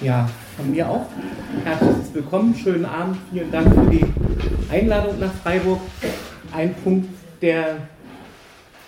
Ja, 0.00 0.30
von 0.56 0.70
mir 0.70 0.88
auch. 0.88 1.06
Herzlich 1.64 2.14
willkommen, 2.14 2.54
schönen 2.54 2.84
Abend, 2.84 3.16
vielen 3.32 3.50
Dank 3.50 3.74
für 3.74 3.90
die 3.90 4.04
Einladung 4.70 5.18
nach 5.18 5.32
Freiburg. 5.34 5.80
Ein 6.52 6.72
Punkt, 6.84 7.08
der 7.42 7.78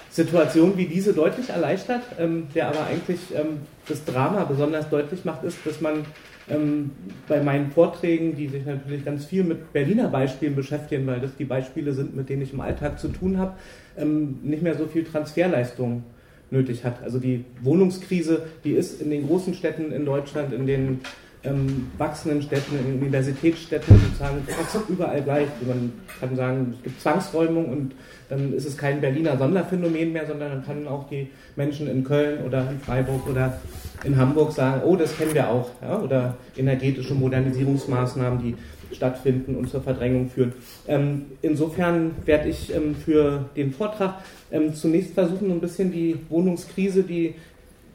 Situation 0.09 0.77
wie 0.77 0.87
diese 0.87 1.13
deutlich 1.13 1.51
erleichtert, 1.51 2.03
ähm, 2.19 2.47
der 2.55 2.69
aber 2.69 2.87
eigentlich 2.87 3.19
ähm, 3.35 3.59
das 3.89 4.05
Drama 4.05 4.45
besonders 4.45 4.89
deutlich 4.89 5.25
macht, 5.25 5.43
ist, 5.43 5.59
dass 5.65 5.81
man 5.81 6.05
ähm, 6.49 6.93
bei 7.27 7.43
meinen 7.43 7.73
Vorträgen, 7.73 8.37
die 8.37 8.47
sich 8.47 8.65
natürlich 8.65 9.05
ganz 9.05 9.25
viel 9.25 9.43
mit 9.43 9.73
Berliner 9.73 10.09
Beispielen 10.09 10.55
beschäftigen, 10.55 11.09
weil 11.09 11.19
das 11.19 11.35
die 11.37 11.45
Beispiele 11.45 11.93
sind, 11.93 12.15
mit 12.15 12.29
denen 12.29 12.43
ich 12.43 12.53
im 12.53 12.61
Alltag 12.61 13.01
zu 13.01 13.09
tun 13.09 13.37
habe, 13.37 13.55
ähm, 13.97 14.39
nicht 14.43 14.63
mehr 14.63 14.77
so 14.77 14.87
viel 14.87 15.03
Transferleistung 15.03 16.05
nötig 16.51 16.85
hat. 16.85 17.03
Also 17.03 17.19
die 17.19 17.45
Wohnungskrise, 17.63 18.43
die 18.65 18.73
ist 18.73 19.01
in 19.01 19.11
den 19.11 19.27
großen 19.27 19.55
Städten 19.55 19.93
in 19.93 20.05
Deutschland, 20.05 20.53
in 20.53 20.67
den 20.67 21.01
ähm, 21.43 21.87
wachsenden 21.97 22.43
Städten, 22.43 22.79
in 22.79 23.01
Universitätsstädten 23.01 23.99
sozusagen 23.99 24.43
überall 24.89 25.23
gleich. 25.23 25.49
Man 25.67 25.93
kann 26.19 26.37
sagen, 26.37 26.75
es 26.77 26.83
gibt 26.83 27.01
Zwangsräumung 27.01 27.67
und 27.71 27.93
dann 28.29 28.53
ist 28.53 28.67
es 28.67 28.77
kein 28.77 29.01
Berliner 29.01 29.39
Sonderphänomen 29.39 30.13
mehr, 30.13 30.27
sondern 30.27 30.51
dann 30.51 30.65
können 30.65 30.87
auch 30.87 31.09
die 31.09 31.29
Menschen 31.57 31.89
in 31.89 32.05
Köln 32.05 32.45
oder 32.45 32.71
in 32.71 32.79
Freiburg 32.79 33.27
oder 33.29 33.59
in 34.05 34.17
Hamburg 34.17 34.53
sagen, 34.53 34.83
oh, 34.85 34.97
das 34.97 35.17
kennen 35.17 35.35
wir 35.35 35.49
auch. 35.49 35.71
Ja? 35.83 36.01
Oder 36.01 36.37
energetische 36.57 37.15
Modernisierungsmaßnahmen, 37.15 38.43
die 38.43 38.55
stattfinden 38.93 39.57
und 39.57 39.69
zur 39.71 39.83
Verdrängung 39.83 40.29
führen. 40.29 40.53
Ähm, 40.87 41.27
insofern 41.43 42.13
werde 42.25 42.49
ich 42.49 42.75
ähm, 42.75 42.95
für 42.95 43.47
den 43.57 43.73
Vortrag 43.73 44.23
ähm, 44.51 44.75
zunächst 44.75 45.15
versuchen, 45.15 45.51
ein 45.51 45.61
bisschen 45.61 45.93
die 45.93 46.17
Wohnungskrise, 46.29 47.03
die 47.03 47.35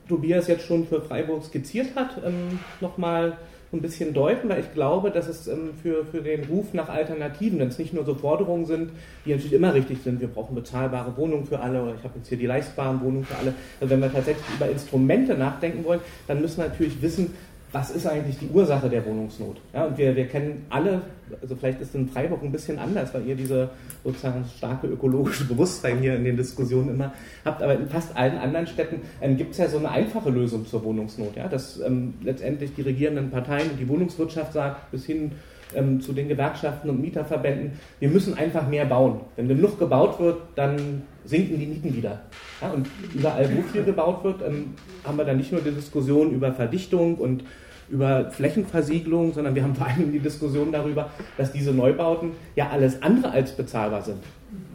Tobias 0.08 0.48
jetzt 0.48 0.66
schon 0.66 0.86
für 0.88 1.02
Freiburg 1.02 1.44
skizziert 1.44 1.96
hat, 1.96 2.22
ähm, 2.26 2.60
nochmal 2.80 3.38
ein 3.74 3.82
bisschen 3.82 4.14
deuten, 4.14 4.50
weil 4.50 4.62
ich 4.62 4.74
glaube, 4.74 5.12
dass 5.12 5.28
es 5.28 5.48
ähm, 5.48 5.72
für, 5.82 6.06
für 6.06 6.22
den 6.22 6.46
Ruf 6.46 6.74
nach 6.74 6.90
Alternativen, 6.90 7.60
wenn 7.60 7.68
es 7.68 7.80
nicht 7.80 7.94
nur 7.94 8.06
so 8.06 8.16
Forderungen 8.16 8.66
sind, 8.66 8.92
die 9.26 9.32
natürlich 9.32 9.54
immer 9.54 9.74
richtig 9.74 10.00
sind, 10.04 10.22
wir 10.22 10.28
brauchen 10.28 10.56
bezahlbare 10.56 11.16
Wohnungen 11.18 11.46
für 11.46 11.60
alle, 11.60 11.82
oder 11.82 11.96
ich 11.96 12.04
habe 12.04 12.14
jetzt 12.18 12.30
hier 12.30 12.38
die 12.38 12.46
leistbaren 12.46 13.02
Wohnungen 13.02 13.26
für 13.26 13.36
alle, 13.36 13.54
also 13.82 13.92
wenn 13.92 14.02
wir 14.02 14.12
tatsächlich 14.12 14.46
über 14.56 14.70
Instrumente 14.70 15.36
nachdenken 15.36 15.84
wollen, 15.84 16.00
dann 16.28 16.42
müssen 16.42 16.58
wir 16.58 16.70
natürlich 16.70 17.02
wissen, 17.02 17.34
was 17.76 17.92
ist 17.92 18.08
eigentlich 18.08 18.38
die 18.38 18.48
Ursache 18.48 18.88
der 18.88 19.06
Wohnungsnot? 19.06 19.58
Ja, 19.74 19.84
und 19.84 19.98
wir, 19.98 20.16
wir 20.16 20.28
kennen 20.28 20.66
alle, 20.70 21.02
also 21.42 21.58
vielleicht 21.58 21.82
ist 21.82 21.94
in 21.94 22.08
Freiburg 22.08 22.42
ein 22.42 22.54
bisschen 22.54 22.80
anders, 22.80 23.14
weil 23.14 23.28
ihr 23.28 23.36
diese 23.36 23.70
sozusagen 24.02 24.46
starke 24.46 24.88
ökologische 24.88 25.44
Bewusstsein 25.50 26.00
hier 26.00 26.16
in 26.16 26.24
den 26.24 26.38
Diskussionen 26.38 26.92
immer 26.92 27.12
habt, 27.44 27.62
aber 27.62 27.76
in 27.76 27.90
fast 27.90 28.16
allen 28.16 28.38
anderen 28.38 28.66
Städten 28.66 29.02
ähm, 29.20 29.36
gibt 29.36 29.52
es 29.52 29.58
ja 29.58 29.68
so 29.68 29.78
eine 29.78 29.92
einfache 29.92 30.30
Lösung 30.30 30.66
zur 30.66 30.86
Wohnungsnot, 30.86 31.36
ja, 31.36 31.50
dass 31.50 31.82
ähm, 31.82 32.14
letztendlich 32.24 32.74
die 32.76 32.82
regierenden 32.82 33.30
Parteien 33.30 33.70
und 33.72 33.78
die 33.78 33.90
Wohnungswirtschaft 33.90 34.54
sagt, 34.54 34.92
bis 34.92 35.06
hin 35.06 35.34
ähm, 35.76 36.00
zu 36.00 36.14
den 36.14 36.30
Gewerkschaften 36.30 36.90
und 36.90 37.02
Mieterverbänden, 37.02 37.74
wir 38.00 38.08
müssen 38.08 38.38
einfach 38.38 38.70
mehr 38.70 38.86
bauen. 38.86 39.20
Wenn 39.36 39.50
genug 39.50 39.78
gebaut 39.80 40.18
wird, 40.22 40.38
dann 40.56 41.04
sinken 41.26 41.60
die 41.60 41.66
Mieten 41.66 41.94
wieder. 41.94 42.22
Ja, 42.62 42.70
und 42.70 42.88
überall, 43.14 43.50
wo 43.54 43.62
viel 43.64 43.84
gebaut 43.84 44.24
wird, 44.24 44.42
ähm, 44.48 44.76
haben 45.04 45.18
wir 45.18 45.26
dann 45.26 45.36
nicht 45.36 45.52
nur 45.52 45.60
die 45.60 45.72
Diskussion 45.72 46.32
über 46.32 46.54
Verdichtung 46.54 47.16
und 47.16 47.44
über 47.90 48.32
Flächenversiegelung, 48.32 49.34
sondern 49.34 49.56
wir 49.56 49.64
haben 49.64 49.76
vor 49.76 49.88
allem 49.88 50.12
die 50.12 50.20
Diskussion 50.20 50.72
darüber, 50.72 51.10
dass 51.38 51.52
diese 51.52 51.72
Neubauten 51.72 52.32
ja 52.56 52.70
alles 52.70 53.02
andere 53.02 53.32
als 53.32 53.52
bezahlbar 53.52 54.02
sind. 54.02 54.18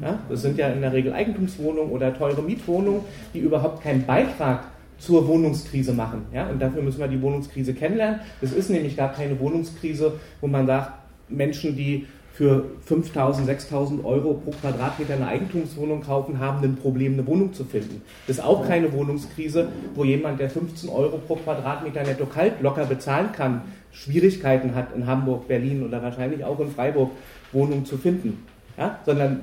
Ja, 0.00 0.18
das 0.28 0.42
sind 0.42 0.58
ja 0.58 0.68
in 0.68 0.80
der 0.80 0.92
Regel 0.92 1.12
Eigentumswohnungen 1.12 1.90
oder 1.90 2.16
teure 2.16 2.42
Mietwohnungen, 2.42 3.02
die 3.34 3.40
überhaupt 3.40 3.82
keinen 3.82 4.04
Beitrag 4.04 4.64
zur 4.98 5.26
Wohnungskrise 5.26 5.92
machen. 5.92 6.26
Ja, 6.32 6.48
und 6.48 6.60
dafür 6.60 6.82
müssen 6.82 7.00
wir 7.00 7.08
die 7.08 7.20
Wohnungskrise 7.20 7.74
kennenlernen. 7.74 8.20
Es 8.42 8.52
ist 8.52 8.70
nämlich 8.70 8.96
gar 8.96 9.12
keine 9.12 9.38
Wohnungskrise, 9.40 10.12
wo 10.40 10.46
man 10.46 10.66
sagt, 10.66 10.92
Menschen, 11.28 11.76
die 11.76 12.06
für 12.40 12.64
5.000, 12.88 13.44
6.000 13.44 14.02
Euro 14.02 14.32
pro 14.32 14.50
Quadratmeter 14.52 15.12
eine 15.12 15.26
Eigentumswohnung 15.26 16.00
kaufen, 16.00 16.38
haben 16.38 16.64
ein 16.64 16.74
Problem, 16.74 17.12
eine 17.12 17.26
Wohnung 17.26 17.52
zu 17.52 17.66
finden. 17.66 18.00
Das 18.26 18.38
ist 18.38 18.42
auch 18.42 18.66
keine 18.66 18.90
Wohnungskrise, 18.94 19.68
wo 19.94 20.04
jemand, 20.04 20.40
der 20.40 20.48
15 20.48 20.88
Euro 20.88 21.18
pro 21.18 21.34
Quadratmeter 21.34 22.02
netto 22.02 22.24
kalt 22.24 22.62
locker 22.62 22.86
bezahlen 22.86 23.32
kann, 23.32 23.60
Schwierigkeiten 23.92 24.74
hat, 24.74 24.96
in 24.96 25.06
Hamburg, 25.06 25.48
Berlin 25.48 25.82
oder 25.82 26.02
wahrscheinlich 26.02 26.42
auch 26.42 26.58
in 26.60 26.70
Freiburg 26.70 27.10
Wohnungen 27.52 27.84
zu 27.84 27.98
finden. 27.98 28.46
Ja? 28.78 28.98
Sondern 29.04 29.40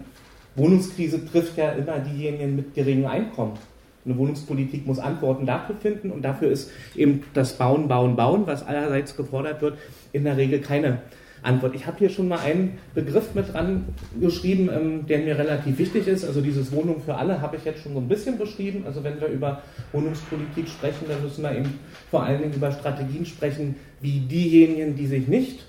Wohnungskrise 0.56 1.24
trifft 1.24 1.56
ja 1.56 1.74
immer 1.74 2.00
diejenigen 2.00 2.56
mit 2.56 2.74
geringem 2.74 3.06
Einkommen. 3.06 3.60
Eine 4.06 4.18
Wohnungspolitik 4.18 4.88
muss 4.88 4.98
Antworten 4.98 5.46
dafür 5.46 5.76
finden 5.76 6.10
und 6.10 6.24
dafür 6.24 6.50
ist 6.50 6.72
eben 6.96 7.26
das 7.36 7.60
Bauen, 7.60 7.88
Bauen, 7.88 8.16
Bauen, 8.16 8.48
was 8.48 8.66
allerseits 8.66 9.16
gefordert 9.16 9.62
wird, 9.62 9.78
in 10.14 10.24
der 10.24 10.36
Regel 10.36 10.62
keine 10.62 10.98
Antwort. 11.44 11.76
Ich 11.76 11.86
habe 11.86 11.98
hier 12.00 12.10
schon 12.10 12.28
mal 12.28 12.40
einen 12.40 12.78
Begriff 12.94 13.34
mit 13.36 13.54
dran 13.54 13.86
geschrieben, 14.20 14.70
ähm, 14.74 15.08
der 15.08 15.20
mir 15.20 15.38
relativ 15.38 15.78
wichtig 15.78 16.08
ist. 16.08 16.26
Also 16.26 16.42
dieses 16.42 16.72
Wohnung 16.72 17.02
für 17.02 17.16
alle 17.16 17.42
habe 17.42 17.58
ich 17.58 17.66
jetzt 17.66 17.82
schon 17.84 17.94
so 17.94 18.00
ein 18.00 18.08
bisschen 18.08 18.38
beschrieben. 18.38 18.84
Also 18.86 19.04
wenn 19.04 19.20
wir 19.20 19.28
über 19.28 19.62
Wohnungspolitik 19.92 20.68
sprechen, 20.68 21.06
dann 21.08 21.22
müssen 21.22 21.44
wir 21.44 21.56
eben 21.56 21.80
vor 22.10 22.24
allen 22.24 22.42
Dingen 22.42 22.54
über 22.54 22.72
Strategien 22.72 23.26
sprechen, 23.26 23.76
wie 24.02 24.20
diejenigen, 24.22 24.96
die 24.96 25.08
sich 25.08 25.28
nicht 25.28 25.66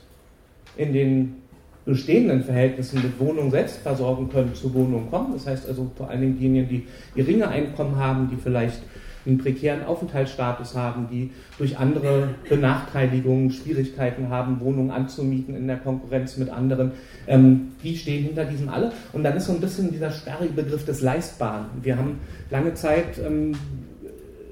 in 0.76 0.92
den 0.92 1.36
bestehenden 1.84 2.44
Verhältnissen 2.44 3.02
mit 3.02 3.18
Wohnung 3.18 3.50
selbst 3.50 3.78
versorgen 3.78 4.28
können, 4.28 4.54
zu 4.54 4.72
Wohnungen 4.74 5.10
kommen. 5.10 5.32
Das 5.32 5.46
heißt 5.46 5.66
also 5.66 5.90
vor 5.96 6.10
allen 6.10 6.20
Dingen 6.20 6.38
diejenigen, 6.38 6.68
die 6.68 6.86
geringe 7.14 7.48
Einkommen 7.48 7.96
haben, 7.96 8.28
die 8.30 8.36
vielleicht 8.36 8.82
einen 9.28 9.38
prekären 9.38 9.84
Aufenthaltsstatus 9.84 10.74
haben, 10.74 11.08
die 11.10 11.30
durch 11.58 11.78
andere 11.78 12.30
Benachteiligungen 12.48 13.50
Schwierigkeiten 13.50 14.30
haben, 14.30 14.60
Wohnungen 14.60 14.90
anzumieten 14.90 15.54
in 15.54 15.66
der 15.66 15.76
Konkurrenz 15.76 16.36
mit 16.36 16.50
anderen, 16.50 16.92
ähm, 17.26 17.72
die 17.84 17.96
stehen 17.96 18.24
hinter 18.24 18.44
diesem 18.44 18.68
alle. 18.68 18.92
Und 19.12 19.22
dann 19.22 19.36
ist 19.36 19.46
so 19.46 19.52
ein 19.52 19.60
bisschen 19.60 19.92
dieser 19.92 20.10
sperrige 20.10 20.54
Begriff 20.54 20.84
des 20.84 21.02
Leistbaren. 21.02 21.66
Wir 21.82 21.96
haben 21.96 22.18
lange 22.50 22.74
Zeit 22.74 23.18
ähm, 23.18 23.54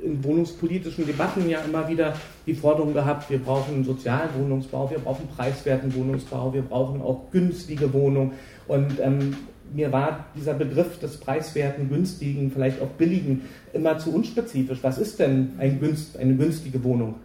in 0.05 0.23
wohnungspolitischen 0.23 1.07
Debatten 1.07 1.49
ja 1.49 1.61
immer 1.61 1.89
wieder 1.89 2.15
die 2.47 2.55
Forderung 2.55 2.95
gehabt, 2.95 3.29
wir 3.29 3.39
brauchen 3.39 3.85
sozialen 3.85 4.31
Wohnungsbau, 4.39 4.91
wir 4.91 4.99
brauchen 4.99 5.27
preiswerten 5.27 5.95
Wohnungsbau, 5.95 6.53
wir 6.55 6.63
brauchen 6.63 7.03
auch 7.03 7.31
günstige 7.33 7.93
Wohnungen. 7.93 8.33
Und 8.69 9.01
ähm, 9.01 9.37
mir 9.75 9.93
war 9.93 10.27
dieser 10.35 10.55
Begriff 10.55 10.99
des 10.99 11.19
preiswerten, 11.19 11.89
günstigen, 11.89 12.51
vielleicht 12.51 12.81
auch 12.81 12.89
billigen 12.89 13.43
immer 13.73 13.99
zu 13.99 14.15
unspezifisch. 14.15 14.79
Was 14.83 14.99
ist 14.99 15.19
denn 15.19 15.55
ein 15.59 15.81
günst, 15.81 16.19
eine 16.19 16.35
günstige 16.35 16.83
Wohnung? 16.85 17.17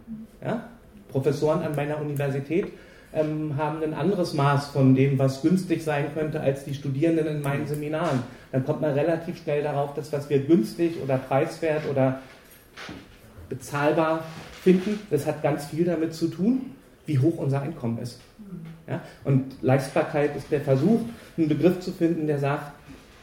Ja? 0.44 0.68
Professoren 1.08 1.62
an 1.62 1.74
meiner 1.76 2.00
Universität 2.00 2.72
ähm, 3.12 3.56
haben 3.56 3.82
ein 3.82 3.94
anderes 3.94 4.34
Maß 4.34 4.68
von 4.68 4.94
dem, 4.94 5.18
was 5.18 5.42
günstig 5.42 5.82
sein 5.82 6.06
könnte, 6.14 6.40
als 6.40 6.64
die 6.64 6.74
Studierenden 6.74 7.26
in 7.26 7.42
meinen 7.42 7.66
Seminaren. 7.66 8.22
Dann 8.50 8.64
kommt 8.64 8.80
man 8.80 8.92
relativ 8.92 9.42
schnell 9.42 9.62
darauf, 9.62 9.94
dass 9.94 10.12
was 10.12 10.28
wir 10.30 10.40
günstig 10.40 10.96
oder 11.02 11.18
preiswert 11.18 11.82
oder 11.90 12.20
bezahlbar 13.48 14.24
finden, 14.62 14.98
das 15.10 15.26
hat 15.26 15.42
ganz 15.42 15.66
viel 15.66 15.84
damit 15.84 16.14
zu 16.14 16.28
tun, 16.28 16.72
wie 17.04 17.18
hoch 17.18 17.36
unser 17.36 17.60
Einkommen 17.60 17.98
ist. 17.98 18.20
Ja? 18.92 19.00
Und 19.24 19.62
Leistbarkeit 19.62 20.36
ist 20.36 20.50
der 20.50 20.60
Versuch, 20.60 21.00
einen 21.36 21.48
Begriff 21.48 21.80
zu 21.80 21.92
finden, 21.92 22.26
der 22.26 22.38
sagt, 22.38 22.72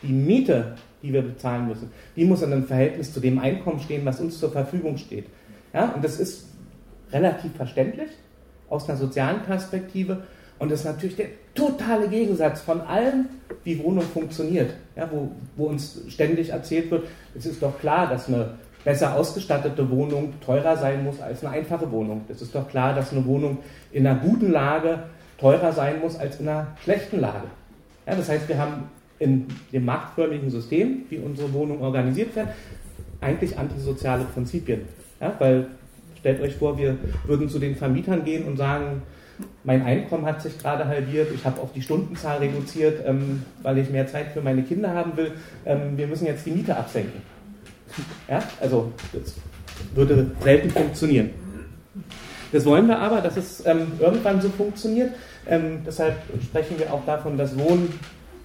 die 0.02 0.13
Miete, 0.13 0.75
die 1.02 1.13
wir 1.13 1.22
bezahlen 1.22 1.68
müssen, 1.68 1.91
die 2.16 2.25
muss 2.25 2.41
in 2.41 2.52
einem 2.52 2.66
Verhältnis 2.66 3.13
zu 3.13 3.19
dem 3.19 3.40
Einkommen 3.40 3.80
stehen, 3.80 4.06
was 4.06 4.19
uns 4.19 4.40
zur 4.40 4.52
Verfügung 4.52 4.97
steht. 4.97 5.25
Ja? 5.74 5.91
Und 5.94 6.03
das 6.03 6.19
ist 6.19 6.47
relativ 7.12 7.53
verständlich 7.56 8.09
aus 8.69 8.90
einer 8.90 8.97
sozialen 8.97 9.41
Perspektive. 9.41 10.24
Und 10.59 10.74
ist 10.74 10.84
natürlich 10.84 11.16
der 11.16 11.28
totale 11.56 12.09
Gegensatz 12.09 12.59
von 12.59 12.81
allem, 12.81 13.28
wie 13.63 13.81
Wohnung 13.81 14.03
funktioniert. 14.03 14.74
Ja, 14.97 15.09
wo, 15.09 15.31
wo 15.56 15.68
uns 15.68 16.01
ständig 16.09 16.50
erzählt 16.50 16.91
wird, 16.91 17.07
es 17.34 17.46
ist 17.46 17.63
doch 17.63 17.80
klar, 17.80 18.09
dass 18.09 18.28
eine 18.28 18.56
besser 18.84 19.16
ausgestattete 19.16 19.90
Wohnung 19.90 20.34
teurer 20.41 20.75
sein 20.78 21.03
muss 21.03 21.22
als 21.22 21.44
eine 21.44 21.56
einfache 21.56 21.90
Wohnung. 21.91 22.22
Es 22.28 22.41
ist 22.41 22.53
doch 22.56 22.68
klar, 22.68 22.94
dass 22.94 23.12
eine 23.12 23.25
Wohnung 23.25 23.59
in 23.91 24.06
einer 24.06 24.19
guten 24.19 24.51
Lage 24.51 25.04
teurer 25.39 25.71
sein 25.71 26.00
muss 26.00 26.18
als 26.18 26.39
in 26.39 26.47
einer 26.47 26.68
schlechten 26.83 27.19
Lage. 27.19 27.47
Ja, 28.07 28.15
das 28.15 28.30
heißt, 28.30 28.47
wir 28.47 28.57
haben 28.57 28.89
in 29.19 29.47
dem 29.71 29.86
marktförmigen 29.86 30.50
System, 30.50 31.03
wie 31.09 31.18
unsere 31.18 31.51
Wohnungen 31.53 31.81
organisiert 31.81 32.36
werden, 32.36 32.50
eigentlich 33.21 33.57
antisoziale 33.57 34.24
Prinzipien. 34.24 34.81
Ja, 35.19 35.33
weil 35.39 35.68
stellt 36.19 36.41
euch 36.41 36.56
vor, 36.56 36.77
wir 36.77 36.97
würden 37.25 37.50
zu 37.50 37.59
den 37.59 37.75
Vermietern 37.75 38.24
gehen 38.24 38.45
und 38.45 38.57
sagen, 38.57 39.01
mein 39.63 39.83
Einkommen 39.83 40.25
hat 40.25 40.41
sich 40.41 40.57
gerade 40.57 40.86
halbiert, 40.86 41.30
ich 41.33 41.45
habe 41.45 41.62
auch 41.62 41.71
die 41.74 41.81
Stundenzahl 41.81 42.39
reduziert, 42.39 43.06
ähm, 43.06 43.44
weil 43.62 43.77
ich 43.77 43.89
mehr 43.89 44.07
Zeit 44.07 44.27
für 44.33 44.42
meine 44.42 44.63
Kinder 44.63 44.94
haben 44.94 45.15
will. 45.15 45.31
Ähm, 45.65 45.97
wir 45.97 46.07
müssen 46.07 46.25
jetzt 46.25 46.45
die 46.45 46.51
Miete 46.51 46.75
absenken. 46.75 47.21
Ja, 48.30 48.44
also 48.59 48.92
das 49.13 49.35
würde 49.95 50.31
selten 50.42 50.69
funktionieren. 50.69 51.30
Das 52.51 52.65
wollen 52.65 52.88
wir 52.88 53.00
aber, 53.00 53.21
dass 53.21 53.38
es 53.38 53.65
ähm, 53.65 53.92
irgendwann 54.00 54.42
so 54.42 54.50
funktioniert. 54.50 55.12
Ähm, 55.50 55.80
deshalb 55.86 56.16
sprechen 56.44 56.78
wir 56.78 56.94
auch 56.94 57.06
davon, 57.06 57.38
dass 57.38 57.57
Wohnen 57.57 57.92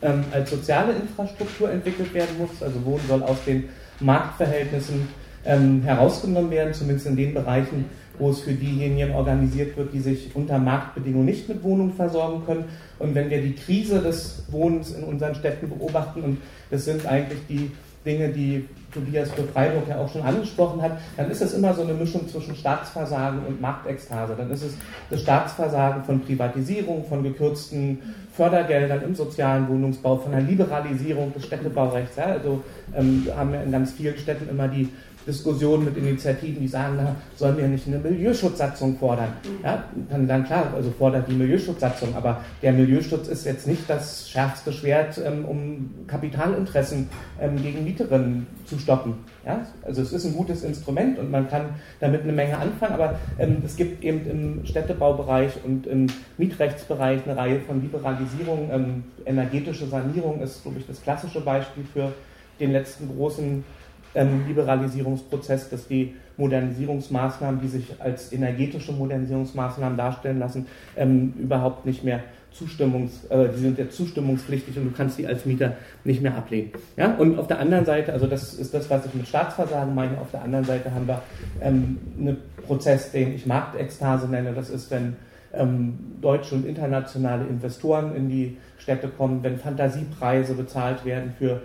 ähm, 0.03 0.25
als 0.33 0.51
soziale 0.51 0.93
Infrastruktur 0.93 1.71
entwickelt 1.71 2.12
werden 2.15 2.39
muss. 2.39 2.62
Also 2.62 2.85
Wohnen 2.85 3.03
soll 3.06 3.23
aus 3.23 3.45
den 3.47 3.69
Marktverhältnissen 4.01 5.09
ähm, 5.45 5.83
herausgenommen 5.83 6.51
werden, 6.51 6.73
zumindest 6.73 7.06
in 7.06 7.17
den 7.17 7.35
Bereichen, 7.35 7.85
wo 8.19 8.31
es 8.31 8.41
für 8.41 8.53
diejenigen 8.53 9.12
organisiert 9.12 9.77
wird, 9.77 9.93
die 9.93 10.01
sich 10.01 10.35
unter 10.35 10.59
Marktbedingungen 10.59 11.27
nicht 11.27 11.49
mit 11.49 11.62
Wohnungen 11.62 11.93
versorgen 11.95 12.45
können. 12.47 12.65
Und 12.99 13.15
wenn 13.15 13.29
wir 13.29 13.43
die 13.43 13.55
Krise 13.55 14.00
des 14.00 14.45
Wohnens 14.50 14.93
in 14.93 15.05
unseren 15.05 15.35
Städten 15.35 15.69
beobachten, 15.69 16.23
und 16.23 16.39
das 16.71 16.85
sind 16.85 17.07
eigentlich 17.07 17.41
die 17.49 17.71
Dinge, 18.07 18.29
die 18.29 18.69
Tobias 18.94 19.31
für 19.32 19.43
Freiburg 19.44 19.88
ja 19.88 19.99
auch 19.99 20.11
schon 20.11 20.23
angesprochen 20.23 20.81
hat, 20.81 20.99
dann 21.17 21.31
ist 21.31 21.43
es 21.43 21.52
immer 21.52 21.75
so 21.75 21.82
eine 21.82 21.93
Mischung 21.93 22.26
zwischen 22.29 22.55
Staatsversagen 22.55 23.41
und 23.46 23.61
Marktekstase. 23.61 24.35
Dann 24.37 24.50
ist 24.50 24.62
es 24.62 24.75
das 25.11 25.20
Staatsversagen 25.20 26.05
von 26.05 26.20
Privatisierung, 26.20 27.05
von 27.05 27.23
gekürzten 27.23 27.99
Fördergeldern 28.32 29.02
im 29.02 29.14
sozialen 29.14 29.69
Wohnungsbau, 29.69 30.17
von 30.17 30.32
der 30.32 30.41
Liberalisierung 30.41 31.32
des 31.35 31.46
Städtebaurechts. 31.46 32.17
Ja, 32.17 32.25
also 32.25 32.62
ähm, 32.96 33.29
haben 33.37 33.52
wir 33.52 33.62
in 33.62 33.70
ganz 33.70 33.93
vielen 33.93 34.17
Städten 34.17 34.49
immer 34.49 34.69
die 34.69 34.88
Diskussionen 35.26 35.87
mit 35.87 35.97
Initiativen, 35.97 36.61
die 36.61 36.69
sagen, 36.69 36.94
na, 36.97 37.17
sollen 37.37 37.56
wir 37.56 37.67
nicht 37.67 37.87
eine 37.87 37.99
Milieuschutzsatzung 37.99 38.99
fordern? 38.99 39.32
Ja, 39.62 39.85
dann, 40.11 40.29
dann 40.29 40.44
klar, 40.44 40.73
also 40.75 40.91
fordert 40.91 41.29
die 41.29 41.35
Milieuschutzsatzung, 41.35 42.15
aber 42.15 42.41
der 42.62 42.73
Milieuschutz 42.73 43.29
ist 43.29 43.44
jetzt 43.47 43.67
nicht 43.67 43.88
das 43.88 44.29
schärfste 44.29 44.73
Schwert, 44.73 45.19
ähm, 45.25 45.44
um 45.44 45.91
Kapitalinteressen 46.06 47.09
ähm, 47.41 47.62
gegen 47.62 47.85
Mieterinnen 47.85 48.47
zu 48.67 48.79
stoppen. 48.79 49.15
Ja? 49.47 49.67
Also 49.82 50.03
es 50.03 50.12
ist 50.12 50.25
ein 50.25 50.35
gutes 50.35 50.62
Instrument 50.62 51.19
und 51.19 51.31
man 51.31 51.49
kann 51.49 51.71
damit 52.00 52.23
eine 52.23 52.32
Menge 52.32 52.59
anfangen, 52.59 52.94
aber 52.94 53.19
ähm, 53.38 53.62
es 53.65 53.76
gibt 53.76 54.05
eben 54.05 54.26
im 54.29 54.67
Städtebaubereich 54.67 55.53
und 55.65 55.87
im 55.87 56.06
Mietrechtsbereich 56.38 57.25
eine 57.25 57.37
Reihe 57.37 57.61
von 57.61 57.81
Liberalisierungen. 57.81 58.71
Ähm, 58.71 59.05
energetische 59.25 59.87
Sanierung 59.87 60.41
ist, 60.43 60.62
glaube 60.62 60.79
ich, 60.79 60.87
das 60.87 61.03
klassische 61.03 61.41
Beispiel 61.41 61.85
für 61.93 62.12
den 62.61 62.73
letzten 62.73 63.09
großen 63.09 63.65
ähm, 64.14 64.44
Liberalisierungsprozess, 64.46 65.70
dass 65.70 65.88
die 65.88 66.14
Modernisierungsmaßnahmen, 66.37 67.61
die 67.61 67.69
sich 67.69 67.94
als 67.99 68.32
energetische 68.32 68.93
Modernisierungsmaßnahmen 68.93 69.96
darstellen 69.96 70.38
lassen, 70.38 70.66
ähm, 70.96 71.34
überhaupt 71.38 71.87
nicht 71.87 72.05
mehr 72.05 72.20
Zustimmungs, 72.55 73.25
äh, 73.31 73.49
die 73.49 73.58
sind 73.58 73.78
ja 73.78 73.90
zustimmungspflichtig 73.90 74.76
und 74.78 74.84
du 74.84 74.90
kannst 74.96 75.19
die 75.19 75.26
als 75.26 75.44
Mieter 75.44 75.72
nicht 76.05 76.22
mehr 76.22 76.37
ablehnen. 76.37 76.70
Ja? 76.96 77.14
Und 77.14 77.38
auf 77.38 77.49
der 77.49 77.58
anderen 77.58 77.84
Seite, 77.84 78.12
also 78.12 78.26
das 78.26 78.55
ist 78.55 78.72
das, 78.72 78.88
was 78.90 79.06
ich 79.06 79.14
mit 79.14 79.26
Staatsversagen 79.26 79.94
meine, 79.94 80.20
auf 80.20 80.31
der 80.31 80.43
anderen 80.43 80.64
Seite 80.64 80.93
haben 80.93 81.08
wir 81.08 81.20
ähm, 81.61 81.99
einen 82.19 82.37
Prozess, 82.64 83.11
den 83.11 83.34
ich 83.34 83.46
Marktekstase 83.46 84.28
nenne. 84.28 84.52
Das 84.52 84.70
ist, 84.70 84.90
wenn 84.93 85.16
ähm, 85.52 85.99
deutsche 86.20 86.55
und 86.55 86.64
internationale 86.64 87.44
Investoren 87.44 88.14
in 88.14 88.28
die 88.28 88.56
Städte 88.78 89.08
kommen, 89.08 89.43
wenn 89.43 89.58
Fantasiepreise 89.58 90.55
bezahlt 90.55 91.05
werden 91.05 91.34
für 91.38 91.62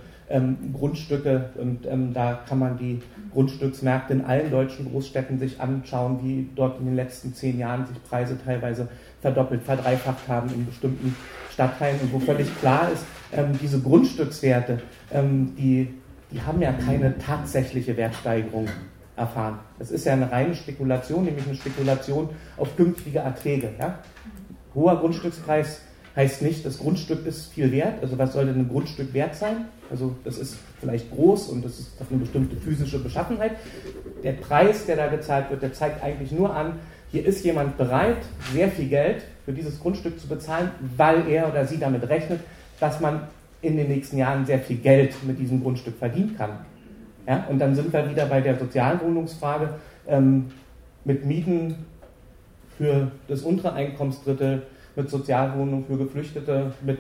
Grundstücke 0.73 1.49
und 1.55 1.85
ähm, 1.87 2.13
da 2.13 2.39
kann 2.47 2.59
man 2.59 2.77
die 2.77 3.01
Grundstücksmärkte 3.33 4.13
in 4.13 4.25
allen 4.25 4.51
deutschen 4.51 4.91
Großstädten 4.91 5.39
sich 5.39 5.59
anschauen, 5.59 6.19
wie 6.23 6.49
dort 6.55 6.79
in 6.79 6.85
den 6.85 6.95
letzten 6.95 7.33
zehn 7.33 7.57
Jahren 7.57 7.87
sich 7.87 8.01
Preise 8.03 8.37
teilweise 8.43 8.87
verdoppelt, 9.21 9.63
verdreifacht 9.63 10.27
haben 10.27 10.49
in 10.53 10.65
bestimmten 10.65 11.15
Stadtteilen 11.51 11.99
und 12.01 12.13
wo 12.13 12.19
völlig 12.19 12.47
klar 12.59 12.89
ist, 12.91 13.03
ähm, 13.31 13.57
diese 13.61 13.79
Grundstückswerte, 13.79 14.81
ähm, 15.11 15.53
die, 15.57 15.89
die 16.31 16.41
haben 16.41 16.61
ja 16.61 16.73
keine 16.73 17.17
tatsächliche 17.17 17.97
Wertsteigerung 17.97 18.67
erfahren. 19.15 19.59
Es 19.79 19.91
ist 19.91 20.05
ja 20.05 20.13
eine 20.13 20.31
reine 20.31 20.55
Spekulation, 20.55 21.25
nämlich 21.25 21.45
eine 21.45 21.55
Spekulation 21.55 22.29
auf 22.55 22.75
künftige 22.75 23.19
Erträge. 23.19 23.69
Ja? 23.79 23.99
Hoher 24.73 24.99
Grundstückspreis 24.99 25.81
heißt 26.19 26.41
nicht, 26.41 26.65
das 26.65 26.79
Grundstück 26.79 27.25
ist 27.25 27.53
viel 27.53 27.71
wert. 27.71 28.01
Also 28.01 28.17
was 28.17 28.33
soll 28.33 28.45
denn 28.45 28.59
ein 28.59 28.67
Grundstück 28.67 29.13
wert 29.13 29.35
sein? 29.35 29.69
Also 29.89 30.17
das 30.25 30.37
ist 30.37 30.57
vielleicht 30.81 31.09
groß 31.11 31.47
und 31.47 31.63
das 31.63 31.79
ist 31.79 31.91
auf 32.01 32.07
eine 32.11 32.19
bestimmte 32.19 32.57
physische 32.57 33.01
Beschaffenheit. 33.01 33.53
Der 34.21 34.33
Preis, 34.33 34.85
der 34.85 34.97
da 34.97 35.07
gezahlt 35.07 35.49
wird, 35.49 35.61
der 35.61 35.71
zeigt 35.71 36.03
eigentlich 36.03 36.33
nur 36.33 36.53
an, 36.53 36.73
hier 37.09 37.25
ist 37.25 37.45
jemand 37.45 37.77
bereit, 37.77 38.17
sehr 38.53 38.67
viel 38.67 38.89
Geld 38.89 39.23
für 39.45 39.53
dieses 39.53 39.79
Grundstück 39.79 40.19
zu 40.19 40.27
bezahlen, 40.27 40.71
weil 40.97 41.25
er 41.29 41.47
oder 41.47 41.65
sie 41.65 41.77
damit 41.77 42.07
rechnet, 42.09 42.41
dass 42.81 42.99
man 42.99 43.21
in 43.61 43.77
den 43.77 43.87
nächsten 43.87 44.17
Jahren 44.17 44.45
sehr 44.45 44.59
viel 44.59 44.77
Geld 44.77 45.15
mit 45.25 45.39
diesem 45.39 45.63
Grundstück 45.63 45.97
verdienen 45.97 46.35
kann. 46.37 46.65
Ja? 47.25 47.45
Und 47.49 47.59
dann 47.59 47.75
sind 47.75 47.93
wir 47.93 48.09
wieder 48.09 48.25
bei 48.25 48.41
der 48.41 48.59
sozialen 48.59 48.99
Wohnungsfrage 48.99 49.69
ähm, 50.05 50.51
mit 51.05 51.25
Mieten 51.25 51.75
für 52.77 53.09
das 53.29 53.41
untere 53.41 53.71
Einkommensdrittel 53.71 54.63
mit 54.99 55.09
Sozialwohnungen 55.09 55.85
für 55.85 55.97
Geflüchtete, 55.97 56.71
mit 56.81 56.99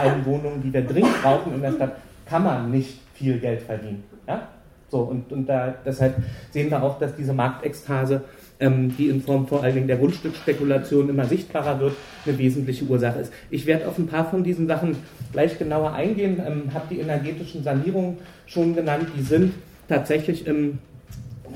allen 0.00 0.24
Wohnungen, 0.24 0.62
die 0.62 0.72
wir 0.72 0.82
dringend 0.82 1.20
brauchen 1.22 1.54
in 1.54 1.60
der 1.60 1.72
Stadt, 1.72 1.96
kann 2.26 2.44
man 2.44 2.70
nicht 2.70 2.98
viel 3.14 3.38
Geld 3.38 3.62
verdienen. 3.62 4.04
Ja? 4.28 4.48
So, 4.88 5.00
und, 5.00 5.32
und 5.32 5.48
da, 5.48 5.74
deshalb 5.84 6.16
sehen 6.50 6.70
wir 6.70 6.82
auch, 6.82 6.98
dass 6.98 7.16
diese 7.16 7.32
Marktekstase, 7.32 8.22
ähm, 8.60 8.94
die 8.96 9.08
in 9.08 9.22
Form 9.22 9.48
vor 9.48 9.62
allen 9.62 9.74
Dingen 9.74 9.86
der 9.88 9.96
Grundstückspekulation 9.96 11.08
immer 11.08 11.24
sichtbarer 11.24 11.80
wird, 11.80 11.94
eine 12.24 12.38
wesentliche 12.38 12.84
Ursache 12.84 13.20
ist. 13.20 13.32
Ich 13.50 13.66
werde 13.66 13.88
auf 13.88 13.98
ein 13.98 14.06
paar 14.06 14.30
von 14.30 14.44
diesen 14.44 14.68
Sachen 14.68 14.96
gleich 15.32 15.58
genauer 15.58 15.94
eingehen, 15.94 16.40
ähm, 16.46 16.72
habe 16.72 16.86
die 16.90 17.00
energetischen 17.00 17.64
Sanierungen 17.64 18.18
schon 18.46 18.74
genannt, 18.76 19.08
die 19.16 19.22
sind 19.22 19.54
tatsächlich 19.88 20.46
im 20.46 20.78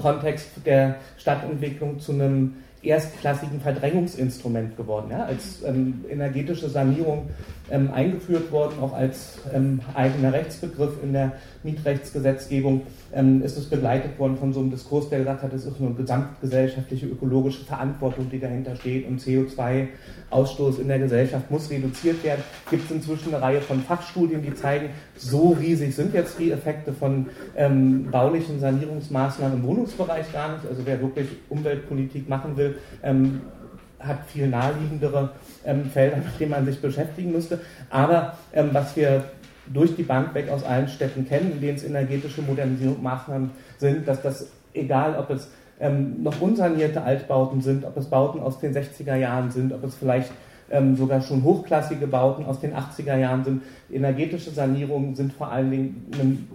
Kontext 0.00 0.48
der 0.64 0.96
Stadtentwicklung 1.16 2.00
zu 2.00 2.12
einem 2.12 2.54
erstklassigen 2.86 3.60
Verdrängungsinstrument 3.60 4.76
geworden, 4.76 5.08
ja, 5.10 5.24
als 5.24 5.62
ähm, 5.64 6.04
energetische 6.08 6.68
Sanierung 6.68 7.28
ähm, 7.70 7.90
eingeführt 7.92 8.52
worden, 8.52 8.78
auch 8.80 8.92
als 8.92 9.38
ähm, 9.52 9.80
eigener 9.94 10.32
Rechtsbegriff 10.32 11.02
in 11.02 11.12
der 11.12 11.32
Mietrechtsgesetzgebung 11.62 12.82
ähm, 13.12 13.42
ist 13.42 13.56
es 13.56 13.68
begleitet 13.68 14.18
worden 14.18 14.36
von 14.36 14.52
so 14.52 14.60
einem 14.60 14.70
Diskurs, 14.70 15.08
der 15.08 15.20
gesagt 15.20 15.42
hat, 15.42 15.52
es 15.52 15.64
ist 15.64 15.80
eine 15.80 15.94
gesamtgesellschaftliche 15.94 17.06
ökologische 17.06 17.64
Verantwortung, 17.64 18.30
die 18.30 18.38
dahinter 18.38 18.76
steht 18.76 19.06
und 19.08 19.20
CO2-Ausstoß 19.20 20.80
in 20.80 20.88
der 20.88 20.98
Gesellschaft 20.98 21.50
muss 21.50 21.70
reduziert 21.70 22.22
werden. 22.22 22.42
Gibt 22.70 22.84
es 22.84 22.90
inzwischen 22.90 23.34
eine 23.34 23.42
Reihe 23.42 23.60
von 23.60 23.80
Fachstudien, 23.80 24.42
die 24.42 24.54
zeigen, 24.54 24.90
so 25.16 25.56
riesig 25.58 25.94
sind 25.94 26.14
jetzt 26.14 26.38
die 26.38 26.52
Effekte 26.52 26.92
von 26.92 27.26
ähm, 27.56 28.10
baulichen 28.10 28.60
Sanierungsmaßnahmen 28.60 29.58
im 29.58 29.66
Wohnungsbereich 29.66 30.32
gar 30.32 30.52
nicht. 30.52 30.66
Also 30.68 30.82
wer 30.84 31.00
wirklich 31.00 31.28
Umweltpolitik 31.48 32.28
machen 32.28 32.56
will, 32.56 32.78
ähm, 33.02 33.40
hat 33.98 34.18
viel 34.26 34.48
naheliegendere 34.48 35.30
ähm, 35.64 35.86
Felder, 35.86 36.18
mit 36.18 36.38
denen 36.38 36.50
man 36.50 36.66
sich 36.66 36.80
beschäftigen 36.80 37.32
müsste. 37.32 37.60
Aber 37.90 38.36
ähm, 38.52 38.70
was 38.72 38.94
wir 38.96 39.24
durch 39.72 39.96
die 39.96 40.02
Bank 40.02 40.34
weg 40.34 40.48
aus 40.50 40.64
allen 40.64 40.88
Städten 40.88 41.26
kennen, 41.26 41.52
in 41.52 41.60
denen 41.60 41.76
es 41.76 41.84
energetische 41.84 42.42
Modernisierungsmaßnahmen 42.42 43.50
sind, 43.78 44.06
dass 44.06 44.22
das, 44.22 44.48
egal 44.74 45.16
ob 45.19 45.30
es 45.30 45.50
ähm, 45.80 46.22
noch 46.22 46.40
unsanierte 46.40 47.02
Altbauten 47.02 47.60
sind, 47.60 47.84
ob 47.84 47.96
es 47.96 48.06
Bauten 48.06 48.40
aus 48.40 48.60
den 48.60 48.74
60er 48.74 49.16
Jahren 49.16 49.50
sind, 49.50 49.72
ob 49.72 49.84
es 49.84 49.94
vielleicht 49.94 50.30
ähm, 50.70 50.96
sogar 50.96 51.20
schon 51.20 51.43
hochklassige 51.43 52.06
Bauten 52.06 52.44
aus 52.44 52.60
den 52.60 52.74
80er 52.74 53.17
Jahren 53.17 53.44
sind, 53.44 53.62
energetische 53.91 54.50
Sanierungen 54.50 55.14
sind 55.14 55.32
vor 55.32 55.50
allen 55.50 55.70
Dingen 55.70 56.06
ein 56.20 56.48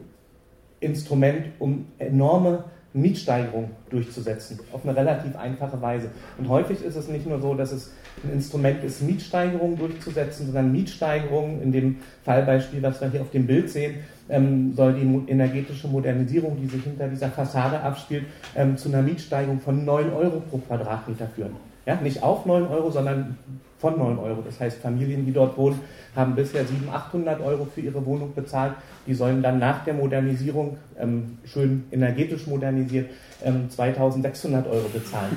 Instrument, 0.80 1.46
um 1.60 1.86
enorme 2.00 2.66
Mietsteigerung 2.94 3.72
durchzusetzen, 3.90 4.60
auf 4.74 4.86
eine 4.86 4.96
relativ 4.96 5.38
einfache 5.38 5.82
Weise. 5.82 6.10
Und 6.38 6.50
häufig 6.50 6.84
ist 6.84 6.98
es 6.98 7.08
nicht 7.08 7.26
nur 7.26 7.40
so, 7.40 7.54
dass 7.54 7.72
es 7.72 7.94
ein 8.24 8.34
Instrument 8.34 8.84
ist, 8.84 9.02
Mietsteigerungen 9.02 9.78
durchzusetzen, 9.78 10.48
sondern 10.48 10.72
Mietsteigerungen, 10.74 11.62
in 11.62 11.72
dem 11.72 11.98
Fallbeispiel, 12.24 12.82
was 12.84 13.00
wir 13.00 13.10
hier 13.10 13.22
auf 13.22 13.32
dem 13.32 13.48
Bild 13.48 13.70
sehen, 13.70 13.96
ähm, 14.28 14.74
soll 14.76 14.94
die 14.94 15.32
energetische 15.32 15.88
Modernisierung, 15.88 16.58
die 16.60 16.68
sich 16.68 16.84
hinter 16.84 17.08
dieser 17.08 17.30
Fassade 17.30 17.80
abspielt, 17.80 18.26
ähm, 18.56 18.78
zu 18.78 18.90
einer 18.90 19.02
Mietsteigerung 19.02 19.62
von 19.62 19.86
9 19.86 20.12
Euro 20.12 20.42
pro 20.42 20.58
Quadratmeter 20.58 21.28
führen. 21.34 21.56
Ja, 21.86 21.96
nicht 21.96 22.22
auf 22.22 22.46
9 22.46 22.68
Euro, 22.68 22.92
sondern 22.92 23.38
von 23.82 23.98
9 23.98 24.20
Euro. 24.20 24.42
Das 24.46 24.60
heißt, 24.60 24.78
Familien, 24.78 25.26
die 25.26 25.34
dort 25.34 25.58
wohnen, 25.58 25.80
haben 26.16 26.36
bisher 26.36 26.64
700, 26.64 26.96
800 26.96 27.42
Euro 27.42 27.66
für 27.66 27.82
ihre 27.82 28.06
Wohnung 28.06 28.34
bezahlt. 28.36 28.74
Die 29.08 29.14
sollen 29.16 29.42
dann 29.42 29.58
nach 29.58 29.84
der 29.84 29.96
Modernisierung, 29.96 30.78
ähm, 31.00 31.40
schön 31.46 31.86
energetisch 31.92 32.46
modernisiert, 32.46 33.10
ähm, 33.44 33.70
2600 33.70 34.68
Euro 34.68 34.88
bezahlen. 34.94 35.36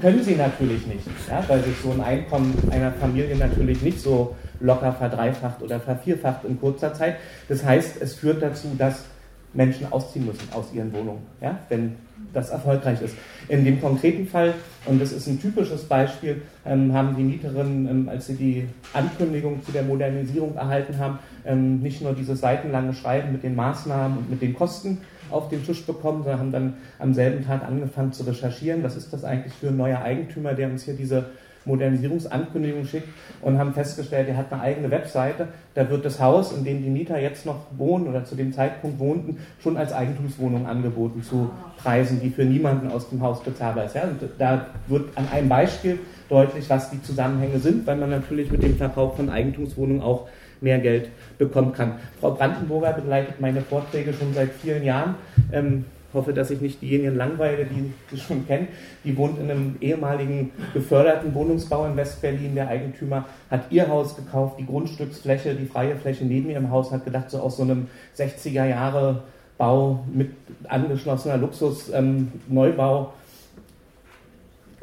Können 0.00 0.22
sie 0.24 0.36
natürlich 0.36 0.86
nicht, 0.86 1.06
ja, 1.28 1.44
weil 1.46 1.62
sich 1.62 1.76
so 1.82 1.90
ein 1.90 2.00
Einkommen 2.00 2.56
einer 2.70 2.92
Familie 2.92 3.36
natürlich 3.36 3.82
nicht 3.82 4.00
so 4.00 4.34
locker 4.60 4.92
verdreifacht 4.92 5.62
oder 5.62 5.78
vervierfacht 5.78 6.44
in 6.44 6.58
kurzer 6.58 6.94
Zeit. 6.94 7.16
Das 7.48 7.62
heißt, 7.62 8.00
es 8.00 8.14
führt 8.14 8.42
dazu, 8.42 8.68
dass 8.78 9.04
Menschen 9.52 9.92
ausziehen 9.92 10.24
müssen 10.24 10.48
aus 10.52 10.72
ihren 10.72 10.92
Wohnungen, 10.94 11.26
ja, 11.42 11.58
wenn 11.68 11.96
das 12.32 12.50
erfolgreich 12.50 13.00
ist. 13.02 13.14
In 13.48 13.64
dem 13.64 13.80
konkreten 13.80 14.26
Fall, 14.26 14.54
und 14.86 15.00
das 15.00 15.12
ist 15.12 15.26
ein 15.26 15.40
typisches 15.40 15.84
Beispiel, 15.84 16.42
ähm, 16.64 16.92
haben 16.92 17.16
die 17.16 17.22
Mieterinnen, 17.22 17.88
ähm, 17.88 18.08
als 18.08 18.26
sie 18.26 18.34
die 18.34 18.68
Ankündigung 18.92 19.62
zu 19.64 19.72
der 19.72 19.82
Modernisierung 19.82 20.56
erhalten 20.56 20.98
haben, 20.98 21.18
ähm, 21.44 21.80
nicht 21.80 22.02
nur 22.02 22.14
dieses 22.14 22.40
seitenlange 22.40 22.94
Schreiben 22.94 23.32
mit 23.32 23.42
den 23.42 23.54
Maßnahmen 23.54 24.18
und 24.18 24.30
mit 24.30 24.42
den 24.42 24.54
Kosten 24.54 24.98
auf 25.30 25.48
den 25.48 25.64
Tisch 25.64 25.84
bekommen, 25.84 26.22
sondern 26.22 26.40
haben 26.40 26.52
dann 26.52 26.74
am 26.98 27.14
selben 27.14 27.44
Tag 27.44 27.64
angefangen 27.64 28.12
zu 28.12 28.24
recherchieren, 28.24 28.82
was 28.82 28.96
ist 28.96 29.12
das 29.12 29.24
eigentlich 29.24 29.54
für 29.54 29.68
ein 29.68 29.76
neuer 29.76 30.02
Eigentümer, 30.02 30.54
der 30.54 30.68
uns 30.68 30.84
hier 30.84 30.94
diese 30.94 31.26
Modernisierungsankündigung 31.64 32.84
schickt 32.84 33.08
und 33.40 33.58
haben 33.58 33.74
festgestellt, 33.74 34.28
er 34.28 34.36
hat 34.36 34.52
eine 34.52 34.62
eigene 34.62 34.90
Webseite. 34.90 35.48
Da 35.74 35.88
wird 35.88 36.04
das 36.04 36.20
Haus, 36.20 36.52
in 36.52 36.64
dem 36.64 36.82
die 36.82 36.90
Mieter 36.90 37.18
jetzt 37.20 37.46
noch 37.46 37.60
wohnen 37.76 38.08
oder 38.08 38.24
zu 38.24 38.34
dem 38.34 38.52
Zeitpunkt 38.52 38.98
wohnten, 38.98 39.38
schon 39.62 39.76
als 39.76 39.92
Eigentumswohnung 39.92 40.66
angeboten 40.66 41.22
zu 41.22 41.50
Preisen, 41.76 42.20
die 42.20 42.30
für 42.30 42.44
niemanden 42.44 42.90
aus 42.90 43.08
dem 43.08 43.22
Haus 43.22 43.42
bezahlbar 43.42 43.86
ist. 43.86 43.94
Ja, 43.94 44.02
und 44.02 44.20
da 44.38 44.66
wird 44.88 45.16
an 45.16 45.28
einem 45.32 45.48
Beispiel 45.48 45.98
deutlich, 46.28 46.68
was 46.68 46.90
die 46.90 47.02
Zusammenhänge 47.02 47.58
sind, 47.58 47.86
weil 47.86 47.96
man 47.96 48.10
natürlich 48.10 48.50
mit 48.50 48.62
dem 48.62 48.76
Verkauf 48.76 49.16
von 49.16 49.28
Eigentumswohnungen 49.28 50.02
auch 50.02 50.28
mehr 50.60 50.78
Geld 50.78 51.08
bekommen 51.38 51.72
kann. 51.72 51.94
Frau 52.20 52.32
Brandenburger 52.32 52.92
begleitet 52.92 53.40
meine 53.40 53.60
Vorträge 53.60 54.12
schon 54.12 54.32
seit 54.32 54.50
vielen 54.50 54.84
Jahren. 54.84 55.16
Ähm, 55.52 55.84
hoffe, 56.14 56.32
dass 56.32 56.50
ich 56.50 56.60
nicht 56.60 56.82
diejenigen 56.82 57.16
langweile, 57.16 57.64
die 57.64 57.92
sie 58.10 58.20
schon 58.20 58.46
kennen. 58.46 58.68
Die 59.04 59.16
wohnt 59.16 59.38
in 59.38 59.50
einem 59.50 59.76
ehemaligen 59.80 60.50
geförderten 60.74 61.34
Wohnungsbau 61.34 61.86
in 61.86 61.96
Westberlin. 61.96 62.54
Der 62.54 62.68
Eigentümer 62.68 63.26
hat 63.50 63.70
ihr 63.70 63.88
Haus 63.88 64.16
gekauft, 64.16 64.58
die 64.58 64.66
Grundstücksfläche, 64.66 65.54
die 65.54 65.66
freie 65.66 65.96
Fläche 65.96 66.24
neben 66.24 66.50
ihrem 66.50 66.70
Haus, 66.70 66.90
hat 66.90 67.04
gedacht, 67.04 67.30
so 67.30 67.38
aus 67.38 67.56
so 67.56 67.62
einem 67.62 67.88
60er 68.16 68.66
Jahre 68.66 69.22
Bau 69.58 70.04
mit 70.12 70.30
angeschlossener 70.68 71.36
Luxus-Neubau. 71.36 73.12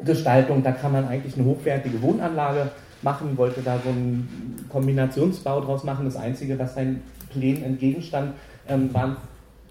Ähm, 0.06 0.62
da 0.62 0.72
kann 0.72 0.92
man 0.92 1.06
eigentlich 1.06 1.36
eine 1.36 1.44
hochwertige 1.44 2.00
Wohnanlage 2.00 2.70
machen, 3.02 3.36
wollte 3.36 3.62
da 3.62 3.78
so 3.82 3.90
einen 3.90 4.66
Kombinationsbau 4.68 5.60
draus 5.60 5.84
machen. 5.84 6.04
Das 6.06 6.16
Einzige, 6.16 6.58
was 6.58 6.74
seinen 6.74 7.02
Plänen 7.30 7.62
entgegenstand, 7.62 8.34
ähm, 8.68 8.92
waren, 8.94 9.16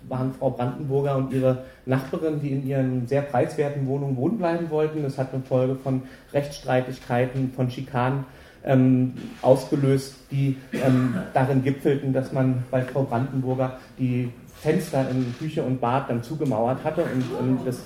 waren 0.08 0.34
Frau 0.34 0.52
Brandenburger 0.52 1.18
und 1.18 1.34
ihre 1.34 1.66
Nachbarin, 1.86 2.40
die 2.42 2.52
in 2.52 2.68
ihren 2.68 3.08
sehr 3.08 3.22
preiswerten 3.22 3.88
Wohnungen 3.88 4.16
wohnen 4.18 4.38
bleiben 4.38 4.70
wollten. 4.70 5.04
Das 5.04 5.18
hat 5.18 5.34
eine 5.34 5.44
Folge 5.44 5.76
von 5.76 6.04
Rechtsstreitigkeiten, 6.34 7.52
von 7.56 7.70
Schikanen 7.70 8.26
ähm, 8.64 9.14
ausgelöst, 9.42 10.16
die 10.32 10.58
ähm, 10.74 11.16
darin 11.34 11.64
gipfelten, 11.64 12.14
dass 12.14 12.32
man 12.32 12.64
bei 12.72 12.82
Frau 12.82 13.04
Brandenburger 13.04 13.78
die 13.98 14.32
Fenster 14.62 15.10
in 15.10 15.34
Küche 15.38 15.64
und 15.64 15.80
Bad 15.80 16.10
dann 16.10 16.24
zugemauert 16.24 16.84
hatte 16.84 17.04
und 17.04 17.24
ähm, 17.40 17.60
das 17.66 17.80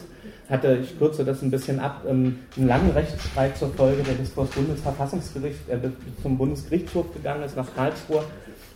hatte, 0.50 0.78
ich 0.82 0.98
kürze 0.98 1.24
das 1.24 1.42
ein 1.42 1.52
bisschen 1.52 1.80
ab, 1.80 2.04
ähm, 2.08 2.40
einen 2.58 2.68
langen 2.68 2.92
Rechtsstreit 2.92 3.58
zur 3.58 3.70
Folge, 3.74 4.04
der 4.04 4.14
bis 4.14 4.30
vor 4.30 4.46
das 4.46 4.56
Bundesverfassungsgericht, 4.56 5.70
äh, 5.70 5.78
zum 6.22 6.38
Bundesgerichtshof 6.38 7.14
gegangen 7.14 7.44
ist, 7.44 7.56
nach 7.56 7.74
Karlsruhe. 7.76 8.24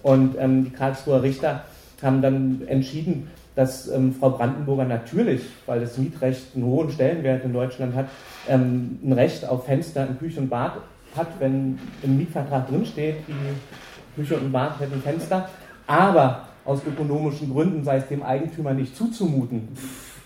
Und 0.03 0.35
ähm, 0.39 0.65
die 0.65 0.69
Karlsruher 0.69 1.21
Richter 1.21 1.63
haben 2.03 2.21
dann 2.21 2.61
entschieden, 2.67 3.27
dass 3.55 3.87
ähm, 3.87 4.13
Frau 4.13 4.29
Brandenburger 4.29 4.85
natürlich, 4.85 5.41
weil 5.65 5.79
das 5.79 5.97
Mietrecht 5.97 6.55
einen 6.55 6.65
hohen 6.65 6.91
Stellenwert 6.91 7.43
in 7.43 7.53
Deutschland 7.53 7.95
hat, 7.95 8.07
ähm, 8.47 8.99
ein 9.03 9.13
Recht 9.13 9.47
auf 9.47 9.65
Fenster 9.65 10.07
in 10.07 10.19
Küche 10.19 10.39
und 10.39 10.49
Bad 10.49 10.73
hat, 11.15 11.27
wenn 11.39 11.79
im 12.03 12.17
Mietvertrag 12.17 12.67
drinsteht, 12.67 13.15
die 13.27 14.21
Küche 14.21 14.35
und 14.35 14.51
Bad 14.51 14.79
hätten 14.79 15.01
Fenster. 15.01 15.49
Aber 15.87 16.47
aus 16.65 16.81
ökonomischen 16.85 17.51
Gründen 17.51 17.83
sei 17.83 17.97
es 17.97 18.07
dem 18.07 18.21
Eigentümer 18.21 18.73
nicht 18.73 18.95
zuzumuten, 18.95 19.69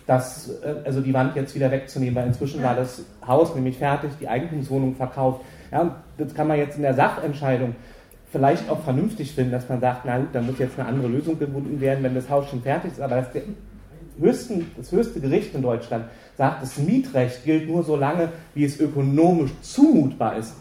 das, 0.08 0.50
äh, 0.64 0.76
also 0.84 1.00
die 1.00 1.14
Wand 1.14 1.36
jetzt 1.36 1.56
wieder 1.56 1.72
wegzunehmen, 1.72 2.16
weil 2.16 2.28
inzwischen 2.28 2.62
war 2.62 2.76
das 2.76 3.04
Haus 3.26 3.56
nämlich 3.56 3.78
fertig, 3.78 4.12
die 4.20 4.28
Eigentumswohnung 4.28 4.96
verkauft. 4.96 5.46
Ja, 5.72 5.96
das 6.18 6.34
kann 6.34 6.48
man 6.48 6.58
jetzt 6.58 6.76
in 6.76 6.82
der 6.82 6.96
Sachentscheidung 6.96 7.76
vielleicht 8.32 8.70
auch 8.70 8.82
vernünftig 8.84 9.34
finden, 9.34 9.52
dass 9.52 9.68
man 9.68 9.82
sagt, 9.82 10.02
na 10.06 10.18
gut, 10.18 10.30
da 10.34 10.42
muss 10.42 10.58
jetzt 10.58 10.80
eine 10.80 10.88
andere 10.88 11.08
Lösung 11.08 11.38
gefunden 11.38 11.80
werden, 11.82 12.04
wenn 12.04 12.16
das 12.16 12.30
Haus 12.30 12.50
schon 12.50 12.62
fertig 12.62 12.94
ist. 12.94 13.02
Aber 13.02 13.18
das, 13.18 13.28
höchsten, 14.20 14.72
das 14.78 14.92
höchste 14.92 15.20
Gericht 15.20 15.54
in 15.54 15.62
Deutschland 15.62 16.06
sagt, 16.38 16.64
das 16.64 16.78
Mietrecht 16.78 17.44
gilt 17.44 17.68
nur 17.68 17.84
so 17.84 17.96
lange, 17.96 18.30
wie 18.54 18.64
es 18.64 18.80
ökonomisch 18.80 19.52
zumutbar 19.62 20.38
ist. 20.38 20.56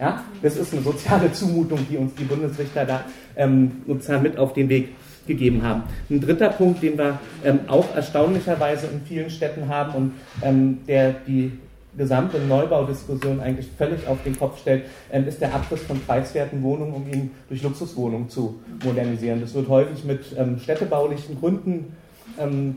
Ja, 0.00 0.24
das 0.42 0.56
ist 0.56 0.72
eine 0.72 0.82
soziale 0.82 1.32
Zumutung, 1.32 1.78
die 1.88 1.96
uns 1.96 2.14
die 2.16 2.24
Bundesrichter 2.24 2.84
da 2.84 3.04
ähm, 3.36 3.82
sozusagen 3.86 4.24
mit 4.24 4.36
auf 4.36 4.52
den 4.52 4.68
Weg 4.68 4.88
gegeben 5.26 5.62
haben. 5.62 5.84
Ein 6.10 6.20
dritter 6.20 6.48
Punkt, 6.50 6.82
den 6.82 6.98
wir 6.98 7.18
ähm, 7.44 7.60
auch 7.68 7.94
erstaunlicherweise 7.94 8.88
in 8.88 9.00
vielen 9.02 9.30
Städten 9.30 9.68
haben 9.68 9.94
und 9.94 10.12
ähm, 10.42 10.78
der 10.86 11.14
die 11.26 11.52
gesamte 11.96 12.38
Neubaudiskussion 12.38 13.40
eigentlich 13.40 13.68
völlig 13.76 14.06
auf 14.06 14.18
den 14.24 14.38
Kopf 14.38 14.60
stellt, 14.60 14.84
ähm, 15.12 15.26
ist 15.26 15.40
der 15.40 15.54
Abriss 15.54 15.82
von 15.82 16.00
preiswerten 16.00 16.62
Wohnungen, 16.62 16.94
um 16.94 17.06
ihn 17.12 17.30
durch 17.48 17.62
Luxuswohnungen 17.62 18.28
zu 18.28 18.60
modernisieren. 18.84 19.40
Das 19.40 19.54
wird 19.54 19.68
häufig 19.68 20.04
mit 20.04 20.34
ähm, 20.36 20.58
städtebaulichen 20.58 21.38
Gründen 21.38 21.96
ähm, 22.38 22.76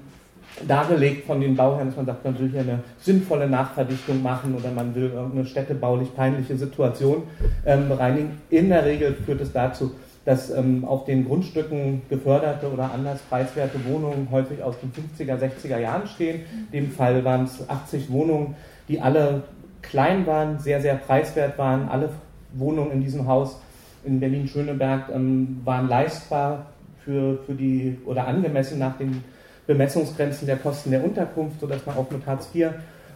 dargelegt 0.68 1.26
von 1.28 1.40
den 1.40 1.56
Bauherren, 1.56 1.88
dass 1.88 1.98
man 1.98 2.06
sagt, 2.06 2.26
man 2.26 2.40
will 2.40 2.50
hier 2.50 2.62
eine 2.62 2.80
sinnvolle 3.00 3.48
Nachverdichtung 3.48 4.24
machen 4.24 4.56
oder 4.56 4.72
man 4.72 4.96
will 4.96 5.12
irgendeine 5.14 5.46
städtebaulich 5.46 6.16
peinliche 6.16 6.58
Situation 6.58 7.24
bereinigen. 7.64 8.42
In 8.50 8.70
der 8.70 8.84
Regel 8.84 9.14
führt 9.14 9.42
es 9.42 9.52
dazu, 9.52 9.92
dass 10.28 10.50
ähm, 10.50 10.84
auf 10.84 11.06
den 11.06 11.26
Grundstücken 11.26 12.02
geförderte 12.10 12.70
oder 12.70 12.92
anders 12.92 13.22
preiswerte 13.30 13.80
Wohnungen 13.86 14.28
häufig 14.30 14.62
aus 14.62 14.76
den 14.82 14.92
50er, 14.92 15.40
60er 15.40 15.80
Jahren 15.80 16.06
stehen. 16.06 16.42
In 16.70 16.82
dem 16.82 16.92
Fall 16.92 17.24
waren 17.24 17.46
es 17.46 17.70
80 17.70 18.12
Wohnungen, 18.12 18.56
die 18.88 19.00
alle 19.00 19.44
klein 19.82 20.26
waren, 20.26 20.60
sehr, 20.60 20.82
sehr 20.82 20.96
preiswert 20.96 21.58
waren. 21.58 21.90
Alle 21.90 22.10
Wohnungen 22.54 22.92
in 22.92 23.02
diesem 23.02 23.28
Haus 23.28 23.60
in 24.04 24.20
Berlin-Schöneberg 24.20 25.10
ähm, 25.14 25.62
waren 25.64 25.88
leistbar 25.88 26.68
für, 27.04 27.40
für 27.46 27.54
die 27.54 27.98
oder 28.06 28.28
angemessen 28.28 28.80
nach 28.80 28.98
den 28.98 29.24
Bemessungsgrenzen 29.66 30.48
der 30.48 30.58
Kosten 30.58 30.92
der 30.92 31.04
Unterkunft, 31.04 31.60
sodass 31.60 31.86
man 31.86 31.98
auch 31.98 32.10
mit 32.10 32.26
Hartz 32.26 32.50
IV 32.54 32.70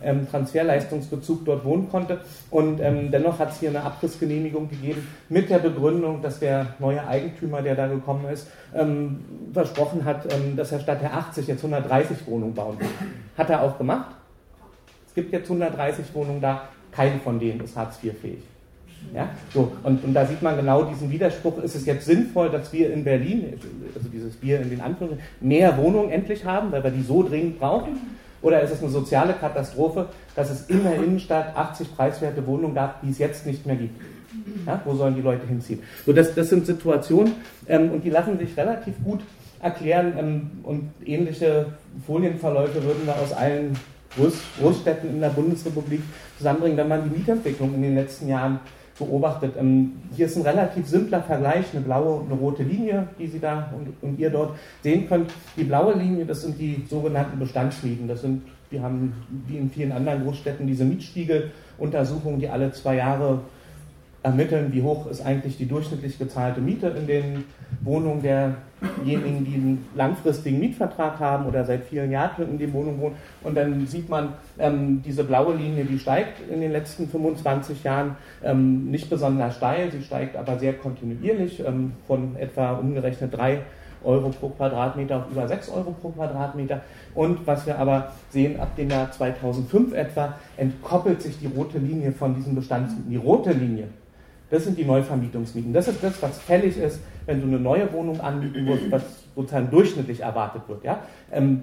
ähm, 0.04 0.28
Transferleistungsbezug 0.30 1.46
dort 1.46 1.64
wohnen 1.64 1.90
konnte. 1.90 2.20
Und 2.50 2.80
ähm, 2.82 3.12
dennoch 3.12 3.40
hat 3.40 3.52
es 3.52 3.60
hier 3.60 3.70
eine 3.70 3.84
Abrissgenehmigung 3.84 4.70
gegeben 4.70 5.08
mit 5.30 5.50
der 5.50 5.60
Begründung, 5.60 6.22
dass 6.22 6.40
der 6.40 6.68
neue 6.80 7.06
Eigentümer, 7.08 7.62
der 7.62 7.76
da 7.76 7.88
gekommen 7.88 8.26
ist, 8.32 8.48
ähm, 8.76 9.20
versprochen 9.54 10.04
hat, 10.06 10.32
ähm, 10.34 10.56
dass 10.56 10.72
er 10.72 10.80
statt 10.80 11.02
der 11.02 11.14
80 11.14 11.48
jetzt 11.48 11.64
130 11.64 12.18
Wohnungen 12.28 12.54
bauen 12.54 12.80
will. 12.80 12.88
Hat 13.38 13.50
er 13.50 13.62
auch 13.62 13.78
gemacht. 13.78 14.16
Es 15.12 15.16
gibt 15.16 15.34
jetzt 15.34 15.52
130 15.52 16.06
Wohnungen 16.14 16.40
da, 16.40 16.70
keine 16.90 17.20
von 17.20 17.38
denen 17.38 17.60
ist 17.60 17.76
Hartz 17.76 18.02
IV 18.02 18.14
fähig. 18.18 18.40
Ja, 19.14 19.28
so, 19.54 19.74
und, 19.84 20.02
und 20.06 20.14
da 20.14 20.26
sieht 20.26 20.42
man 20.42 20.56
genau 20.56 20.86
diesen 20.86 21.12
Widerspruch. 21.12 21.62
Ist 21.62 21.76
es 21.76 21.86
jetzt 21.86 22.06
sinnvoll, 22.06 22.50
dass 22.50 22.72
wir 22.72 22.94
in 22.94 23.04
Berlin, 23.04 23.60
also 23.94 24.08
dieses 24.08 24.38
Bier 24.38 24.62
in 24.62 24.70
den 24.70 24.80
Anführungszeichen, 24.80 25.26
mehr 25.42 25.78
Wohnungen 25.78 26.12
endlich 26.12 26.46
haben, 26.46 26.72
weil 26.72 26.82
wir 26.82 26.92
die 26.92 27.02
so 27.02 27.24
dringend 27.24 27.60
brauchen? 27.60 28.00
Oder 28.42 28.62
ist 28.62 28.72
es 28.72 28.82
eine 28.82 28.90
soziale 28.90 29.34
Katastrophe, 29.34 30.08
dass 30.34 30.50
es 30.50 30.70
in 30.70 30.82
der 30.84 30.96
Innenstadt 30.96 31.58
80 31.58 31.94
preiswerte 31.94 32.48
Wohnungen 32.48 32.74
gab, 32.74 33.02
die 33.02 33.10
es 33.10 33.18
jetzt 33.18 33.46
nicht 33.46 33.66
mehr 33.66 33.76
gibt? 33.76 34.00
Ja, 34.66 34.82
wo 34.86 34.96
sollen 34.96 35.16
die 35.16 35.22
Leute 35.22 35.46
hinziehen? 35.46 35.84
So, 36.06 36.14
das, 36.14 36.34
das 36.36 36.48
sind 36.48 36.66
Situationen 36.66 37.34
ähm, 37.68 37.92
und 37.92 38.06
die 38.06 38.10
lassen 38.10 38.40
sich 38.40 38.56
relativ 38.56 38.94
gut 39.04 39.20
erklären 39.62 40.14
ähm, 40.18 40.52
und 40.64 40.90
ähnliche 41.06 41.74
Folienverläufe 42.08 42.82
würden 42.82 43.06
wir 43.06 43.16
aus 43.18 43.34
allen 43.34 43.76
Groß, 44.16 44.34
Großstädten 44.60 45.10
in 45.10 45.22
der 45.22 45.30
Bundesrepublik 45.30 46.02
zusammenbringen, 46.38 46.78
wenn 46.78 46.88
man 46.88 47.04
die 47.04 47.18
Mietentwicklung 47.18 47.74
in 47.76 47.82
den 47.82 47.96
letzten 47.96 48.28
Jahren 48.28 48.60
beobachtet. 48.98 49.54
Ähm, 49.58 49.94
hier 50.16 50.26
ist 50.26 50.36
ein 50.38 50.44
relativ 50.44 50.88
simpler 50.88 51.22
Vergleich, 51.22 51.66
eine 51.74 51.82
blaue 51.82 52.20
und 52.20 52.32
eine 52.32 52.40
rote 52.40 52.64
Linie, 52.64 53.08
die 53.18 53.28
Sie 53.28 53.40
da 53.40 53.72
und, 53.76 53.94
und, 54.02 54.20
ihr 54.20 54.30
dort 54.30 54.58
sehen 54.84 55.08
könnt. 55.08 55.32
Die 55.58 55.64
blaue 55.64 55.94
Linie, 55.94 56.26
das 56.26 56.42
sind 56.42 56.60
die 56.60 56.84
sogenannten 56.90 57.40
Bestandsmieten. 57.40 58.08
Das 58.08 58.22
sind, 58.22 58.44
wir 58.70 58.82
haben 58.82 59.14
wie 59.48 59.58
in 59.58 59.70
vielen 59.70 59.92
anderen 59.92 60.24
Großstädten 60.24 60.68
diese 60.68 60.86
Mietspiegeluntersuchungen, 60.86 62.40
die 62.40 62.50
alle 62.50 62.72
zwei 62.74 62.96
Jahre 62.96 63.40
ermitteln, 64.24 64.72
wie 64.72 64.84
hoch 64.84 65.08
ist 65.08 65.22
eigentlich 65.22 65.58
die 65.58 65.68
durchschnittlich 65.68 66.20
gezahlte 66.20 66.62
Miete 66.62 66.88
in 66.90 67.08
den 67.08 67.44
Wohnungen 67.82 68.22
derjenigen, 68.22 69.46
die 69.46 69.56
einen 69.56 69.88
langfristigen 69.96 70.60
Mietvertrag 70.60 71.20
haben 71.20 71.48
oder 71.48 71.66
seit 71.66 71.86
vielen 71.86 72.12
Jahren 72.12 72.50
in 72.50 72.60
den 72.60 72.72
Wohnungen 72.74 73.02
wohnen. 73.02 73.16
Und 73.44 73.56
dann 73.56 73.88
sieht 73.88 74.10
man, 74.10 74.34
ähm, 74.60 75.02
diese 75.04 75.24
blaue 75.24 75.56
Linie, 75.56 75.86
die 75.86 75.98
steigt 75.98 76.48
in 76.50 76.62
den 76.62 76.72
letzten 76.72 77.08
25 77.08 77.84
Jahren 77.84 78.16
ähm, 78.44 78.92
nicht 78.92 79.10
besonders 79.10 79.56
steil, 79.56 79.92
sie 79.92 80.04
steigt 80.04 80.36
aber 80.36 80.60
sehr 80.60 80.74
kontinuierlich 80.74 81.64
ähm, 81.66 81.94
von 82.06 82.36
etwa 82.36 82.74
umgerechnet 82.74 83.36
drei 83.36 83.62
Euro 84.04 84.30
pro 84.30 84.50
Quadratmeter 84.50 85.18
auf 85.18 85.32
über 85.32 85.48
6 85.48 85.70
Euro 85.70 85.92
pro 85.92 86.10
Quadratmeter. 86.10 86.82
Und 87.14 87.46
was 87.46 87.66
wir 87.66 87.78
aber 87.78 88.12
sehen, 88.30 88.60
ab 88.60 88.76
dem 88.76 88.90
Jahr 88.90 89.12
2005 89.12 89.94
etwa, 89.94 90.36
entkoppelt 90.58 91.22
sich 91.22 91.40
die 91.40 91.48
rote 91.48 91.78
Linie 91.78 92.12
von 92.12 92.36
diesen 92.36 92.56
Bestandsmieten. 92.56 93.12
Die 93.12 93.18
rote 93.18 93.52
Linie, 93.52 93.88
das 94.52 94.66
sind 94.66 94.78
die 94.78 94.86
Neuvermietungsmieten. 94.86 95.74
Das 95.74 95.88
ist 95.88 96.04
das, 96.04 96.22
was 96.22 96.38
fällig 96.40 96.78
ist, 96.78 97.00
wenn 97.26 97.42
du 97.42 97.48
eine 97.48 97.60
neue 97.60 97.92
Wohnung 97.94 98.20
anbieten 98.20 98.66
musst, 98.66 98.92
was 98.92 99.02
sozusagen 99.36 99.72
durchschnittlich 99.72 100.20
erwartet 100.20 100.64
wird. 100.68 100.84
Ja? 100.84 101.00
Ähm, 101.32 101.62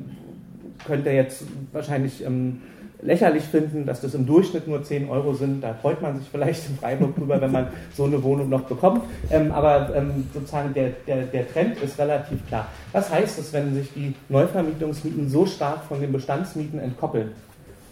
könnt 0.86 1.06
ihr 1.06 1.12
jetzt 1.12 1.44
wahrscheinlich 1.72 2.24
ähm, 2.24 2.62
lächerlich 3.02 3.44
finden, 3.44 3.84
dass 3.86 4.00
das 4.00 4.14
im 4.14 4.26
Durchschnitt 4.26 4.66
nur 4.66 4.82
10 4.82 5.08
Euro 5.10 5.34
sind. 5.34 5.62
Da 5.62 5.74
freut 5.74 6.00
man 6.00 6.18
sich 6.18 6.26
vielleicht 6.30 6.68
in 6.68 6.76
Freiburg 6.76 7.14
drüber, 7.14 7.40
wenn 7.40 7.52
man 7.52 7.68
so 7.94 8.04
eine 8.04 8.22
Wohnung 8.22 8.48
noch 8.48 8.62
bekommt. 8.62 9.02
Ähm, 9.30 9.52
aber 9.52 9.94
ähm, 9.94 10.26
sozusagen 10.32 10.72
der, 10.72 10.90
der, 11.06 11.24
der 11.24 11.52
Trend 11.52 11.80
ist 11.82 11.98
relativ 11.98 12.46
klar. 12.48 12.68
Was 12.92 13.12
heißt 13.12 13.38
es, 13.38 13.52
wenn 13.52 13.74
sich 13.74 13.92
die 13.94 14.14
Neuvermietungsmieten 14.28 15.28
so 15.28 15.46
stark 15.46 15.84
von 15.84 16.00
den 16.00 16.12
Bestandsmieten 16.12 16.78
entkoppeln? 16.78 17.32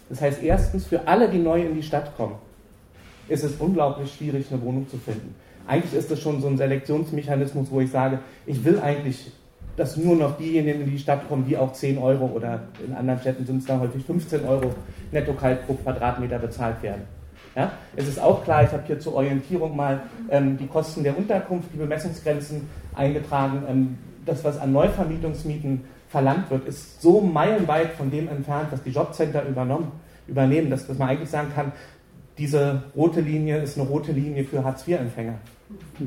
Das 0.09 0.21
heißt 0.21 0.41
erstens 0.41 0.87
für 0.87 1.07
alle, 1.07 1.29
die 1.29 1.39
neu 1.39 1.61
in 1.61 1.75
die 1.75 1.83
Stadt 1.83 2.15
kommen, 2.15 2.35
ist 3.29 3.43
es 3.43 3.53
unglaublich 3.59 4.13
schwierig, 4.13 4.47
eine 4.51 4.61
Wohnung 4.61 4.89
zu 4.89 4.97
finden. 4.97 5.35
Eigentlich 5.67 5.93
ist 5.93 6.09
das 6.09 6.21
schon 6.21 6.41
so 6.41 6.47
ein 6.47 6.57
Selektionsmechanismus, 6.57 7.69
wo 7.69 7.81
ich 7.81 7.91
sage, 7.91 8.19
ich 8.45 8.63
will 8.63 8.79
eigentlich, 8.79 9.31
dass 9.75 9.97
nur 9.97 10.15
noch 10.15 10.37
diejenigen 10.37 10.81
in 10.81 10.91
die 10.91 10.99
Stadt 10.99 11.27
kommen, 11.27 11.45
die 11.45 11.57
auch 11.57 11.73
10 11.73 11.97
Euro 11.97 12.25
oder 12.27 12.63
in 12.85 12.93
anderen 12.93 13.19
Städten 13.19 13.45
sind 13.45 13.57
es 13.57 13.65
dann 13.65 13.79
häufig 13.81 14.03
15 14.05 14.45
Euro 14.45 14.73
netto 15.11 15.33
kalt 15.33 15.65
pro 15.67 15.73
Quadratmeter 15.73 16.39
bezahlt 16.39 16.81
werden. 16.81 17.03
Ja? 17.55 17.71
Es 17.95 18.07
ist 18.07 18.19
auch 18.19 18.43
klar, 18.43 18.63
ich 18.63 18.71
habe 18.71 18.83
hier 18.87 18.99
zur 18.99 19.15
Orientierung 19.15 19.75
mal 19.75 20.01
ähm, 20.29 20.57
die 20.57 20.67
Kosten 20.67 21.03
der 21.03 21.17
Unterkunft, 21.17 21.69
die 21.73 21.77
Bemessungsgrenzen 21.77 22.69
eingetragen. 22.95 23.63
Ähm, 23.67 23.97
das, 24.25 24.43
was 24.43 24.59
an 24.59 24.71
Neuvermietungsmieten 24.71 25.83
verlangt 26.09 26.49
wird, 26.49 26.67
ist 26.67 27.01
so 27.01 27.19
meilenweit 27.21 27.91
von 27.93 28.09
dem 28.09 28.29
entfernt, 28.29 28.67
was 28.71 28.83
die 28.83 28.91
Jobcenter 28.91 29.45
übernommen, 29.45 29.91
übernehmen, 30.27 30.69
dass, 30.69 30.87
dass 30.87 30.97
man 30.97 31.09
eigentlich 31.09 31.29
sagen 31.29 31.51
kann, 31.53 31.71
diese 32.37 32.83
rote 32.95 33.21
Linie 33.21 33.61
ist 33.61 33.77
eine 33.77 33.87
rote 33.87 34.11
Linie 34.11 34.43
für 34.43 34.63
Hartz-IV-Empfänger. 34.63 35.35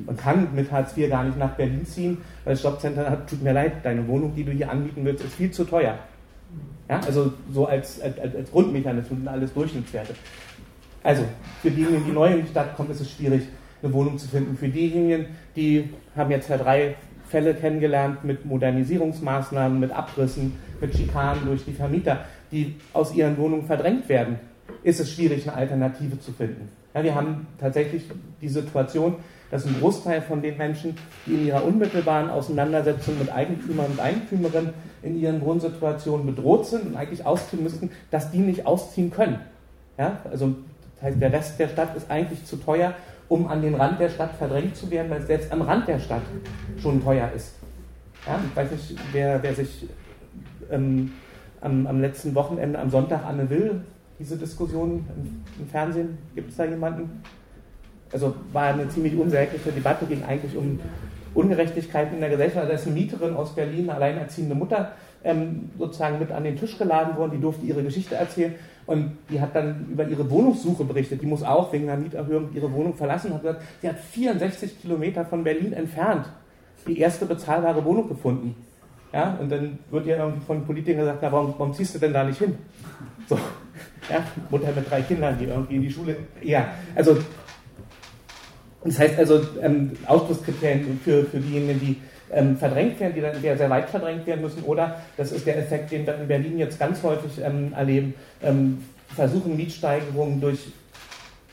Man 0.06 0.16
kann 0.16 0.54
mit 0.54 0.70
Hartz 0.70 0.96
IV 0.96 1.10
gar 1.10 1.24
nicht 1.24 1.36
nach 1.38 1.50
Berlin 1.50 1.84
ziehen, 1.84 2.18
weil 2.44 2.54
das 2.54 2.62
Jobcenter 2.62 3.10
hat, 3.10 3.28
tut 3.28 3.42
mir 3.42 3.52
leid, 3.52 3.72
deine 3.82 4.06
Wohnung, 4.08 4.34
die 4.34 4.44
du 4.44 4.52
hier 4.52 4.70
anbieten 4.70 5.04
willst, 5.04 5.24
ist 5.24 5.34
viel 5.34 5.50
zu 5.50 5.64
teuer. 5.64 5.98
Ja, 6.88 7.00
also 7.00 7.32
so 7.52 7.66
als, 7.66 8.00
als, 8.00 8.18
als 8.18 8.50
Grundmechanismus 8.50 9.20
und 9.20 9.28
alles 9.28 9.52
Durchschnittswerte. 9.52 10.14
Also, 11.02 11.24
für 11.62 11.70
diejenigen, 11.70 12.04
die 12.04 12.12
neu 12.12 12.32
in 12.32 12.42
die 12.42 12.48
Stadt 12.48 12.76
kommen, 12.76 12.90
ist 12.90 13.00
es 13.00 13.10
schwierig, 13.10 13.42
eine 13.82 13.92
Wohnung 13.92 14.18
zu 14.18 14.28
finden. 14.28 14.56
Für 14.56 14.68
diejenigen, 14.68 15.26
die 15.56 15.90
haben 16.16 16.30
jetzt 16.30 16.48
ja 16.48 16.58
drei 16.58 16.96
Fälle 17.28 17.54
kennengelernt 17.54 18.24
mit 18.24 18.44
Modernisierungsmaßnahmen, 18.44 19.78
mit 19.78 19.92
Abrissen, 19.92 20.58
mit 20.80 20.94
Schikanen 20.96 21.46
durch 21.46 21.64
die 21.64 21.72
Vermieter, 21.72 22.24
die 22.50 22.74
aus 22.92 23.14
ihren 23.14 23.36
Wohnungen 23.38 23.66
verdrängt 23.66 24.08
werden, 24.08 24.40
ist 24.82 25.00
es 25.00 25.12
schwierig, 25.12 25.48
eine 25.48 25.56
Alternative 25.56 26.18
zu 26.20 26.32
finden. 26.32 26.68
Ja, 26.94 27.02
wir 27.02 27.14
haben 27.14 27.46
tatsächlich 27.58 28.04
die 28.40 28.48
Situation, 28.48 29.16
dass 29.50 29.66
ein 29.66 29.76
Großteil 29.80 30.22
von 30.22 30.42
den 30.42 30.56
Menschen, 30.56 30.96
die 31.26 31.34
in 31.34 31.46
ihrer 31.46 31.64
unmittelbaren 31.64 32.30
Auseinandersetzung 32.30 33.18
mit 33.18 33.32
Eigentümern 33.32 33.86
und 33.86 34.00
Eigentümerinnen 34.00 34.72
in 35.02 35.20
ihren 35.20 35.40
Wohnsituationen 35.40 36.26
bedroht 36.26 36.66
sind 36.66 36.86
und 36.86 36.96
eigentlich 36.96 37.26
ausziehen 37.26 37.62
müssten, 37.62 37.90
dass 38.10 38.30
die 38.30 38.38
nicht 38.38 38.66
ausziehen 38.66 39.10
können. 39.10 39.40
Ja, 39.98 40.18
also 40.30 40.54
das 40.96 41.10
heißt, 41.10 41.20
der 41.20 41.32
Rest 41.32 41.58
der 41.58 41.68
Stadt 41.68 41.96
ist 41.96 42.10
eigentlich 42.10 42.44
zu 42.44 42.56
teuer, 42.56 42.94
um 43.28 43.46
an 43.46 43.62
den 43.62 43.74
Rand 43.74 44.00
der 44.00 44.10
Stadt 44.10 44.34
verdrängt 44.36 44.76
zu 44.76 44.90
werden, 44.90 45.10
weil 45.10 45.20
es 45.20 45.26
selbst 45.26 45.52
am 45.52 45.62
Rand 45.62 45.88
der 45.88 45.98
Stadt 45.98 46.22
schon 46.80 47.02
teuer 47.02 47.30
ist. 47.34 47.54
Ja, 48.26 48.38
ich 48.48 48.56
weiß 48.56 48.70
nicht, 48.72 48.96
wer, 49.12 49.42
wer 49.42 49.54
sich 49.54 49.86
ähm, 50.70 51.12
am, 51.60 51.86
am, 51.86 52.00
letzten 52.00 52.34
Wochenende, 52.34 52.78
am 52.78 52.90
Sonntag 52.90 53.24
Anne 53.24 53.48
Will, 53.48 53.80
diese 54.20 54.36
Diskussion 54.36 55.04
im, 55.16 55.42
im 55.58 55.68
Fernsehen, 55.68 56.18
gibt 56.34 56.50
es 56.50 56.56
da 56.56 56.64
jemanden? 56.64 57.22
Also 58.12 58.34
war 58.52 58.66
eine 58.66 58.88
ziemlich 58.88 59.16
unsägliche 59.16 59.72
Debatte, 59.72 60.04
ging 60.06 60.22
eigentlich 60.24 60.56
um 60.56 60.78
Ungerechtigkeiten 61.34 62.14
in 62.14 62.20
der 62.20 62.30
Gesellschaft. 62.30 62.68
Da 62.68 62.74
ist 62.74 62.86
eine 62.86 62.94
Mieterin 62.94 63.34
aus 63.34 63.54
Berlin, 63.54 63.88
eine 63.88 63.94
alleinerziehende 63.94 64.54
Mutter, 64.54 64.92
ähm, 65.24 65.70
sozusagen 65.78 66.18
mit 66.18 66.30
an 66.30 66.44
den 66.44 66.56
Tisch 66.56 66.76
geladen 66.76 67.16
worden, 67.16 67.32
die 67.32 67.40
durfte 67.40 67.64
ihre 67.64 67.82
Geschichte 67.82 68.16
erzählen 68.16 68.54
und 68.86 69.16
die 69.30 69.40
hat 69.40 69.54
dann 69.54 69.86
über 69.90 70.06
ihre 70.06 70.28
Wohnungssuche 70.30 70.84
berichtet. 70.84 71.22
Die 71.22 71.26
muss 71.26 71.42
auch 71.42 71.72
wegen 71.72 71.88
einer 71.88 72.00
Mieterhöhung 72.00 72.50
ihre 72.54 72.72
Wohnung 72.72 72.94
verlassen 72.94 73.32
hat 73.32 73.42
gesagt, 73.42 73.62
sie 73.80 73.88
hat 73.88 73.98
64 73.98 74.80
Kilometer 74.80 75.24
von 75.24 75.44
Berlin 75.44 75.72
entfernt 75.72 76.26
die 76.86 76.98
erste 76.98 77.26
bezahlbare 77.26 77.84
Wohnung 77.84 78.08
gefunden. 78.08 78.56
Ja, 79.12 79.36
und 79.40 79.50
dann 79.50 79.78
wird 79.90 80.06
ja 80.06 80.18
irgendwie 80.18 80.44
von 80.46 80.64
Politikern 80.64 81.00
gesagt, 81.00 81.18
na, 81.20 81.32
warum, 81.32 81.54
warum 81.58 81.74
ziehst 81.74 81.94
du 81.94 81.98
denn 81.98 82.12
da 82.12 82.24
nicht 82.24 82.38
hin? 82.38 82.56
So, 83.28 83.38
ja, 84.10 84.24
Mutter 84.50 84.72
mit 84.74 84.90
drei 84.90 85.02
Kindern, 85.02 85.36
die 85.38 85.44
irgendwie 85.44 85.76
in 85.76 85.82
die 85.82 85.90
Schule. 85.90 86.16
Ja, 86.42 86.68
also 86.94 87.18
das 88.84 88.98
heißt 88.98 89.18
also, 89.18 89.40
ähm, 89.60 89.92
Ausschlusskriterien 90.06 90.98
für, 91.04 91.24
für 91.24 91.38
diejenigen, 91.38 91.80
die 91.80 91.96
ähm, 92.32 92.56
verdrängt 92.56 92.98
werden, 93.00 93.14
die 93.14 93.20
dann 93.20 93.40
sehr, 93.40 93.56
sehr 93.56 93.68
weit 93.68 93.90
verdrängt 93.90 94.26
werden 94.26 94.40
müssen. 94.40 94.62
Oder, 94.62 95.00
das 95.16 95.32
ist 95.32 95.46
der 95.46 95.58
Effekt, 95.58 95.90
den 95.90 96.06
wir 96.06 96.14
in 96.14 96.28
Berlin 96.28 96.58
jetzt 96.58 96.78
ganz 96.78 97.02
häufig 97.02 97.42
ähm, 97.44 97.72
erleben, 97.76 98.14
ähm, 98.42 98.84
versuchen 99.14 99.56
Mietsteigerungen 99.56 100.40
durch 100.40 100.68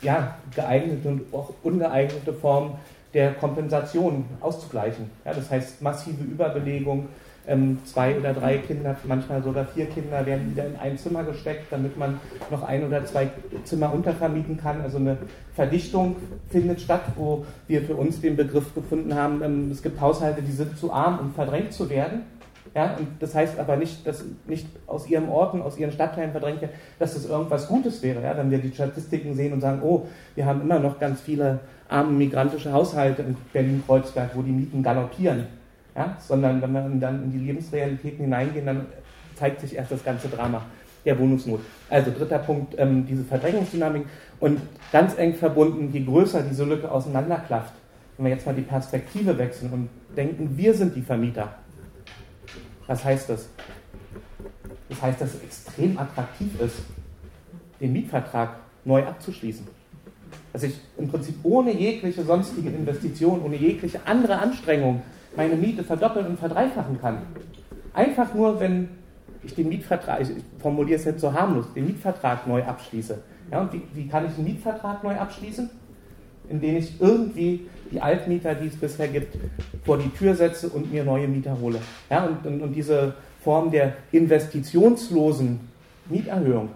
ja, 0.01 0.37
geeignete 0.55 1.07
und 1.07 1.33
auch 1.33 1.53
ungeeignete 1.63 2.31
Formen 2.31 2.75
der 3.13 3.33
Kompensation 3.33 4.25
auszugleichen. 4.41 5.09
Ja, 5.25 5.33
das 5.33 5.49
heißt 5.49 5.81
massive 5.81 6.23
Überbelegung, 6.23 7.07
ähm, 7.47 7.79
zwei 7.85 8.17
oder 8.17 8.33
drei 8.33 8.57
Kinder, 8.57 8.95
manchmal 9.07 9.41
sogar 9.41 9.65
vier 9.65 9.85
Kinder 9.85 10.25
werden 10.25 10.51
wieder 10.51 10.65
in 10.65 10.75
ein 10.75 10.97
Zimmer 10.97 11.23
gesteckt, 11.23 11.67
damit 11.71 11.97
man 11.97 12.19
noch 12.51 12.63
ein 12.63 12.85
oder 12.85 13.05
zwei 13.05 13.29
Zimmer 13.63 13.93
untervermieten 13.93 14.57
kann. 14.57 14.81
Also 14.81 14.97
eine 14.97 15.17
Verdichtung 15.55 16.17
findet 16.49 16.81
statt, 16.81 17.03
wo 17.15 17.45
wir 17.67 17.81
für 17.81 17.95
uns 17.95 18.21
den 18.21 18.35
Begriff 18.35 18.75
gefunden 18.75 19.15
haben, 19.15 19.41
ähm, 19.43 19.71
es 19.71 19.81
gibt 19.81 19.99
Haushalte, 20.01 20.41
die 20.41 20.51
sind 20.51 20.77
zu 20.77 20.91
arm, 20.91 21.19
um 21.19 21.33
verdrängt 21.33 21.73
zu 21.73 21.89
werden. 21.89 22.23
Ja, 22.75 22.95
und 22.99 23.07
das 23.19 23.33
heißt 23.33 23.57
aber 23.57 23.77
nicht, 23.77 24.05
dass 24.05 24.23
nicht 24.45 24.67
aus 24.85 25.09
ihren 25.09 25.29
Orten, 25.29 25.61
aus 25.61 25.77
ihren 25.79 25.91
Stadtteilen 25.91 26.31
verdrängt 26.31 26.61
werden, 26.61 26.73
dass 26.99 27.13
das 27.13 27.25
irgendwas 27.25 27.67
Gutes 27.69 28.03
wäre. 28.03 28.21
Ja? 28.21 28.37
Wenn 28.37 28.51
wir 28.51 28.59
die 28.59 28.71
Statistiken 28.71 29.33
sehen 29.33 29.53
und 29.53 29.61
sagen, 29.61 29.81
oh, 29.81 30.05
wir 30.35 30.45
haben 30.45 30.61
immer 30.61 30.77
noch 30.77 30.99
ganz 30.99 31.21
viele 31.21 31.59
arme 31.89 32.11
migrantische 32.11 32.71
Haushalte 32.73 33.21
in 33.21 33.37
Berlin-Kreuzberg, 33.53 34.31
wo 34.35 34.41
die 34.41 34.51
Mieten 34.51 34.83
galoppieren 34.83 35.56
ja? 35.97 36.15
Sondern 36.19 36.61
wenn 36.61 36.71
wir 36.71 36.81
dann 36.99 37.23
in 37.23 37.31
die 37.31 37.39
Lebensrealitäten 37.39 38.25
hineingehen, 38.25 38.65
dann 38.65 38.85
zeigt 39.35 39.61
sich 39.61 39.75
erst 39.75 39.91
das 39.91 40.03
ganze 40.03 40.29
Drama 40.29 40.61
der 41.03 41.17
Wohnungsnot. 41.19 41.61
Also 41.89 42.11
dritter 42.11 42.39
Punkt, 42.39 42.75
ähm, 42.77 43.05
diese 43.07 43.23
Verdrängungsdynamik 43.23 44.05
und 44.39 44.59
ganz 44.91 45.17
eng 45.17 45.33
verbunden, 45.33 45.89
je 45.91 46.03
größer 46.03 46.43
diese 46.43 46.65
Lücke 46.65 46.91
auseinanderklafft, 46.91 47.73
wenn 48.17 48.25
wir 48.25 48.33
jetzt 48.33 48.45
mal 48.45 48.55
die 48.55 48.61
Perspektive 48.61 49.37
wechseln 49.37 49.71
und 49.71 49.89
denken, 50.15 50.57
wir 50.57 50.73
sind 50.73 50.95
die 50.95 51.01
Vermieter. 51.01 51.55
Was 52.87 53.03
heißt 53.03 53.29
das? 53.29 53.49
Das 54.89 55.01
heißt, 55.01 55.21
dass 55.21 55.33
es 55.35 55.43
extrem 55.43 55.97
attraktiv 55.97 56.59
ist, 56.59 56.77
den 57.79 57.93
Mietvertrag 57.93 58.57
neu 58.85 59.03
abzuschließen. 59.03 59.67
Dass 60.53 60.63
ich 60.63 60.79
im 60.97 61.07
Prinzip 61.07 61.35
ohne 61.43 61.71
jegliche 61.71 62.23
sonstige 62.23 62.69
Investition, 62.69 63.41
ohne 63.43 63.55
jegliche 63.55 63.99
andere 64.05 64.39
Anstrengung 64.39 65.01
meine 65.37 65.55
Miete 65.55 65.83
verdoppeln 65.83 66.25
und 66.25 66.39
verdreifachen 66.39 66.99
kann. 66.99 67.19
Einfach 67.93 68.33
nur, 68.33 68.59
wenn 68.59 68.89
ich 69.43 69.55
den 69.55 69.69
Mietvertrag, 69.69 70.19
ich 70.21 70.29
formuliere 70.59 70.99
es 70.99 71.05
jetzt 71.05 71.21
so 71.21 71.31
harmlos, 71.31 71.65
den 71.73 71.85
Mietvertrag 71.85 72.45
neu 72.47 72.63
abschließe. 72.63 73.19
Ja, 73.51 73.61
und 73.61 73.71
wie, 73.71 73.81
wie 73.93 74.07
kann 74.07 74.25
ich 74.25 74.35
einen 74.35 74.43
Mietvertrag 74.43 75.03
neu 75.03 75.15
abschließen? 75.15 75.69
Indem 76.49 76.77
ich 76.77 76.99
irgendwie 76.99 77.67
die 77.91 78.01
Altmieter, 78.01 78.55
die 78.55 78.67
es 78.67 78.75
bisher 78.75 79.07
gibt, 79.07 79.37
vor 79.85 79.97
die 79.97 80.09
Tür 80.09 80.35
setze 80.35 80.69
und 80.69 80.91
mir 80.91 81.03
neue 81.03 81.27
Mieter 81.27 81.57
hole. 81.61 81.79
Ja, 82.09 82.25
und, 82.25 82.45
und, 82.45 82.61
und 82.61 82.73
diese 82.73 83.13
Form 83.43 83.71
der 83.71 83.93
investitionslosen 84.11 85.59
Mieterhöhung, 86.09 86.69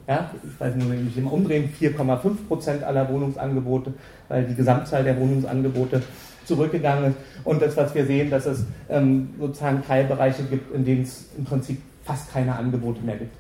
Ja, 0.08 0.30
ich 0.44 0.60
weiß 0.60 0.76
nicht, 0.76 0.90
wenn 0.90 1.08
ich 1.08 1.18
immer 1.18 1.32
umdrehen, 1.32 1.74
4,5 1.80 2.48
Prozent 2.48 2.84
aller 2.84 3.08
Wohnungsangebote, 3.10 3.94
weil 4.28 4.44
die 4.44 4.56
Gesamtzahl 4.56 5.04
der 5.04 5.18
Wohnungsangebote 5.18 6.02
zurückgegangen 6.46 7.12
ist. 7.12 7.18
Und 7.44 7.62
das, 7.62 7.76
was 7.78 7.94
wir 7.96 8.06
sehen, 8.06 8.30
dass 8.30 8.46
es 8.46 8.66
ähm, 8.90 9.30
sozusagen 9.40 9.84
Teilbereiche 9.84 10.44
gibt, 10.44 10.74
in 10.74 10.86
denen 10.86 11.04
es 11.04 11.30
im 11.38 11.46
Prinzip 11.46 11.82
fast 12.04 12.32
keine 12.32 12.56
Angebote 12.56 13.02
mehr 13.02 13.18
gibt. 13.18 13.36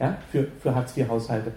Ja, 0.00 0.16
für, 0.30 0.46
für 0.60 0.74
Hartz-IV-Haushalte. 0.74 1.52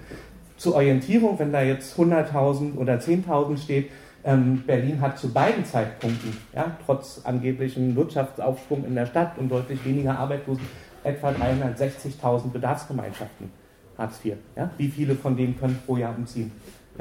Zur 0.57 0.75
Orientierung, 0.75 1.37
wenn 1.39 1.51
da 1.51 1.61
jetzt 1.61 1.97
100.000 1.97 2.75
oder 2.75 2.95
10.000 2.95 3.57
steht, 3.57 3.89
ähm, 4.23 4.63
Berlin 4.65 5.01
hat 5.01 5.17
zu 5.17 5.31
beiden 5.31 5.65
Zeitpunkten, 5.65 6.37
ja, 6.53 6.75
trotz 6.85 7.21
angeblichen 7.23 7.95
Wirtschaftsaufschwung 7.95 8.85
in 8.85 8.95
der 8.95 9.05
Stadt 9.07 9.37
und 9.37 9.49
deutlich 9.49 9.83
weniger 9.85 10.17
Arbeitslosen, 10.17 10.63
etwa 11.03 11.29
360.000 11.29 12.51
Bedarfsgemeinschaften. 12.51 13.51
Hartz 13.97 14.23
IV. 14.23 14.35
Ja? 14.55 14.69
Wie 14.77 14.87
viele 14.87 15.15
von 15.15 15.35
denen 15.35 15.57
können 15.57 15.79
pro 15.85 15.97
Jahr 15.97 16.15
umziehen, 16.15 16.51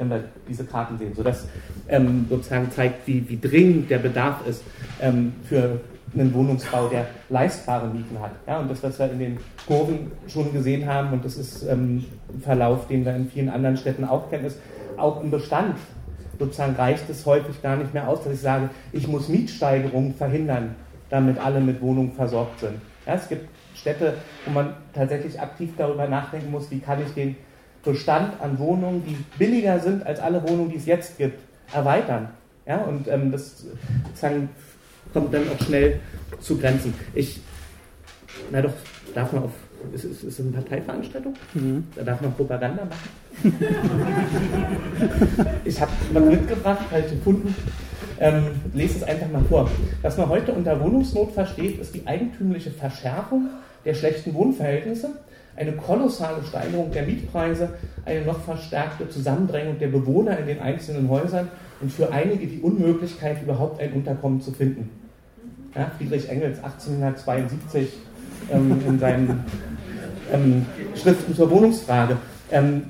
wenn 0.01 0.09
wir 0.09 0.23
diese 0.49 0.65
Karten 0.65 0.97
sehen? 0.97 1.13
Sodass 1.15 1.47
ähm, 1.87 2.25
sozusagen 2.29 2.71
zeigt, 2.71 3.07
wie, 3.07 3.27
wie 3.29 3.39
dringend 3.39 3.89
der 3.89 3.99
Bedarf 3.99 4.45
ist 4.47 4.63
ähm, 4.99 5.33
für 5.43 5.79
einen 6.13 6.33
Wohnungsbau, 6.33 6.87
der 6.87 7.07
leistbare 7.29 7.87
Mieten 7.87 8.19
hat. 8.19 8.31
Ja? 8.47 8.59
Und 8.59 8.69
das, 8.69 8.83
was 8.83 8.99
wir 8.99 9.11
in 9.11 9.19
den 9.19 9.37
Kurven 9.67 10.11
schon 10.27 10.51
gesehen 10.51 10.85
haben, 10.85 11.13
und 11.13 11.23
das 11.23 11.37
ist 11.37 11.63
ähm, 11.63 12.05
ein 12.33 12.41
Verlauf, 12.41 12.87
den 12.87 13.05
wir 13.05 13.15
in 13.15 13.29
vielen 13.29 13.49
anderen 13.49 13.77
Städten 13.77 14.03
auch 14.03 14.29
kennen, 14.29 14.45
ist 14.45 14.59
auch 14.97 15.21
im 15.21 15.31
Bestand 15.31 15.75
sozusagen 16.39 16.75
reicht 16.75 17.07
es 17.07 17.25
häufig 17.25 17.61
gar 17.61 17.75
nicht 17.75 17.93
mehr 17.93 18.07
aus, 18.07 18.23
dass 18.23 18.33
ich 18.33 18.41
sage, 18.41 18.69
ich 18.91 19.07
muss 19.07 19.29
Mietsteigerungen 19.29 20.15
verhindern, 20.15 20.75
damit 21.09 21.37
alle 21.37 21.59
mit 21.59 21.81
Wohnungen 21.81 22.13
versorgt 22.13 22.59
sind. 22.61 22.81
Ja, 23.05 23.13
es 23.13 23.29
gibt 23.29 23.47
Städte, 23.75 24.15
wo 24.45 24.51
man 24.51 24.73
tatsächlich 24.93 25.39
aktiv 25.39 25.71
darüber 25.77 26.07
nachdenken 26.07 26.49
muss, 26.49 26.71
wie 26.71 26.79
kann 26.79 26.99
ich 27.01 27.13
den 27.13 27.35
Bestand 27.83 28.39
an 28.41 28.59
Wohnungen, 28.59 29.03
die 29.05 29.17
billiger 29.37 29.79
sind 29.79 30.05
als 30.05 30.19
alle 30.19 30.41
Wohnungen, 30.47 30.69
die 30.69 30.77
es 30.77 30.85
jetzt 30.85 31.17
gibt, 31.17 31.39
erweitern. 31.73 32.29
Ja, 32.65 32.77
und 32.77 33.07
ähm, 33.07 33.31
das 33.31 33.65
sozusagen 34.07 34.49
kommt 35.13 35.33
dann 35.33 35.43
auch 35.49 35.65
schnell 35.65 35.99
zu 36.39 36.57
Grenzen. 36.57 36.93
Ich, 37.13 37.41
na 38.51 38.61
doch, 38.61 38.73
darf 39.13 39.33
man 39.33 39.43
auf, 39.43 39.51
ist, 39.93 40.05
ist, 40.05 40.23
ist 40.23 40.39
eine 40.39 40.51
Parteiveranstaltung? 40.51 41.33
Mhm. 41.53 41.85
Da 41.95 42.03
darf 42.03 42.21
man 42.21 42.33
Propaganda 42.33 42.85
machen. 42.85 43.09
ich 45.65 45.81
habe 45.81 45.91
was 46.13 46.23
mitgebracht, 46.23 46.91
habe 46.91 47.01
ich 47.01 47.11
gefunden. 47.11 47.55
Ähm, 48.19 48.43
lese 48.73 48.97
es 48.97 49.03
einfach 49.03 49.29
mal 49.31 49.43
vor. 49.45 49.69
Was 50.03 50.17
man 50.17 50.29
heute 50.29 50.53
unter 50.53 50.79
Wohnungsnot 50.79 51.31
versteht, 51.31 51.79
ist 51.79 51.95
die 51.95 52.05
eigentümliche 52.05 52.69
Verschärfung 52.69 53.49
der 53.83 53.95
schlechten 53.95 54.35
Wohnverhältnisse, 54.35 55.09
eine 55.55 55.73
kolossale 55.73 56.43
Steigerung 56.43 56.91
der 56.91 57.03
Mietpreise, 57.03 57.69
eine 58.05 58.21
noch 58.21 58.41
verstärkte 58.41 59.09
Zusammendrängung 59.09 59.79
der 59.79 59.87
Bewohner 59.87 60.37
in 60.39 60.47
den 60.47 60.59
einzelnen 60.59 61.09
Häusern 61.09 61.49
und 61.81 61.91
für 61.91 62.11
einige 62.11 62.47
die 62.47 62.59
Unmöglichkeit, 62.61 63.41
überhaupt 63.41 63.81
ein 63.81 63.93
Unterkommen 63.93 64.41
zu 64.41 64.51
finden. 64.51 64.89
Ja, 65.75 65.91
Friedrich 65.97 66.29
Engels 66.29 66.63
1872 66.63 67.93
ähm, 68.51 68.81
in 68.87 68.99
seinen 68.99 69.45
ähm, 70.31 70.65
Schriften 70.95 71.35
zur 71.35 71.49
Wohnungsfrage. 71.49 72.17
Ähm, 72.51 72.83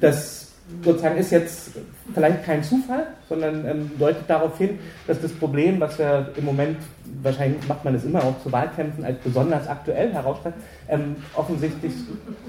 das 0.00 0.52
sozusagen 0.84 1.16
ist 1.16 1.30
jetzt 1.30 1.70
vielleicht 2.14 2.44
kein 2.44 2.62
Zufall, 2.62 3.06
sondern 3.28 3.66
ähm, 3.66 3.90
deutet 3.98 4.28
darauf 4.28 4.56
hin, 4.58 4.78
dass 5.06 5.20
das 5.20 5.32
Problem, 5.32 5.80
was 5.80 5.98
wir 5.98 6.32
im 6.36 6.44
Moment, 6.44 6.78
wahrscheinlich 7.22 7.66
macht 7.68 7.84
man 7.84 7.94
es 7.94 8.04
immer 8.04 8.22
auch 8.22 8.40
zu 8.42 8.50
Wahlkämpfen, 8.50 9.04
als 9.04 9.18
besonders 9.18 9.68
aktuell 9.68 10.12
herausstellt, 10.12 10.54
ähm, 10.88 11.16
offensichtlich 11.34 11.92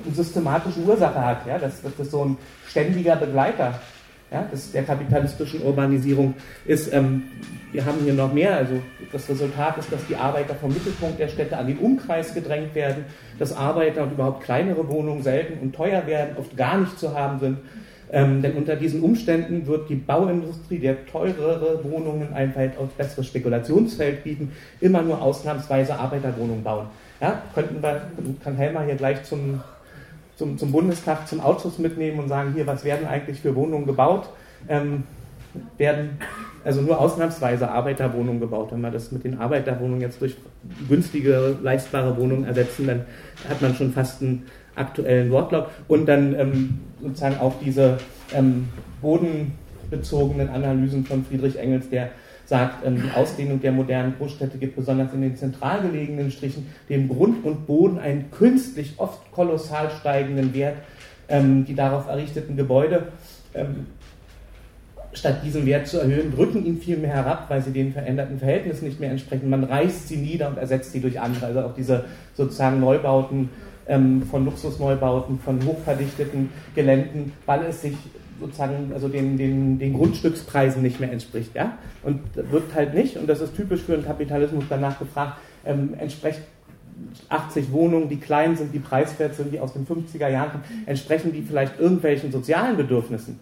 eine 0.05 0.15
systematische 0.15 0.79
Ursache 0.81 1.23
hat. 1.23 1.45
Ja? 1.47 1.57
Dass, 1.57 1.81
dass 1.81 1.95
das 1.97 2.11
so 2.11 2.25
ein 2.25 2.37
ständiger 2.67 3.15
Begleiter 3.15 3.79
ja, 4.31 4.43
des, 4.43 4.71
der 4.71 4.83
kapitalistischen 4.83 5.63
Urbanisierung 5.63 6.35
ist. 6.65 6.93
Ähm, 6.93 7.23
wir 7.71 7.85
haben 7.85 7.99
hier 8.03 8.13
noch 8.13 8.31
mehr. 8.31 8.55
Also 8.55 8.79
das 9.11 9.27
Resultat 9.27 9.77
ist, 9.77 9.91
dass 9.91 10.05
die 10.07 10.15
Arbeiter 10.15 10.55
vom 10.55 10.71
Mittelpunkt 10.71 11.19
der 11.19 11.27
Städte 11.27 11.57
an 11.57 11.67
den 11.67 11.79
Umkreis 11.79 12.33
gedrängt 12.33 12.75
werden, 12.75 13.05
dass 13.39 13.55
Arbeiter 13.55 14.03
und 14.03 14.11
überhaupt 14.11 14.43
kleinere 14.43 14.87
Wohnungen 14.87 15.23
selten 15.23 15.59
und 15.59 15.75
teuer 15.75 16.05
werden, 16.05 16.37
oft 16.37 16.55
gar 16.55 16.77
nicht 16.77 16.99
zu 16.99 17.17
haben 17.17 17.39
sind 17.39 17.57
ähm, 18.11 18.41
denn 18.41 18.53
unter 18.53 18.75
diesen 18.75 19.01
Umständen 19.01 19.67
wird 19.67 19.89
die 19.89 19.95
Bauindustrie, 19.95 20.79
der 20.79 21.05
teurere 21.05 21.83
Wohnungen 21.83 22.33
ein 22.33 22.53
besseres 22.97 23.27
Spekulationsfeld 23.27 24.23
bieten, 24.23 24.51
immer 24.81 25.01
nur 25.01 25.21
ausnahmsweise 25.21 25.97
Arbeiterwohnungen 25.97 26.63
bauen. 26.63 26.87
Ja, 27.21 27.41
könnten 27.53 27.81
wir, 27.83 28.01
kann 28.43 28.55
Helmer 28.55 28.83
hier 28.83 28.95
gleich 28.95 29.23
zum, 29.23 29.61
zum, 30.37 30.57
zum 30.57 30.71
Bundestag, 30.71 31.27
zum 31.27 31.39
Ausschuss 31.39 31.77
mitnehmen 31.77 32.19
und 32.19 32.29
sagen, 32.29 32.53
hier, 32.55 32.65
was 32.65 32.83
werden 32.83 33.07
eigentlich 33.07 33.41
für 33.41 33.55
Wohnungen 33.55 33.85
gebaut? 33.85 34.29
Ähm, 34.67 35.03
werden 35.77 36.19
also 36.63 36.81
nur 36.81 36.99
ausnahmsweise 36.99 37.69
Arbeiterwohnungen 37.69 38.39
gebaut. 38.39 38.71
Wenn 38.71 38.81
wir 38.81 38.91
das 38.91 39.11
mit 39.11 39.23
den 39.23 39.39
Arbeiterwohnungen 39.39 40.01
jetzt 40.01 40.21
durch 40.21 40.35
günstige, 40.87 41.57
leistbare 41.61 42.17
Wohnungen 42.17 42.45
ersetzen, 42.45 42.87
dann 42.87 43.05
hat 43.47 43.61
man 43.61 43.75
schon 43.75 43.91
fast 43.91 44.21
einen 44.21 44.45
aktuellen 44.79 45.31
Wortlaut 45.31 45.67
und 45.87 46.05
dann 46.07 46.35
ähm, 46.39 46.79
sozusagen 47.01 47.37
auch 47.39 47.53
diese 47.63 47.97
ähm, 48.33 48.69
bodenbezogenen 49.01 50.49
Analysen 50.49 51.05
von 51.05 51.23
Friedrich 51.23 51.57
Engels, 51.57 51.89
der 51.89 52.09
sagt, 52.45 52.85
ähm, 52.85 53.01
die 53.03 53.11
Ausdehnung 53.15 53.61
der 53.61 53.71
modernen 53.71 54.15
Großstädte 54.17 54.57
gibt 54.57 54.75
besonders 54.75 55.13
in 55.13 55.21
den 55.21 55.35
zentral 55.35 55.81
gelegenen 55.81 56.31
Strichen 56.31 56.67
dem 56.89 57.07
Grund 57.07 57.45
und 57.45 57.67
Boden 57.67 57.99
einen 57.99 58.31
künstlich 58.31 58.93
oft 58.97 59.31
kolossal 59.31 59.89
steigenden 59.99 60.53
Wert. 60.53 60.77
Ähm, 61.31 61.63
die 61.63 61.75
darauf 61.75 62.07
errichteten 62.07 62.57
Gebäude 62.57 63.09
ähm, 63.53 63.85
statt 65.13 65.43
diesen 65.43 65.65
Wert 65.65 65.87
zu 65.87 65.99
erhöhen, 65.99 66.33
drücken 66.33 66.65
ihn 66.65 66.77
viel 66.77 66.97
mehr 66.97 67.13
herab, 67.13 67.45
weil 67.49 67.61
sie 67.61 67.71
den 67.71 67.93
veränderten 67.93 68.39
Verhältnissen 68.39 68.85
nicht 68.85 68.99
mehr 68.99 69.11
entsprechen. 69.11 69.49
Man 69.49 69.63
reißt 69.63 70.07
sie 70.07 70.17
nieder 70.17 70.49
und 70.49 70.57
ersetzt 70.57 70.91
sie 70.91 71.01
durch 71.01 71.19
andere. 71.19 71.47
Also 71.47 71.61
auch 71.61 71.73
diese 71.73 72.05
sozusagen 72.35 72.79
Neubauten 72.79 73.49
ähm, 73.89 74.23
von 74.29 74.45
Luxusneubauten, 74.45 75.39
von 75.39 75.65
hochverdichteten 75.65 76.49
Geländen, 76.75 77.33
weil 77.45 77.65
es 77.65 77.81
sich 77.81 77.97
sozusagen 78.39 78.91
also 78.93 79.09
den, 79.09 79.37
den, 79.37 79.79
den 79.79 79.93
Grundstückspreisen 79.93 80.81
nicht 80.81 80.99
mehr 80.99 81.11
entspricht. 81.11 81.53
Ja? 81.55 81.77
Und 82.03 82.21
wirkt 82.35 82.73
halt 82.73 82.93
nicht, 82.93 83.17
und 83.17 83.27
das 83.27 83.41
ist 83.41 83.55
typisch 83.55 83.81
für 83.81 83.93
den 83.93 84.05
Kapitalismus 84.05 84.63
danach 84.69 84.97
gefragt, 84.97 85.39
ähm, 85.65 85.95
entspricht 85.99 86.39
80 87.29 87.71
Wohnungen, 87.71 88.09
die 88.09 88.17
klein 88.17 88.55
sind, 88.55 88.73
die 88.73 88.79
preiswert 88.79 89.35
sind, 89.35 89.53
die 89.53 89.59
aus 89.59 89.73
den 89.73 89.87
50er 89.87 90.27
Jahren 90.27 90.61
entsprechen 90.85 91.31
die 91.31 91.41
vielleicht 91.41 91.79
irgendwelchen 91.79 92.31
sozialen 92.31 92.77
Bedürfnissen. 92.77 93.39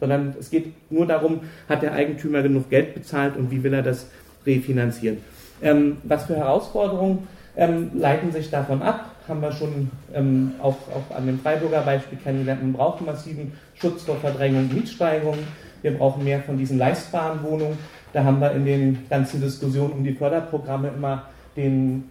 Sondern 0.00 0.34
es 0.38 0.50
geht 0.50 0.72
nur 0.90 1.06
darum, 1.06 1.40
hat 1.68 1.82
der 1.82 1.92
Eigentümer 1.92 2.42
genug 2.42 2.70
Geld 2.70 2.94
bezahlt 2.94 3.36
und 3.36 3.50
wie 3.50 3.62
will 3.62 3.74
er 3.74 3.82
das 3.82 4.08
refinanzieren. 4.46 5.18
Ähm, 5.62 5.96
was 6.04 6.26
für 6.26 6.36
Herausforderungen 6.36 7.26
ähm, 7.56 7.90
leiten 7.94 8.32
sich 8.32 8.50
davon 8.50 8.82
ab? 8.82 9.13
Haben 9.28 9.40
wir 9.40 9.52
schon 9.52 9.90
ähm, 10.12 10.52
auch, 10.60 10.76
auch 10.88 11.16
an 11.16 11.26
dem 11.26 11.38
Freiburger 11.38 11.82
Beispiel 11.82 12.18
kennengelernt. 12.18 12.62
Man 12.62 12.72
braucht 12.72 13.04
massiven 13.04 13.52
Schutz 13.74 14.02
vor 14.02 14.16
Verdrängung 14.16 14.62
und 14.62 14.74
Mietsteigerung. 14.74 15.38
Wir 15.82 15.96
brauchen 15.96 16.24
mehr 16.24 16.40
von 16.42 16.56
diesen 16.56 16.78
leistbaren 16.78 17.42
Wohnungen. 17.42 17.78
Da 18.12 18.24
haben 18.24 18.40
wir 18.40 18.52
in 18.52 18.64
den 18.64 19.06
ganzen 19.08 19.40
Diskussionen 19.40 19.92
um 19.92 20.04
die 20.04 20.14
Förderprogramme 20.14 20.88
immer 20.88 21.24
den 21.56 22.04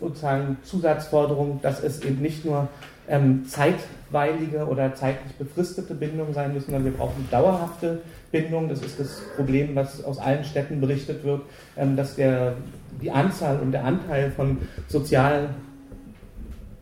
sozusagen 0.00 0.58
Zusatzforderung, 0.62 1.60
dass 1.62 1.82
es 1.82 2.02
eben 2.02 2.22
nicht 2.22 2.44
nur 2.44 2.68
ähm, 3.08 3.46
zeitweilige 3.46 4.66
oder 4.66 4.94
zeitlich 4.94 5.34
befristete 5.36 5.94
Bindungen 5.94 6.34
sein 6.34 6.52
müssen, 6.52 6.66
sondern 6.66 6.84
wir 6.84 6.92
brauchen 6.92 7.26
dauerhafte 7.30 8.00
Bindungen. 8.30 8.68
Das 8.68 8.82
ist 8.82 9.00
das 9.00 9.22
Problem, 9.36 9.74
was 9.74 10.04
aus 10.04 10.18
allen 10.18 10.44
Städten 10.44 10.80
berichtet 10.80 11.24
wird, 11.24 11.42
ähm, 11.76 11.96
dass 11.96 12.16
der, 12.16 12.54
die 13.02 13.10
Anzahl 13.10 13.58
und 13.60 13.72
der 13.72 13.84
Anteil 13.84 14.30
von 14.30 14.58
sozial 14.88 15.50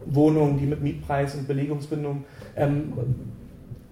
Wohnungen, 0.06 0.58
die 0.58 0.66
mit 0.66 0.82
Mietpreis 0.82 1.34
und 1.34 1.46
Belegungsbindung 1.48 2.24
ähm, 2.56 2.92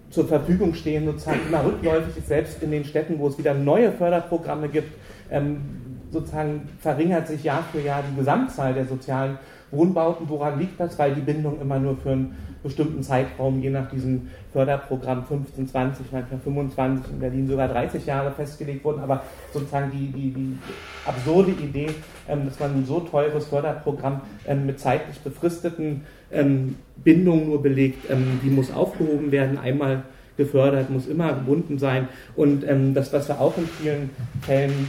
zur 0.09 0.27
Verfügung 0.27 0.73
stehen, 0.73 1.05
sozusagen 1.05 1.39
immer 1.47 1.65
rückläufig 1.65 2.17
ist, 2.17 2.27
selbst 2.27 2.63
in 2.63 2.71
den 2.71 2.85
Städten, 2.85 3.19
wo 3.19 3.27
es 3.27 3.37
wieder 3.37 3.53
neue 3.53 3.91
Förderprogramme 3.91 4.69
gibt, 4.69 4.93
ähm, 5.29 5.57
sozusagen 6.11 6.69
verringert 6.79 7.27
sich 7.27 7.43
Jahr 7.43 7.63
für 7.71 7.81
Jahr 7.81 8.03
die 8.09 8.15
Gesamtzahl 8.15 8.73
der 8.73 8.85
sozialen 8.85 9.37
Wohnbauten. 9.71 10.29
Woran 10.29 10.59
liegt 10.59 10.79
das? 10.79 10.97
Weil 10.97 11.13
die 11.13 11.21
Bindung 11.21 11.59
immer 11.59 11.79
nur 11.79 11.97
für 11.97 12.11
einen 12.11 12.35
bestimmten 12.65 13.03
Zeitraum, 13.03 13.61
je 13.61 13.69
nach 13.69 13.89
diesem 13.89 14.27
Förderprogramm 14.51 15.23
15, 15.25 15.67
20, 15.67 16.11
manchmal 16.11 16.39
25, 16.39 17.13
in 17.13 17.19
Berlin 17.19 17.47
sogar 17.47 17.67
30 17.67 18.05
Jahre 18.05 18.31
festgelegt 18.31 18.83
wurden. 18.83 18.99
Aber 18.99 19.23
sozusagen 19.53 19.91
die, 19.91 20.07
die, 20.07 20.31
die 20.31 20.57
absurde 21.05 21.51
Idee, 21.51 21.91
ähm, 22.27 22.45
dass 22.45 22.59
man 22.59 22.71
ein 22.75 22.85
so 22.85 22.99
teures 22.99 23.45
Förderprogramm 23.45 24.21
ähm, 24.47 24.65
mit 24.65 24.79
zeitlich 24.79 25.19
befristeten 25.19 26.01
ähm, 26.31 26.75
Bindungen 26.97 27.47
nur 27.47 27.61
belegt, 27.61 28.09
die 28.43 28.49
muss 28.49 28.73
aufgehoben 28.73 29.31
werden. 29.31 29.59
Einmal 29.59 30.03
gefördert, 30.37 30.89
muss 30.89 31.07
immer 31.07 31.33
gebunden 31.33 31.77
sein. 31.77 32.07
Und 32.35 32.67
ähm, 32.67 32.93
das, 32.93 33.13
was 33.13 33.27
wir 33.27 33.39
auch 33.39 33.57
in 33.57 33.67
vielen 33.67 34.09
Fällen 34.41 34.87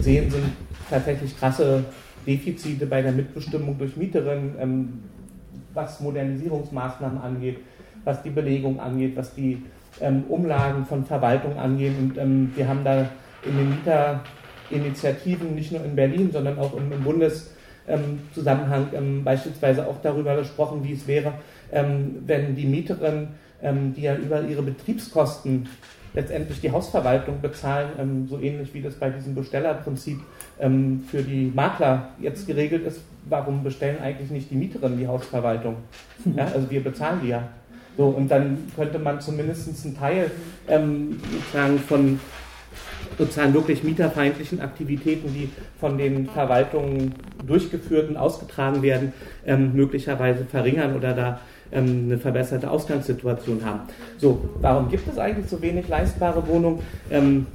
sehen, 0.00 0.30
sind 0.30 0.44
tatsächlich 0.90 1.38
krasse 1.38 1.84
Defizite 2.26 2.86
bei 2.86 3.02
der 3.02 3.12
Mitbestimmung 3.12 3.78
durch 3.78 3.96
Mieterinnen, 3.96 4.54
ähm, 4.60 4.88
was 5.74 6.00
Modernisierungsmaßnahmen 6.00 7.20
angeht, 7.20 7.58
was 8.04 8.22
die 8.22 8.30
Belegung 8.30 8.80
angeht, 8.80 9.16
was 9.16 9.34
die 9.34 9.62
ähm, 10.00 10.24
Umlagen 10.28 10.84
von 10.86 11.04
Verwaltung 11.04 11.58
angehen. 11.58 11.96
Und 11.98 12.18
ähm, 12.18 12.52
wir 12.54 12.68
haben 12.68 12.84
da 12.84 13.08
in 13.44 13.56
den 13.56 13.70
Mieterinitiativen 13.70 15.54
nicht 15.54 15.72
nur 15.72 15.84
in 15.84 15.94
Berlin, 15.94 16.30
sondern 16.32 16.58
auch 16.58 16.74
im, 16.76 16.90
im 16.90 17.02
Bundeszusammenhang 17.02 18.88
ähm, 18.94 19.24
beispielsweise 19.24 19.86
auch 19.86 20.00
darüber 20.02 20.36
gesprochen, 20.36 20.82
wie 20.84 20.92
es 20.92 21.06
wäre, 21.06 21.34
ähm, 21.72 22.22
wenn 22.26 22.54
die 22.56 22.66
Mieterinnen, 22.66 23.28
ähm, 23.62 23.94
die 23.94 24.02
ja 24.02 24.16
über 24.16 24.42
ihre 24.42 24.62
Betriebskosten 24.62 25.68
letztendlich 26.14 26.60
die 26.60 26.70
Hausverwaltung 26.70 27.40
bezahlen, 27.40 27.88
ähm, 27.98 28.28
so 28.28 28.38
ähnlich 28.38 28.72
wie 28.72 28.82
das 28.82 28.94
bei 28.94 29.10
diesem 29.10 29.34
Bestellerprinzip 29.34 30.20
für 30.58 31.22
die 31.22 31.50
Makler 31.54 32.10
jetzt 32.20 32.46
geregelt 32.46 32.86
ist. 32.86 33.00
Warum 33.28 33.64
bestellen 33.64 33.98
eigentlich 34.00 34.30
nicht 34.30 34.50
die 34.50 34.54
Mieterinnen 34.54 34.98
die 34.98 35.06
Hausverwaltung? 35.06 35.76
Ja, 36.36 36.44
also 36.44 36.70
wir 36.70 36.82
bezahlen 36.82 37.20
die 37.22 37.28
ja. 37.28 37.48
So, 37.96 38.06
und 38.06 38.28
dann 38.28 38.58
könnte 38.76 38.98
man 38.98 39.20
zumindest 39.20 39.84
einen 39.84 39.96
Teil 39.96 40.30
ähm, 40.68 41.20
sozusagen 41.32 41.78
von 41.78 42.20
sozusagen 43.18 43.54
wirklich 43.54 43.84
mieterfeindlichen 43.84 44.60
Aktivitäten, 44.60 45.32
die 45.32 45.48
von 45.78 45.98
den 45.98 46.26
Verwaltungen 46.26 47.14
durchgeführt 47.46 48.08
und 48.08 48.16
ausgetragen 48.16 48.82
werden, 48.82 49.12
ähm, 49.46 49.72
möglicherweise 49.74 50.44
verringern 50.44 50.96
oder 50.96 51.12
da 51.12 51.40
ähm, 51.72 52.04
eine 52.06 52.18
verbesserte 52.18 52.70
Ausgangssituation 52.70 53.64
haben. 53.64 53.80
So, 54.18 54.48
warum 54.60 54.88
gibt 54.88 55.06
es 55.08 55.18
eigentlich 55.18 55.48
so 55.48 55.60
wenig 55.62 55.88
leistbare 55.88 56.46
Wohnungen? 56.48 56.80
Ähm, 57.10 57.46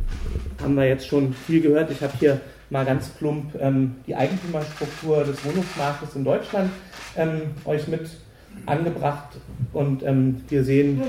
haben 0.62 0.76
wir 0.76 0.86
jetzt 0.86 1.08
schon 1.08 1.34
viel 1.34 1.62
gehört. 1.62 1.92
Ich 1.92 2.02
habe 2.02 2.14
hier 2.20 2.40
mal 2.70 2.86
ganz 2.86 3.10
plump 3.10 3.56
ähm, 3.60 3.96
die 4.08 4.16
Eigentümerstruktur 4.16 5.24
des 5.24 5.44
Wohnungsmarktes 5.44 6.16
in 6.16 6.24
Deutschland 6.24 6.72
ähm, 7.16 7.42
euch 7.66 7.88
mit 7.88 8.10
angebracht. 8.66 9.38
Und 9.74 10.04
ähm, 10.04 10.42
wir 10.50 10.64
sehen, 10.64 11.02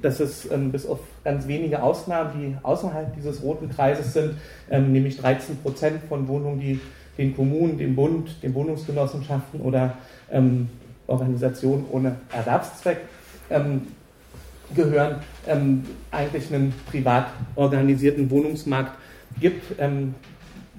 dass 0.00 0.20
es 0.20 0.50
ähm, 0.50 0.72
bis 0.72 0.86
auf 0.86 1.00
ganz 1.24 1.46
wenige 1.46 1.82
Ausnahmen, 1.82 2.30
die 2.40 2.56
außerhalb 2.64 3.14
dieses 3.14 3.42
roten 3.42 3.68
Kreises 3.68 4.12
sind, 4.12 4.34
ähm, 4.70 4.92
nämlich 4.92 5.18
13 5.18 5.58
Prozent 5.58 6.02
von 6.08 6.26
Wohnungen, 6.28 6.60
die 6.60 6.80
den 7.16 7.34
Kommunen, 7.34 7.78
dem 7.78 7.96
Bund, 7.96 8.42
den 8.42 8.54
Wohnungsgenossenschaften 8.54 9.60
oder 9.60 9.94
ähm, 10.30 10.68
Organisationen 11.06 11.84
ohne 11.90 12.16
Erwerbszweck 12.32 12.98
gehören, 14.74 15.20
eigentlich 16.10 16.52
einen 16.52 16.74
privat 16.90 17.28
organisierten 17.56 18.30
Wohnungsmarkt 18.30 18.92
gibt, 19.40 19.74
ähm, 19.78 20.14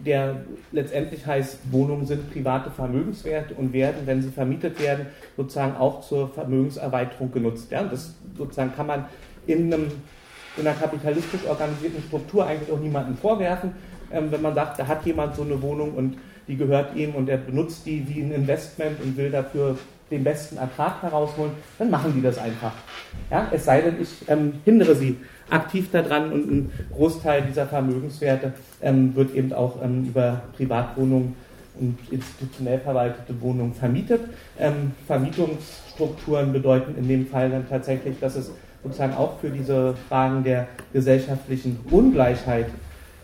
der 0.05 0.37
letztendlich 0.71 1.25
heißt, 1.25 1.71
Wohnungen 1.71 2.05
sind 2.05 2.31
private 2.31 2.71
Vermögenswerte 2.71 3.53
und 3.53 3.73
werden, 3.73 4.01
wenn 4.05 4.21
sie 4.21 4.29
vermietet 4.29 4.81
werden, 4.81 5.07
sozusagen 5.35 5.75
auch 5.75 6.01
zur 6.01 6.29
Vermögenserweiterung 6.29 7.31
genutzt. 7.31 7.71
Ja, 7.71 7.83
das 7.83 8.15
sozusagen 8.37 8.73
kann 8.75 8.87
man 8.87 9.05
in, 9.47 9.73
einem, 9.73 9.91
in 10.57 10.67
einer 10.67 10.77
kapitalistisch 10.77 11.45
organisierten 11.47 12.01
Struktur 12.03 12.45
eigentlich 12.45 12.71
auch 12.71 12.79
niemandem 12.79 13.17
vorwerfen, 13.17 13.73
ähm, 14.11 14.31
wenn 14.31 14.41
man 14.41 14.55
sagt, 14.55 14.79
da 14.79 14.87
hat 14.87 15.05
jemand 15.05 15.35
so 15.35 15.43
eine 15.43 15.61
Wohnung 15.61 15.93
und 15.93 16.17
die 16.47 16.57
gehört 16.57 16.95
ihm 16.95 17.15
und 17.15 17.29
er 17.29 17.37
benutzt 17.37 17.85
die 17.85 18.07
wie 18.07 18.21
ein 18.21 18.31
Investment 18.31 19.01
und 19.01 19.17
will 19.17 19.29
dafür 19.29 19.77
den 20.09 20.23
besten 20.23 20.57
Ertrag 20.57 21.03
herausholen, 21.03 21.51
dann 21.77 21.91
machen 21.91 22.13
die 22.15 22.21
das 22.21 22.39
einfach. 22.39 22.73
Ja, 23.29 23.47
es 23.51 23.65
sei 23.65 23.81
denn, 23.81 24.01
ich 24.01 24.27
ähm, 24.27 24.53
hindere 24.65 24.95
sie 24.95 25.17
aktiv 25.49 25.89
daran 25.91 26.31
und 26.31 26.51
ein 26.51 26.71
Großteil 26.93 27.43
dieser 27.43 27.65
Vermögenswerte 27.67 28.53
ähm, 28.81 29.15
wird 29.15 29.33
eben 29.33 29.53
auch 29.53 29.81
ähm, 29.83 30.05
über 30.05 30.41
Privatwohnungen 30.55 31.35
und 31.79 31.97
institutionell 32.11 32.79
verwaltete 32.79 33.39
Wohnungen 33.41 33.73
vermietet. 33.73 34.21
Ähm, 34.57 34.91
Vermietungsstrukturen 35.07 36.51
bedeuten 36.51 36.95
in 36.97 37.07
dem 37.07 37.27
Fall 37.27 37.49
dann 37.49 37.67
tatsächlich, 37.69 38.19
dass 38.19 38.35
es 38.35 38.51
sozusagen 38.83 39.13
auch 39.13 39.39
für 39.39 39.49
diese 39.49 39.95
Fragen 40.07 40.43
der 40.43 40.67
gesellschaftlichen 40.93 41.79
Ungleichheit 41.89 42.67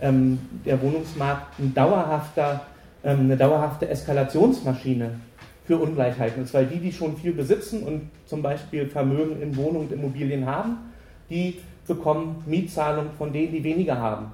ähm, 0.01 0.39
der 0.65 0.81
Wohnungsmarkt 0.81 1.59
ein 1.59 1.73
dauerhafter, 1.73 2.61
ähm, 3.03 3.21
eine 3.21 3.37
dauerhafte 3.37 3.87
Eskalationsmaschine 3.89 5.11
für 5.65 5.77
Ungleichheiten 5.77 6.43
ist, 6.43 6.53
weil 6.53 6.67
die, 6.67 6.79
die 6.79 6.91
schon 6.91 7.17
viel 7.17 7.33
besitzen 7.33 7.83
und 7.83 8.09
zum 8.25 8.41
Beispiel 8.41 8.87
Vermögen 8.87 9.41
in 9.41 9.55
Wohnungen 9.57 9.87
und 9.87 9.91
Immobilien 9.91 10.45
haben, 10.45 10.77
die 11.29 11.59
bekommen 11.87 12.43
Mietzahlungen 12.45 13.11
von 13.17 13.31
denen, 13.31 13.51
die 13.51 13.63
weniger 13.63 13.97
haben. 13.97 14.31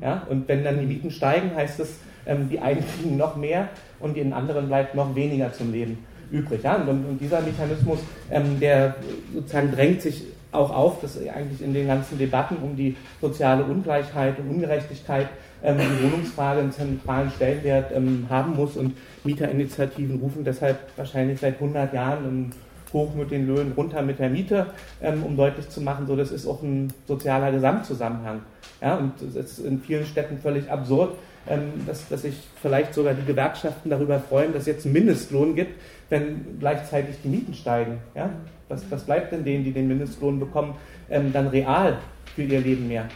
Ja? 0.00 0.22
Und 0.28 0.48
wenn 0.48 0.64
dann 0.64 0.78
die 0.78 0.86
Mieten 0.86 1.10
steigen, 1.10 1.54
heißt 1.54 1.80
es, 1.80 1.98
ähm, 2.26 2.48
die 2.48 2.58
einen 2.58 2.84
kriegen 3.00 3.16
noch 3.16 3.36
mehr 3.36 3.68
und 4.00 4.16
den 4.16 4.32
anderen 4.32 4.68
bleibt 4.68 4.94
noch 4.94 5.14
weniger 5.14 5.52
zum 5.52 5.72
Leben 5.72 5.98
übrig. 6.30 6.62
Ja? 6.62 6.76
Und, 6.76 6.88
und 6.88 7.18
dieser 7.20 7.40
Mechanismus, 7.40 7.98
ähm, 8.30 8.58
der 8.60 8.96
sozusagen 9.32 9.72
drängt 9.72 10.02
sich 10.02 10.24
auch 10.52 10.70
auf, 10.70 11.00
dass 11.00 11.18
eigentlich 11.18 11.62
in 11.62 11.74
den 11.74 11.88
ganzen 11.88 12.16
Debatten 12.16 12.56
um 12.56 12.76
die 12.76 12.96
soziale 13.20 13.64
Ungleichheit 13.64 14.38
und 14.38 14.50
Ungerechtigkeit 14.50 15.28
ähm, 15.62 15.78
die 15.78 16.04
Wohnungsfrage 16.04 16.60
einen 16.60 16.72
zentralen 16.72 17.30
Stellenwert 17.30 17.90
ähm, 17.92 18.26
haben 18.28 18.54
muss 18.54 18.76
und 18.76 18.96
Mieterinitiativen 19.24 20.20
rufen 20.20 20.44
deshalb 20.44 20.78
wahrscheinlich 20.96 21.40
seit 21.40 21.54
100 21.54 21.92
Jahren 21.92 22.52
hoch 22.94 23.14
mit 23.14 23.30
den 23.30 23.46
Löhnen, 23.46 23.72
runter 23.76 24.00
mit 24.00 24.18
der 24.18 24.30
Miete, 24.30 24.68
ähm, 25.02 25.22
um 25.22 25.36
deutlich 25.36 25.68
zu 25.68 25.82
machen, 25.82 26.06
so 26.06 26.16
das 26.16 26.30
ist 26.30 26.46
auch 26.46 26.62
ein 26.62 26.90
sozialer 27.06 27.52
Gesamtzusammenhang. 27.52 28.40
Ja, 28.80 28.96
und 28.96 29.12
es 29.20 29.34
ist 29.34 29.58
in 29.58 29.80
vielen 29.80 30.06
Städten 30.06 30.38
völlig 30.38 30.70
absurd, 30.70 31.16
ähm, 31.46 31.72
dass, 31.86 32.08
dass 32.08 32.22
sich 32.22 32.36
vielleicht 32.62 32.94
sogar 32.94 33.12
die 33.12 33.26
Gewerkschaften 33.26 33.90
darüber 33.90 34.18
freuen, 34.18 34.54
dass 34.54 34.62
es 34.62 34.68
jetzt 34.68 34.86
einen 34.86 34.94
Mindestlohn 34.94 35.54
gibt, 35.54 35.72
wenn 36.08 36.58
gleichzeitig 36.58 37.16
die 37.22 37.28
Mieten 37.28 37.52
steigen. 37.52 37.98
Ja? 38.14 38.30
Was, 38.68 38.90
was 38.90 39.04
bleibt 39.04 39.32
denn 39.32 39.44
denen, 39.44 39.64
die 39.64 39.72
den 39.72 39.88
Mindestlohn 39.88 40.40
bekommen, 40.40 40.74
ähm, 41.10 41.32
dann 41.32 41.48
real 41.48 41.98
für 42.34 42.42
ihr 42.42 42.60
Leben 42.60 42.88
mehr? 42.88 43.08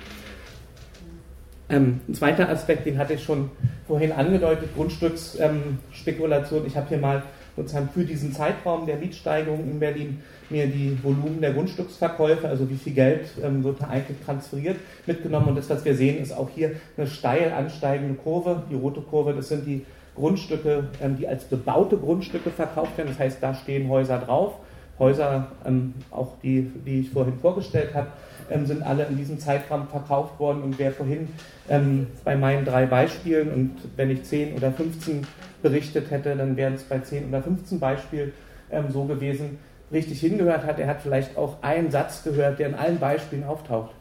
Ähm, 1.70 2.00
ein 2.08 2.14
zweiter 2.14 2.48
Aspekt, 2.48 2.86
den 2.86 2.98
hatte 2.98 3.14
ich 3.14 3.22
schon 3.22 3.50
vorhin 3.86 4.12
angedeutet, 4.12 4.74
Grundstücksspekulation. 4.74 6.66
ich 6.66 6.76
habe 6.76 6.88
hier 6.88 6.98
mal 6.98 7.22
sozusagen 7.58 7.88
für 7.88 8.04
diesen 8.04 8.32
Zeitraum 8.32 8.86
der 8.86 8.96
Mietsteigerung 8.96 9.60
in 9.68 9.80
Berlin 9.80 10.22
mir 10.48 10.66
die 10.66 10.96
Volumen 11.02 11.40
der 11.40 11.52
Grundstücksverkäufe, 11.52 12.48
also 12.48 12.70
wie 12.70 12.76
viel 12.76 12.94
Geld 12.94 13.28
ähm, 13.42 13.64
wird 13.64 13.82
eigentlich 13.82 14.18
transferiert, 14.24 14.76
mitgenommen. 15.06 15.48
Und 15.48 15.58
das, 15.58 15.68
was 15.68 15.84
wir 15.84 15.94
sehen, 15.94 16.22
ist 16.22 16.32
auch 16.32 16.48
hier 16.48 16.72
eine 16.96 17.06
steil 17.06 17.52
ansteigende 17.52 18.14
Kurve. 18.14 18.62
Die 18.70 18.74
rote 18.74 19.00
Kurve, 19.00 19.34
das 19.34 19.48
sind 19.48 19.66
die 19.66 19.84
Grundstücke, 20.14 20.84
ähm, 21.02 21.16
die 21.18 21.26
als 21.28 21.44
bebaute 21.44 21.96
Grundstücke 21.96 22.50
verkauft 22.50 22.96
werden. 22.96 23.08
Das 23.08 23.18
heißt, 23.18 23.38
da 23.40 23.54
stehen 23.54 23.88
Häuser 23.88 24.18
drauf. 24.18 24.54
Häuser, 24.98 25.48
ähm, 25.64 25.94
auch 26.10 26.32
die, 26.42 26.70
die 26.84 27.00
ich 27.00 27.10
vorhin 27.10 27.38
vorgestellt 27.38 27.94
habe, 27.94 28.08
ähm, 28.50 28.66
sind 28.66 28.82
alle 28.82 29.04
in 29.04 29.16
diesem 29.16 29.38
Zeitraum 29.38 29.86
verkauft 29.86 30.38
worden. 30.40 30.62
Und 30.62 30.78
wer 30.78 30.92
vorhin 30.92 31.28
ähm, 31.68 32.08
bei 32.24 32.36
meinen 32.36 32.64
drei 32.64 32.86
Beispielen 32.86 33.52
und 33.52 33.70
wenn 33.96 34.10
ich 34.10 34.24
10 34.24 34.54
oder 34.54 34.72
15 34.72 35.26
berichtet 35.62 36.10
hätte, 36.10 36.34
dann 36.36 36.56
wären 36.56 36.74
es 36.74 36.82
bei 36.82 36.98
10 36.98 37.28
oder 37.28 37.42
15 37.42 37.80
Beispielen 37.80 38.32
ähm, 38.70 38.86
so 38.90 39.04
gewesen, 39.04 39.58
richtig 39.92 40.20
hingehört 40.20 40.64
hat, 40.64 40.78
er 40.78 40.86
hat 40.86 41.00
vielleicht 41.00 41.36
auch 41.36 41.62
einen 41.62 41.90
Satz 41.90 42.22
gehört, 42.22 42.58
der 42.58 42.68
in 42.68 42.74
allen 42.74 42.98
Beispielen 42.98 43.44
auftaucht. 43.44 43.94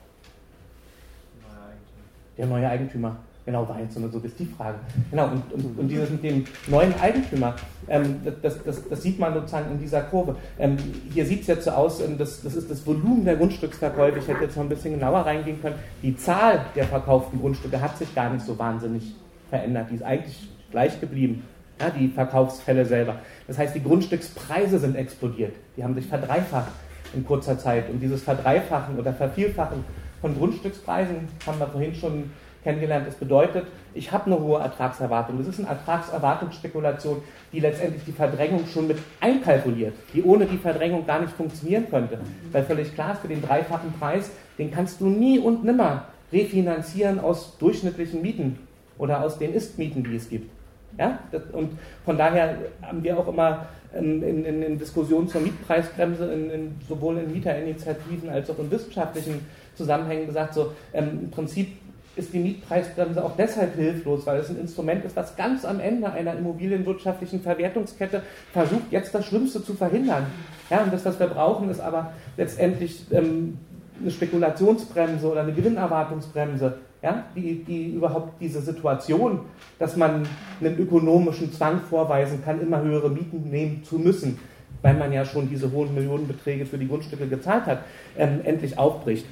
Der 2.38 2.46
neue 2.46 2.70
Eigentümer. 2.70 3.17
Genau, 3.48 3.67
war 3.67 3.80
jetzt 3.80 3.93
so 3.93 4.02
eine 4.02 4.10
Suggestivfrage. 4.10 4.78
Genau, 5.10 5.30
und, 5.30 5.54
und, 5.54 5.80
und 5.80 5.88
dieses 5.88 6.10
mit 6.10 6.22
dem 6.22 6.43
neuen 6.67 6.93
Eigentümer, 7.00 7.56
ähm, 7.88 8.17
das, 8.41 8.62
das, 8.62 8.89
das, 8.89 9.02
sieht 9.02 9.17
man 9.17 9.34
sozusagen 9.34 9.72
in 9.72 9.80
dieser 9.80 10.02
Kurve. 10.02 10.36
Ähm, 10.60 10.76
hier 11.13 11.26
sieht 11.26 11.41
es 11.41 11.48
jetzt 11.48 11.63
so 11.63 11.72
aus, 11.72 12.02
ähm, 12.02 12.17
das, 12.17 12.43
das 12.43 12.56
ist 12.56 12.70
das 12.70 12.86
Volumen 12.86 13.24
der 13.24 13.38
Grundstücksverkäufe. 13.38 14.20
Ich 14.20 14.28
hätte 14.28 14.43
jetzt 14.43 14.58
noch 14.58 14.63
ein 14.63 14.70
bisschen 14.70 14.96
genauer 14.96 15.20
reingehen 15.20 15.62
können. 15.62 15.76
Die 16.04 16.17
Zahl 16.17 16.65
der 16.76 16.84
verkauften 16.84 17.39
Grundstücke 17.39 17.80
hat 17.80 17.98
sich 17.98 18.13
gar 18.13 18.30
nicht 18.30 18.46
so 18.46 18.60
wahnsinnig 18.60 19.15
verändert. 19.50 19.88
Die 19.91 19.96
ist 19.96 20.04
eigentlich 20.04 20.50
gleich 20.71 20.99
geblieben. 20.99 21.43
Ja, 21.80 21.91
die 21.91 22.08
Verkaufsfälle 22.08 22.86
selber. 22.86 23.17
Das 23.45 23.58
heißt, 23.58 23.75
die 23.75 23.84
Grundstückspreise 23.84 24.80
sind 24.80 24.95
explodiert. 24.95 25.53
Die 25.75 25.84
haben 25.84 25.93
sich 25.93 26.08
verdreifacht 26.08 26.71
in 27.13 27.23
kurzer 27.25 27.60
Zeit. 27.60 27.89
Und 27.89 27.99
dieses 27.99 28.23
Verdreifachen 28.23 28.97
oder 28.97 29.13
Vervielfachen 29.13 29.84
von 30.19 30.36
Grundstückspreisen 30.36 31.27
haben 31.45 31.60
wir 31.60 31.67
vorhin 31.67 31.93
schon 31.93 32.32
kennengelernt. 32.63 33.08
Das 33.08 33.15
bedeutet, 33.15 33.65
ich 33.93 34.12
habe 34.12 34.25
eine 34.25 34.39
hohe 34.39 34.60
Ertragserwartung. 34.60 35.38
Das 35.38 35.47
ist 35.47 35.60
eine 35.60 35.69
Ertragserwartungsspekulation, 35.69 37.21
die 37.53 37.60
letztendlich 37.60 38.03
die 38.03 38.12
Verdrängung 38.12 38.65
schon 38.65 38.88
mit 38.88 38.97
einkalkuliert, 39.21 39.93
die 40.13 40.23
ohne 40.23 40.45
die 40.45 40.58
Verdrängung 40.58 41.06
gar 41.06 41.21
nicht 41.21 41.34
funktionieren 41.34 41.86
könnte. 41.89 42.19
Weil 42.51 42.63
völlig 42.63 42.93
klar 42.93 43.13
ist, 43.13 43.21
für 43.21 43.27
den 43.27 43.41
dreifachen 43.41 43.93
Preis, 43.99 44.32
den 44.58 44.71
kannst 44.71 44.99
du 44.99 45.08
nie 45.08 45.39
und 45.39 45.63
nimmer 45.63 46.06
refinanzieren 46.34 47.19
aus 47.19 47.58
durchschnittlichen 47.58 48.21
Mieten 48.21 48.60
oder 48.97 49.23
aus 49.23 49.38
den 49.38 49.53
Ist-Mieten, 49.53 50.03
die 50.03 50.15
es 50.15 50.27
gibt. 50.27 50.57
Ja? 50.97 51.19
Und 51.53 51.77
von 52.05 52.17
daher 52.17 52.57
haben 52.81 53.03
wir 53.03 53.17
auch 53.17 53.27
immer 53.27 53.67
in, 53.93 54.21
in, 54.23 54.63
in 54.63 54.77
Diskussionen 54.77 55.27
zur 55.27 55.41
Mietpreisbremse, 55.41 56.31
in, 56.31 56.75
sowohl 56.88 57.17
in 57.17 57.31
Mieterinitiativen 57.31 58.29
als 58.29 58.49
auch 58.49 58.60
in 58.60 58.69
wissenschaftlichen 58.69 59.45
Zusammenhängen 59.75 60.27
gesagt, 60.27 60.53
so 60.53 60.73
ähm, 60.93 61.19
im 61.23 61.31
Prinzip 61.31 61.69
ist 62.15 62.33
die 62.33 62.39
Mietpreisbremse 62.39 63.23
auch 63.23 63.36
deshalb 63.38 63.75
hilflos, 63.75 64.25
weil 64.25 64.39
es 64.39 64.49
ein 64.49 64.60
Instrument 64.60 65.05
ist, 65.05 65.15
was 65.15 65.36
ganz 65.36 65.63
am 65.65 65.79
Ende 65.79 66.12
einer 66.12 66.36
immobilienwirtschaftlichen 66.36 67.41
Verwertungskette 67.41 68.23
versucht, 68.51 68.91
jetzt 68.91 69.13
das 69.13 69.25
Schlimmste 69.25 69.63
zu 69.63 69.75
verhindern. 69.75 70.25
Ja, 70.69 70.83
und 70.83 70.91
das, 70.91 71.05
was 71.05 71.19
wir 71.19 71.27
brauchen, 71.27 71.69
ist 71.69 71.79
aber 71.79 72.13
letztendlich 72.36 73.05
ähm, 73.12 73.60
eine 74.01 74.12
Spekulationsbremse 74.12 75.29
oder 75.31 75.41
eine 75.41 75.53
Gewinnerwartungsbremse, 75.53 76.77
ja, 77.08 77.24
die, 77.36 77.63
die 77.63 77.93
überhaupt 77.93 78.41
diese 78.41 78.62
Situation, 78.62 79.39
dass 79.80 79.96
man 79.96 80.28
einen 80.60 80.78
ökonomischen 80.78 81.54
Zwang 81.54 81.80
vorweisen 81.80 82.43
kann, 82.43 82.62
immer 82.62 82.82
höhere 82.82 83.10
Mieten 83.10 83.50
nehmen 83.50 83.84
zu 83.84 83.98
müssen, 83.98 84.38
weil 84.82 84.96
man 84.96 85.13
ja 85.13 85.24
schon 85.24 85.50
diese 85.50 85.72
hohen 85.72 85.96
Millionenbeträge 85.96 86.65
für 86.65 86.78
die 86.78 86.88
Grundstücke 86.88 87.28
gezahlt 87.28 87.65
hat, 87.65 87.80
ähm, 88.17 88.41
endlich 88.43 88.78
aufbricht. 88.78 89.26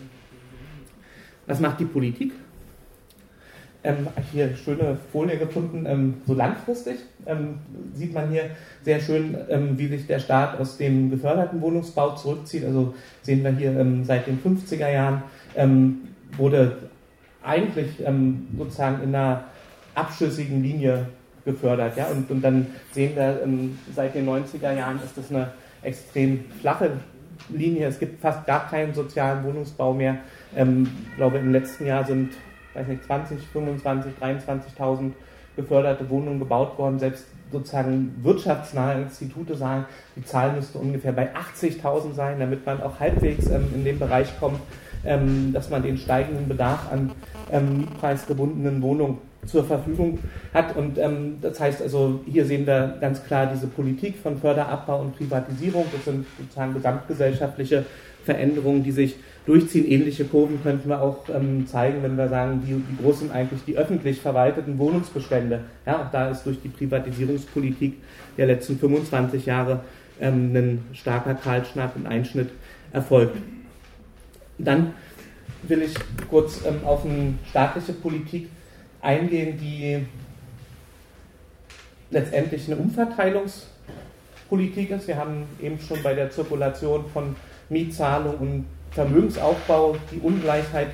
Was 1.48 1.60
macht 1.60 1.80
die 1.82 1.86
Politik? 1.86 2.32
Ähm, 3.84 4.08
hier 4.32 4.56
schöne 4.56 4.98
Folie 5.12 5.38
gefunden, 5.38 5.86
ähm, 5.86 6.16
so 6.26 6.34
langfristig 6.34 6.96
ähm, 7.28 7.60
sieht 7.94 8.14
man 8.14 8.32
hier 8.32 8.46
sehr 8.84 9.00
schön, 9.00 9.38
ähm, 9.50 9.78
wie 9.78 9.88
sich 9.88 10.08
der 10.08 10.20
Staat 10.20 10.60
aus 10.60 10.78
dem 10.78 11.12
geförderten 11.12 11.62
Wohnungsbau 11.62 12.16
zurückzieht. 12.16 12.66
Also 12.66 12.96
sehen 13.22 13.44
wir 13.44 13.52
hier 13.52 13.78
ähm, 13.78 14.04
seit 14.04 14.26
den 14.26 14.40
50er 14.40 14.90
Jahren 14.90 15.24
ähm, 15.56 16.00
wurde 16.38 16.78
eigentlich 17.46 17.92
sozusagen 18.58 19.04
in 19.04 19.16
einer 19.16 19.46
abschüssigen 19.94 20.64
Linie 20.64 21.08
gefördert. 21.46 21.96
Ja? 21.98 22.08
Und, 22.08 22.30
und 22.30 22.42
dann 22.42 22.68
sehen 22.92 23.16
wir, 23.16 23.40
seit 23.96 24.16
den 24.16 24.28
90er 24.28 24.74
Jahren 24.74 25.00
ist 25.04 25.18
das 25.18 25.30
eine 25.30 25.52
extrem 25.84 26.46
flache 26.60 26.92
Linie. 27.50 27.88
Es 27.88 28.00
gibt 28.00 28.22
fast 28.22 28.46
gar 28.46 28.68
keinen 28.70 28.94
sozialen 28.94 29.44
Wohnungsbau 29.44 29.94
mehr. 29.94 30.18
ich 30.56 31.16
glaube, 31.18 31.38
im 31.38 31.52
letzten 31.52 31.86
Jahr 31.86 32.04
sind 32.04 32.32
weiß 32.76 32.88
nicht, 32.88 33.04
20, 33.06 33.40
25, 33.48 34.14
23.000 34.22 35.12
geförderte 35.56 36.10
Wohnungen 36.10 36.40
gebaut 36.40 36.78
worden. 36.78 37.00
Selbst 37.00 37.26
sozusagen 37.52 38.16
wirtschaftsnahe 38.22 39.02
Institute 39.02 39.56
sagen, 39.56 39.86
die 40.16 40.26
Zahl 40.26 40.54
müsste 40.54 40.78
ungefähr 40.78 41.14
bei 41.14 41.30
80.000 41.34 42.14
sein, 42.14 42.40
damit 42.40 42.66
man 42.66 42.82
auch 42.84 43.00
halbwegs 43.00 43.48
ähm, 43.50 43.68
in 43.74 43.86
den 43.86 43.98
Bereich 43.98 44.38
kommt, 44.40 44.60
ähm, 45.06 45.54
dass 45.54 45.70
man 45.70 45.84
den 45.84 45.98
steigenden 45.98 46.48
Bedarf 46.48 46.92
an 46.92 47.12
ähm, 47.52 47.80
mietpreisgebundenen 47.80 48.82
Wohnungen 48.82 49.18
zur 49.46 49.64
Verfügung 49.64 50.20
hat. 50.54 50.76
Und 50.76 50.98
ähm, 50.98 51.38
das 51.42 51.60
heißt 51.60 51.82
also, 51.82 52.22
hier 52.26 52.46
sehen 52.46 52.66
wir 52.66 52.98
ganz 53.00 53.24
klar 53.24 53.48
diese 53.54 53.68
Politik 53.68 54.16
von 54.22 54.38
Förderabbau 54.38 55.02
und 55.02 55.18
Privatisierung. 55.18 55.86
Das 55.92 56.06
sind 56.06 56.26
sozusagen 56.40 56.74
gesamtgesellschaftliche 56.74 57.86
Veränderungen, 58.24 58.84
die 58.84 58.92
sich 58.92 59.16
durchziehen. 59.46 59.86
Ähnliche 59.86 60.26
Kurven 60.26 60.62
könnten 60.64 60.90
wir 60.90 61.02
auch 61.02 61.30
ähm, 61.30 61.68
zeigen, 61.68 62.02
wenn 62.02 62.18
wir 62.18 62.28
sagen, 62.28 62.62
wie, 62.66 62.76
wie, 62.76 63.04
groß 63.04 63.20
sind 63.20 63.32
eigentlich 63.32 63.64
die 63.66 63.78
öffentlich 63.78 64.20
verwalteten 64.20 64.78
Wohnungsbestände. 64.78 65.62
Ja, 65.86 66.02
auch 66.02 66.12
da 66.12 66.30
ist 66.30 66.44
durch 66.44 66.60
die 66.62 66.70
Privatisierungspolitik 66.70 67.94
der 68.38 68.48
letzten 68.48 68.80
25 68.80 69.46
Jahre 69.46 69.82
ähm, 70.20 70.56
ein 70.56 70.86
starker 70.94 71.36
Kahlschlag 71.36 71.96
und 71.96 72.08
Einschnitt 72.08 72.50
erfolgt. 72.92 73.38
Dann 74.58 74.94
will 75.70 75.84
ich 75.84 75.94
kurz 76.30 76.66
ähm, 76.66 76.82
auf 76.86 77.06
eine 77.06 77.36
staatliche 77.50 77.94
Politik 77.94 78.50
eingehen, 79.02 79.58
die 79.58 80.06
letztendlich 82.10 82.68
eine 82.68 82.76
Umverteilungspolitik 82.78 84.92
ist. 84.92 85.08
Wir 85.08 85.18
haben 85.18 85.44
eben 85.62 85.80
schon 85.80 86.02
bei 86.04 86.14
der 86.14 86.30
Zirkulation 86.32 87.06
von 87.12 87.36
Mietzahlung 87.70 88.38
und 88.38 88.66
Vermögensaufbau, 88.92 89.98
die 90.12 90.20
Ungleichheit 90.20 90.92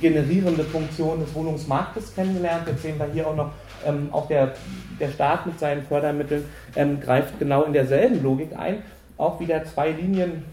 generierende 0.00 0.64
Funktion 0.64 1.20
des 1.20 1.32
Wohnungsmarktes 1.34 2.14
kennengelernt. 2.14 2.66
Jetzt 2.66 2.82
sehen 2.82 2.98
wir 2.98 3.06
hier 3.06 3.26
auch 3.26 3.36
noch, 3.36 3.52
ähm, 3.86 4.08
auch 4.12 4.28
der, 4.28 4.54
der 5.00 5.08
Staat 5.08 5.46
mit 5.46 5.58
seinen 5.58 5.82
Fördermitteln 5.84 6.44
ähm, 6.76 7.00
greift 7.00 7.38
genau 7.38 7.62
in 7.62 7.72
derselben 7.72 8.22
Logik 8.22 8.54
ein. 8.56 8.82
Auch 9.16 9.40
wieder 9.40 9.64
zwei 9.64 9.92
Linien, 9.92 10.44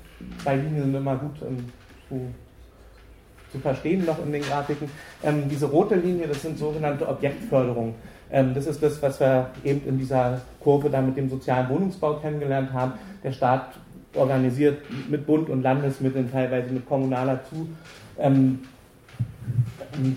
zwei 0.41 0.55
Linien 0.55 0.83
sind 0.83 0.95
immer 0.95 1.17
gut 1.17 1.41
ähm, 1.41 1.65
zu, 2.07 2.21
zu, 3.51 3.59
verstehen 3.59 4.05
noch 4.05 4.23
in 4.23 4.31
den 4.31 4.41
Grafiken. 4.41 4.89
Ähm, 5.23 5.43
diese 5.49 5.65
rote 5.65 5.95
Linie, 5.95 6.27
das 6.27 6.41
sind 6.41 6.57
sogenannte 6.57 7.07
Objektförderungen. 7.07 7.95
Ähm, 8.31 8.53
das 8.53 8.67
ist 8.67 8.81
das, 8.81 9.01
was 9.01 9.19
wir 9.19 9.49
eben 9.63 9.87
in 9.87 9.97
dieser 9.97 10.41
Kurve 10.59 10.89
da 10.89 11.01
mit 11.01 11.17
dem 11.17 11.29
sozialen 11.29 11.69
Wohnungsbau 11.69 12.15
kennengelernt 12.15 12.71
haben. 12.73 12.93
Der 13.23 13.31
Staat 13.31 13.73
organisiert 14.15 14.81
mit 15.09 15.25
Bund 15.25 15.49
und 15.49 15.61
Landesmitteln, 15.61 16.31
teilweise 16.31 16.71
mit 16.71 16.87
kommunaler 16.87 17.39
Zu, 17.49 17.67
ähm, 18.17 18.59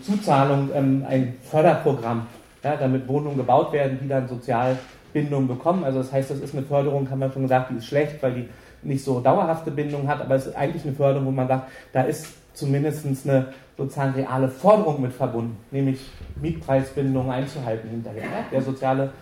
Zuzahlung 0.03 0.71
ähm, 0.75 1.05
ein 1.09 1.35
Förderprogramm, 1.51 2.27
ja, 2.63 2.77
damit 2.77 3.09
Wohnungen 3.09 3.37
gebaut 3.37 3.73
werden, 3.73 3.99
die 4.03 4.09
dann 4.09 4.29
Sozialbindung 4.29 5.49
bekommen. 5.49 5.85
Also 5.85 5.99
das 5.99 6.13
heißt, 6.13 6.31
das 6.31 6.41
ist 6.41 6.55
eine 6.55 6.65
Förderung, 6.65 7.11
haben 7.11 7.21
wir 7.21 7.31
schon 7.31 7.43
gesagt, 7.43 7.71
die 7.71 7.77
ist 7.77 7.87
schlecht, 7.87 8.23
weil 8.23 8.35
die 8.35 8.49
nicht 8.83 9.05
so 9.05 9.21
dauerhafte 9.21 9.71
Bindung 9.71 10.09
hat, 10.09 10.21
aber 10.21 10.35
es 10.35 10.47
ist 10.47 10.57
eigentlich 10.57 10.85
eine 10.85 10.95
Förderung, 10.95 11.27
wo 11.27 11.31
man 11.31 11.49
sagt, 11.49 11.71
da 11.93 12.03
ist 12.03 12.27
zumindest 12.55 13.07
eine 13.25 13.47
sozusagen 13.77 14.15
reale 14.15 14.49
Forderung 14.49 15.01
mit 15.01 15.13
verbunden, 15.13 15.57
nämlich 15.71 16.01
Mietpreisbindung 16.41 17.31
einzuhalten 17.31 17.89
hinterher. 17.91 18.23
Ja? 18.23 18.45
Der 18.51 18.63
soziale 18.63 19.13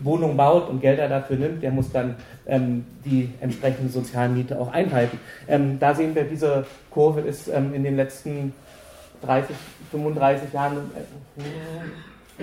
Wohnung 0.00 0.36
baut 0.36 0.68
und 0.68 0.80
Gelder 0.80 1.08
dafür 1.08 1.36
nimmt, 1.36 1.62
der 1.62 1.70
muss 1.70 1.90
dann 1.92 2.16
ähm, 2.46 2.84
die 3.04 3.30
entsprechende 3.40 3.90
Sozialmiete 3.90 4.58
auch 4.58 4.72
einhalten. 4.72 5.18
Ähm, 5.48 5.78
da 5.78 5.94
sehen 5.94 6.14
wir, 6.14 6.24
diese 6.24 6.66
Kurve 6.90 7.20
ist 7.20 7.48
ähm, 7.48 7.74
in 7.74 7.84
den 7.84 7.96
letzten 7.96 8.52
30, 9.22 9.54
35 9.90 10.52
Jahren, 10.52 10.78
äh, 12.38 12.42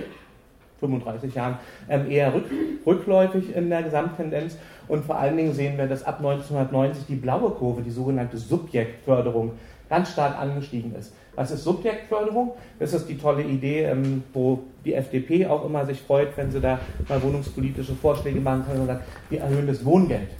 35 0.80 1.34
Jahren 1.34 1.58
ähm, 1.88 2.10
eher 2.10 2.32
rück, 2.32 2.46
rückläufig 2.86 3.54
in 3.54 3.68
der 3.68 3.82
Gesamttendenz. 3.82 4.56
Und 4.88 5.04
vor 5.04 5.18
allen 5.18 5.36
Dingen 5.36 5.52
sehen 5.52 5.76
wir, 5.76 5.86
dass 5.86 6.04
ab 6.04 6.18
1990 6.18 7.04
die 7.06 7.16
blaue 7.16 7.50
Kurve, 7.50 7.82
die 7.82 7.90
sogenannte 7.90 8.38
Subjektförderung, 8.38 9.52
ganz 9.90 10.12
stark 10.12 10.38
angestiegen 10.38 10.94
ist. 10.94 11.12
Was 11.36 11.50
ist 11.50 11.64
Subjektförderung? 11.64 12.52
Das 12.78 12.94
ist 12.94 13.08
die 13.08 13.18
tolle 13.18 13.42
Idee, 13.42 13.84
ähm, 13.84 14.22
wo 14.32 14.60
die 14.84 14.94
FDP 14.94 15.46
auch 15.46 15.64
immer 15.64 15.84
sich 15.84 16.00
freut, 16.00 16.28
wenn 16.36 16.50
sie 16.50 16.60
da 16.60 16.80
mal 17.08 17.22
wohnungspolitische 17.22 17.94
Vorschläge 17.94 18.40
machen 18.40 18.64
kann 18.66 18.80
und 18.80 18.86
sagt, 18.86 19.04
wir 19.28 19.40
erhöhen 19.40 19.66
das 19.66 19.84
Wohngeld. 19.84 20.30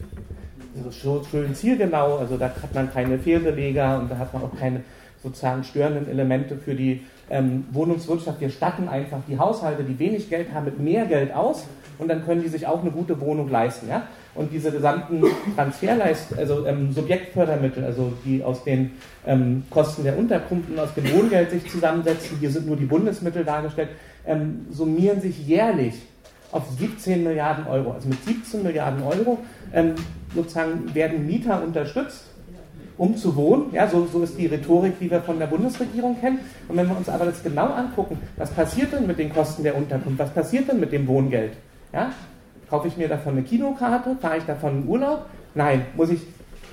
Das 0.74 0.94
ist 0.94 1.02
so 1.02 1.22
schön 1.28 1.54
zielgenau, 1.54 2.18
also 2.18 2.36
da 2.36 2.46
hat 2.46 2.74
man 2.74 2.92
keine 2.92 3.18
Fehlbeleger 3.18 3.98
und 3.98 4.10
da 4.10 4.18
hat 4.18 4.32
man 4.32 4.44
auch 4.44 4.56
keine 4.58 4.82
sozusagen 5.22 5.64
störenden 5.64 6.08
Elemente 6.08 6.56
für 6.56 6.74
die 6.74 7.02
ähm, 7.28 7.64
Wohnungswirtschaft. 7.72 8.40
Wir 8.40 8.50
statten 8.50 8.88
einfach 8.88 9.18
die 9.28 9.38
Haushalte, 9.38 9.82
die 9.82 9.98
wenig 9.98 10.30
Geld 10.30 10.52
haben, 10.54 10.64
mit 10.64 10.78
mehr 10.78 11.06
Geld 11.06 11.34
aus 11.34 11.66
und 11.98 12.08
dann 12.08 12.24
können 12.24 12.42
die 12.42 12.48
sich 12.48 12.66
auch 12.66 12.80
eine 12.80 12.90
gute 12.90 13.20
Wohnung 13.20 13.48
leisten. 13.48 13.88
Ja? 13.88 14.04
Und 14.40 14.50
diese 14.50 14.72
gesamten 14.72 15.22
Transferleist, 15.54 16.38
also 16.38 16.64
ähm, 16.64 16.94
Subjektfördermittel, 16.94 17.84
also 17.84 18.14
die 18.24 18.42
aus 18.42 18.64
den 18.64 18.92
ähm, 19.26 19.64
Kosten 19.68 20.02
der 20.02 20.16
Unterkunft 20.16 20.70
und 20.70 20.78
aus 20.78 20.94
dem 20.94 21.12
Wohngeld 21.12 21.50
sich 21.50 21.70
zusammensetzen, 21.70 22.38
hier 22.40 22.50
sind 22.50 22.66
nur 22.66 22.76
die 22.76 22.86
Bundesmittel 22.86 23.44
dargestellt, 23.44 23.90
ähm, 24.26 24.64
summieren 24.70 25.20
sich 25.20 25.46
jährlich 25.46 25.94
auf 26.52 26.62
17 26.78 27.22
Milliarden 27.22 27.66
Euro. 27.66 27.92
Also 27.92 28.08
mit 28.08 28.24
17 28.24 28.62
Milliarden 28.62 29.02
Euro 29.02 29.36
ähm, 29.74 29.94
sozusagen 30.34 30.94
werden 30.94 31.26
Mieter 31.26 31.62
unterstützt, 31.62 32.24
um 32.96 33.18
zu 33.18 33.36
wohnen. 33.36 33.66
Ja, 33.74 33.90
so, 33.90 34.08
so 34.10 34.22
ist 34.22 34.38
die 34.38 34.46
Rhetorik, 34.46 34.98
die 35.00 35.10
wir 35.10 35.20
von 35.20 35.38
der 35.38 35.48
Bundesregierung 35.48 36.18
kennen. 36.18 36.38
Und 36.66 36.78
wenn 36.78 36.88
wir 36.88 36.96
uns 36.96 37.10
aber 37.10 37.26
das 37.26 37.42
genau 37.42 37.66
angucken, 37.66 38.18
was 38.38 38.50
passiert 38.50 38.94
denn 38.94 39.06
mit 39.06 39.18
den 39.18 39.34
Kosten 39.34 39.64
der 39.64 39.76
Unterkunft? 39.76 40.18
Was 40.18 40.30
passiert 40.30 40.66
denn 40.66 40.80
mit 40.80 40.92
dem 40.92 41.06
Wohngeld? 41.06 41.52
Ja? 41.92 42.10
Kaufe 42.70 42.88
ich 42.88 42.96
mir 42.96 43.08
davon 43.08 43.32
eine 43.32 43.42
Kinokarte? 43.42 44.16
Fahre 44.20 44.38
ich 44.38 44.44
davon 44.44 44.82
in 44.82 44.88
Urlaub? 44.88 45.26
Nein, 45.54 45.86
muss 45.96 46.10
ich 46.10 46.20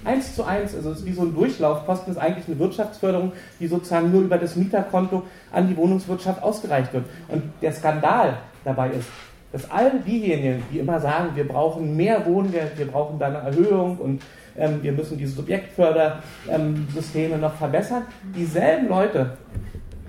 eins 0.05 0.35
zu 0.35 0.43
eins, 0.43 0.75
also 0.75 0.91
es 0.91 0.99
ist 0.99 1.05
wie 1.05 1.13
so 1.13 1.23
ein 1.23 1.33
Durchlaufkosten, 1.33 2.13
ist 2.13 2.19
eigentlich 2.19 2.47
eine 2.47 2.59
Wirtschaftsförderung, 2.59 3.31
die 3.59 3.67
sozusagen 3.67 4.11
nur 4.11 4.21
über 4.21 4.37
das 4.37 4.55
Mieterkonto 4.55 5.23
an 5.51 5.67
die 5.67 5.75
Wohnungswirtschaft 5.75 6.43
ausgereicht 6.43 6.93
wird. 6.93 7.05
Und 7.27 7.43
der 7.61 7.73
Skandal 7.73 8.37
dabei 8.63 8.91
ist, 8.91 9.09
dass 9.51 9.69
all 9.71 9.99
diejenigen, 10.05 10.61
die 10.71 10.79
immer 10.79 10.99
sagen, 10.99 11.29
wir 11.35 11.47
brauchen 11.47 11.95
mehr 11.95 12.25
Wohngeld, 12.25 12.77
wir 12.77 12.87
brauchen 12.87 13.17
da 13.17 13.27
eine 13.27 13.37
Erhöhung 13.37 13.97
und 13.97 14.21
ähm, 14.57 14.83
wir 14.83 14.91
müssen 14.91 15.17
diese 15.17 15.33
Subjektfördersysteme 15.33 17.37
noch 17.37 17.55
verbessern, 17.55 18.03
dieselben 18.35 18.89
Leute 18.89 19.37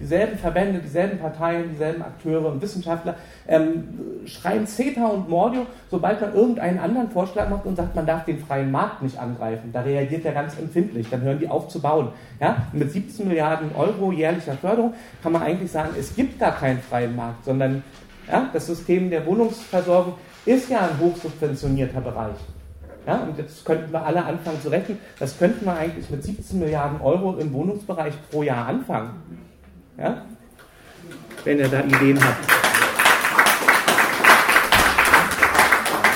dieselben 0.00 0.38
Verbände, 0.38 0.80
dieselben 0.80 1.18
Parteien, 1.18 1.70
dieselben 1.70 2.02
Akteure 2.02 2.46
und 2.46 2.62
Wissenschaftler 2.62 3.16
ähm, 3.46 3.84
schreien 4.26 4.66
CETA 4.66 5.06
und 5.06 5.28
Mordio, 5.28 5.66
sobald 5.90 6.20
man 6.20 6.34
irgendeinen 6.34 6.78
anderen 6.78 7.10
Vorschlag 7.10 7.48
macht 7.48 7.66
und 7.66 7.76
sagt, 7.76 7.94
man 7.94 8.06
darf 8.06 8.24
den 8.24 8.38
freien 8.38 8.70
Markt 8.70 9.02
nicht 9.02 9.18
angreifen. 9.18 9.70
Da 9.72 9.80
reagiert 9.80 10.24
er 10.24 10.32
ganz 10.32 10.58
empfindlich, 10.58 11.08
dann 11.10 11.22
hören 11.22 11.38
die 11.38 11.48
auf 11.48 11.68
zu 11.68 11.80
bauen. 11.80 12.08
Ja? 12.40 12.68
mit 12.72 12.92
17 12.92 13.28
Milliarden 13.28 13.70
Euro 13.76 14.12
jährlicher 14.12 14.54
Förderung 14.54 14.94
kann 15.22 15.32
man 15.32 15.42
eigentlich 15.42 15.70
sagen, 15.70 15.90
es 15.98 16.14
gibt 16.14 16.38
gar 16.38 16.52
keinen 16.52 16.80
freien 16.80 17.14
Markt, 17.14 17.44
sondern 17.44 17.82
ja, 18.30 18.48
das 18.52 18.66
System 18.66 19.10
der 19.10 19.24
Wohnungsversorgung 19.26 20.14
ist 20.44 20.70
ja 20.70 20.80
ein 20.80 20.98
hochsubventionierter 21.00 22.00
Bereich. 22.00 22.36
Ja, 23.06 23.22
und 23.22 23.38
jetzt 23.38 23.64
könnten 23.64 23.90
wir 23.90 24.04
alle 24.04 24.22
anfangen 24.22 24.60
zu 24.60 24.68
rechnen. 24.68 24.98
Das 25.18 25.38
könnten 25.38 25.64
wir 25.64 25.74
eigentlich 25.74 26.10
mit 26.10 26.22
17 26.22 26.58
Milliarden 26.58 27.00
Euro 27.00 27.36
im 27.38 27.52
Wohnungsbereich 27.54 28.12
pro 28.30 28.42
Jahr 28.42 28.66
anfangen. 28.66 29.47
Ja? 29.98 30.22
wenn 31.44 31.58
ihr 31.58 31.68
da 31.68 31.80
Ideen 31.80 32.18
habt. 32.22 32.46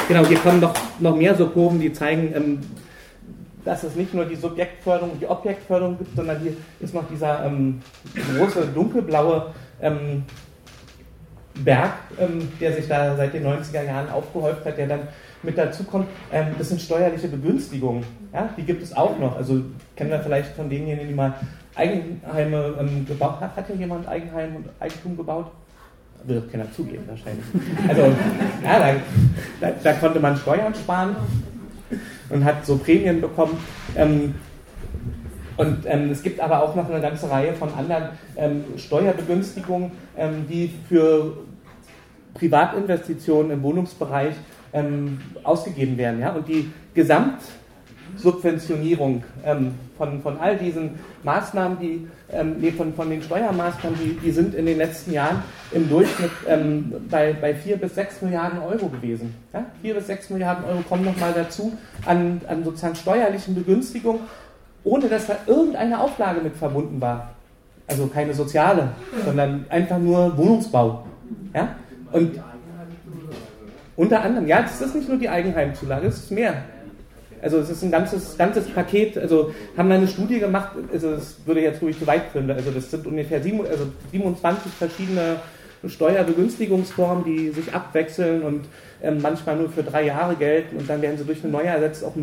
Genau, 0.08 0.26
hier 0.26 0.38
kommen 0.38 0.60
noch, 0.60 0.74
noch 1.00 1.16
mehr 1.16 1.34
so 1.34 1.46
Kurven, 1.46 1.80
die 1.80 1.92
zeigen, 1.92 2.32
ähm, 2.34 2.60
dass 3.64 3.82
es 3.84 3.94
nicht 3.94 4.12
nur 4.12 4.24
die 4.24 4.36
Subjektförderung 4.36 5.18
die 5.18 5.26
Objektförderung 5.26 5.96
gibt, 5.96 6.16
sondern 6.16 6.40
hier 6.40 6.54
ist 6.80 6.92
noch 6.92 7.08
dieser 7.08 7.46
ähm, 7.46 7.80
große 8.36 8.66
dunkelblaue 8.74 9.54
ähm, 9.80 10.24
Berg, 11.54 11.92
ähm, 12.18 12.48
der 12.60 12.74
sich 12.74 12.88
da 12.88 13.16
seit 13.16 13.32
den 13.32 13.46
90er 13.46 13.84
Jahren 13.84 14.10
aufgehäuft 14.10 14.66
hat, 14.66 14.76
der 14.76 14.88
dann 14.88 15.08
mit 15.42 15.56
dazu 15.56 15.84
kommt. 15.84 16.08
Ähm, 16.32 16.48
das 16.58 16.68
sind 16.68 16.80
steuerliche 16.80 17.28
Begünstigungen. 17.28 18.04
Ja? 18.34 18.50
Die 18.56 18.62
gibt 18.64 18.82
es 18.82 18.94
auch 18.94 19.18
noch. 19.18 19.36
Also 19.36 19.62
kennen 19.96 20.10
wir 20.10 20.20
vielleicht 20.20 20.56
von 20.56 20.68
denjenigen, 20.68 21.08
die 21.08 21.14
mal 21.14 21.34
Eigenheime 21.74 22.74
ähm, 22.78 23.06
gebaut 23.06 23.40
haben. 23.40 23.56
Hat 23.56 23.68
ja 23.68 23.74
jemand 23.74 24.06
Eigenheim 24.08 24.56
und 24.56 24.66
Eigentum 24.78 25.16
gebaut? 25.16 25.50
Wird 26.24 26.52
keiner 26.52 26.70
zugeben 26.72 27.04
wahrscheinlich. 27.08 27.44
Also 27.88 28.02
ja, 28.62 28.78
da, 28.78 28.94
da, 29.60 29.72
da 29.82 29.92
konnte 29.94 30.20
man 30.20 30.36
Steuern 30.36 30.74
sparen 30.74 31.16
und 32.30 32.44
hat 32.44 32.64
so 32.64 32.76
Prämien 32.76 33.20
bekommen. 33.20 33.58
Ähm, 33.96 34.34
und 35.56 35.84
ähm, 35.86 36.10
es 36.10 36.22
gibt 36.22 36.40
aber 36.40 36.62
auch 36.62 36.74
noch 36.74 36.88
eine 36.88 37.00
ganze 37.00 37.30
Reihe 37.30 37.52
von 37.52 37.72
anderen 37.74 38.04
ähm, 38.36 38.64
Steuerbegünstigungen, 38.76 39.92
ähm, 40.16 40.46
die 40.48 40.72
für 40.88 41.36
Privatinvestitionen 42.34 43.52
im 43.52 43.62
Wohnungsbereich 43.62 44.34
ähm, 44.72 45.20
ausgegeben 45.42 45.98
werden. 45.98 46.20
Ja? 46.20 46.32
Und 46.32 46.48
die 46.48 46.70
Gesamtsubventionierung 48.14 49.24
ähm, 49.44 49.74
von, 49.96 50.22
von 50.22 50.38
all 50.38 50.56
diesen 50.56 50.98
Maßnahmen, 51.22 51.78
die, 51.78 52.06
ähm, 52.32 52.56
nee, 52.60 52.72
von, 52.72 52.94
von 52.94 53.10
den 53.10 53.22
Steuermaßnahmen, 53.22 53.98
die, 53.98 54.18
die 54.24 54.30
sind 54.30 54.54
in 54.54 54.66
den 54.66 54.78
letzten 54.78 55.12
Jahren 55.12 55.42
im 55.72 55.88
Durchschnitt 55.88 56.30
bei, 57.10 57.32
bei 57.32 57.54
4 57.54 57.76
bis 57.76 57.94
6 57.94 58.22
Milliarden 58.22 58.58
Euro 58.60 58.88
gewesen. 58.88 59.34
Ja? 59.52 59.64
4 59.82 59.94
bis 59.94 60.06
6 60.06 60.30
Milliarden 60.30 60.64
Euro 60.64 60.82
kommen 60.88 61.04
nochmal 61.04 61.32
dazu 61.34 61.72
an, 62.06 62.40
an 62.48 62.64
sozusagen 62.64 62.96
steuerlichen 62.96 63.54
Begünstigungen 63.54 64.20
ohne 64.84 65.08
dass 65.08 65.26
da 65.26 65.36
irgendeine 65.46 66.00
Auflage 66.00 66.40
mit 66.40 66.56
verbunden 66.56 67.00
war. 67.00 67.30
Also 67.86 68.06
keine 68.06 68.32
soziale, 68.34 68.88
sondern 69.24 69.66
einfach 69.68 69.98
nur 69.98 70.36
Wohnungsbau. 70.36 71.04
Ja? 71.54 71.76
Und 72.12 72.40
unter 73.96 74.22
anderem, 74.22 74.46
ja, 74.46 74.62
das 74.62 74.80
ist 74.80 74.94
nicht 74.94 75.08
nur 75.08 75.18
die 75.18 75.28
Eigenheimzulage, 75.28 76.06
es 76.06 76.18
ist 76.18 76.30
mehr. 76.30 76.54
Also 77.42 77.58
es 77.58 77.68
ist 77.70 77.82
ein 77.82 77.90
ganzes, 77.90 78.38
ganzes 78.38 78.68
Paket, 78.68 79.18
also 79.18 79.52
haben 79.76 79.88
wir 79.88 79.96
eine 79.96 80.06
Studie 80.06 80.38
gemacht, 80.38 80.70
also 80.92 81.10
das 81.10 81.36
würde 81.44 81.60
jetzt 81.60 81.82
ruhig 81.82 81.98
zu 81.98 82.06
weit 82.06 82.26
führen, 82.30 82.48
also 82.50 82.70
das 82.70 82.90
sind 82.90 83.04
ungefähr 83.04 83.42
sieben, 83.42 83.66
also 83.66 83.88
27 84.12 84.72
verschiedene 84.72 85.36
Steuerbegünstigungsformen, 85.84 87.24
die 87.24 87.50
sich 87.50 87.74
abwechseln 87.74 88.42
und 88.42 88.66
ähm, 89.02 89.18
manchmal 89.20 89.56
nur 89.56 89.68
für 89.68 89.82
drei 89.82 90.06
Jahre 90.06 90.36
gelten 90.36 90.76
und 90.76 90.88
dann 90.88 91.02
werden 91.02 91.18
sie 91.18 91.24
durch 91.24 91.42
eine 91.42 91.52
neue 91.52 91.66
ersetzt, 91.66 92.04
auch, 92.04 92.14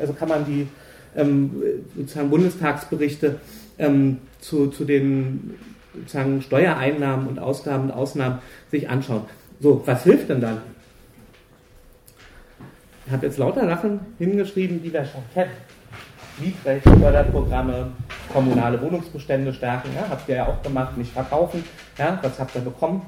also 0.00 0.12
kann 0.12 0.28
man 0.28 0.46
die 0.46 0.68
ähm, 1.16 1.50
sozusagen 1.96 2.30
Bundestagsberichte 2.30 3.40
ähm, 3.78 4.18
zu, 4.40 4.68
zu 4.68 4.84
den 4.84 5.54
sozusagen 5.94 6.40
Steuereinnahmen 6.42 7.26
und 7.26 7.40
Ausgaben 7.40 7.84
und 7.84 7.90
Ausnahmen 7.90 8.38
sich 8.70 8.88
anschauen. 8.88 9.22
So, 9.60 9.82
was 9.86 10.04
hilft 10.04 10.28
denn 10.28 10.40
dann? 10.40 10.58
Ich 13.08 13.14
habe 13.14 13.24
jetzt 13.24 13.38
lauter 13.38 13.66
Sachen 13.66 14.00
hingeschrieben, 14.18 14.82
die 14.82 14.92
wir 14.92 15.02
schon 15.02 15.22
kennen. 15.32 15.52
Mietrecht, 16.38 16.84
Förderprogramme, 16.84 17.86
kommunale 18.30 18.78
Wohnungsbestände 18.82 19.50
stärken, 19.54 19.88
ja, 19.96 20.04
habt 20.10 20.28
ihr 20.28 20.36
ja 20.36 20.46
auch 20.46 20.62
gemacht, 20.62 20.94
nicht 20.98 21.12
verkaufen. 21.12 21.64
Ja, 21.96 22.18
was 22.20 22.38
habt 22.38 22.54
ihr 22.54 22.60
bekommen? 22.60 23.00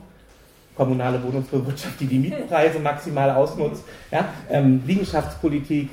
Kommunale 0.74 1.22
Wohnungsbewirtschaft, 1.22 2.00
die 2.00 2.06
die 2.06 2.18
Mietpreise 2.18 2.78
maximal 2.78 3.30
ausnutzt. 3.32 3.84
Ja, 4.10 4.24
ähm, 4.48 4.82
Liegenschaftspolitik, 4.86 5.90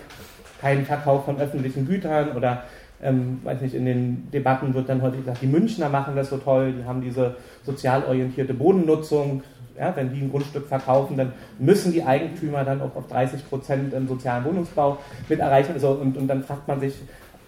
keinen 0.62 0.86
Verkauf 0.86 1.26
von 1.26 1.38
öffentlichen 1.42 1.86
Gütern 1.86 2.32
oder 2.32 2.64
ähm, 3.04 3.42
weiß 3.44 3.60
nicht, 3.60 3.76
in 3.76 3.86
den 3.86 4.32
Debatten 4.32 4.74
wird 4.74 4.88
dann 4.88 5.02
häufig 5.02 5.20
gesagt, 5.20 5.42
die 5.42 5.48
Münchner 5.48 5.90
machen 5.90 6.16
das 6.16 6.30
so 6.30 6.38
toll, 6.38 6.72
die 6.72 6.86
haben 6.86 7.02
diese 7.02 7.36
sozial 7.64 8.06
orientierte 8.06 8.54
Bodennutzung. 8.54 9.44
Ja, 9.80 9.96
wenn 9.96 10.12
die 10.12 10.22
ein 10.22 10.32
Grundstück 10.32 10.68
verkaufen, 10.68 11.18
dann 11.18 11.34
müssen 11.60 11.92
die 11.92 12.04
Eigentümer 12.04 12.64
dann 12.64 12.82
auch 12.82 12.96
auf 12.96 13.08
30 13.08 13.48
Prozent 13.48 13.94
im 13.94 14.08
sozialen 14.08 14.44
Wohnungsbau 14.44 14.98
mit 15.30 15.40
erreichen. 15.40 15.74
Also, 15.74 15.92
und, 15.92 16.18
und 16.18 16.28
dann 16.28 16.44
fragt 16.44 16.68
man 16.68 16.80
sich, 16.80 16.96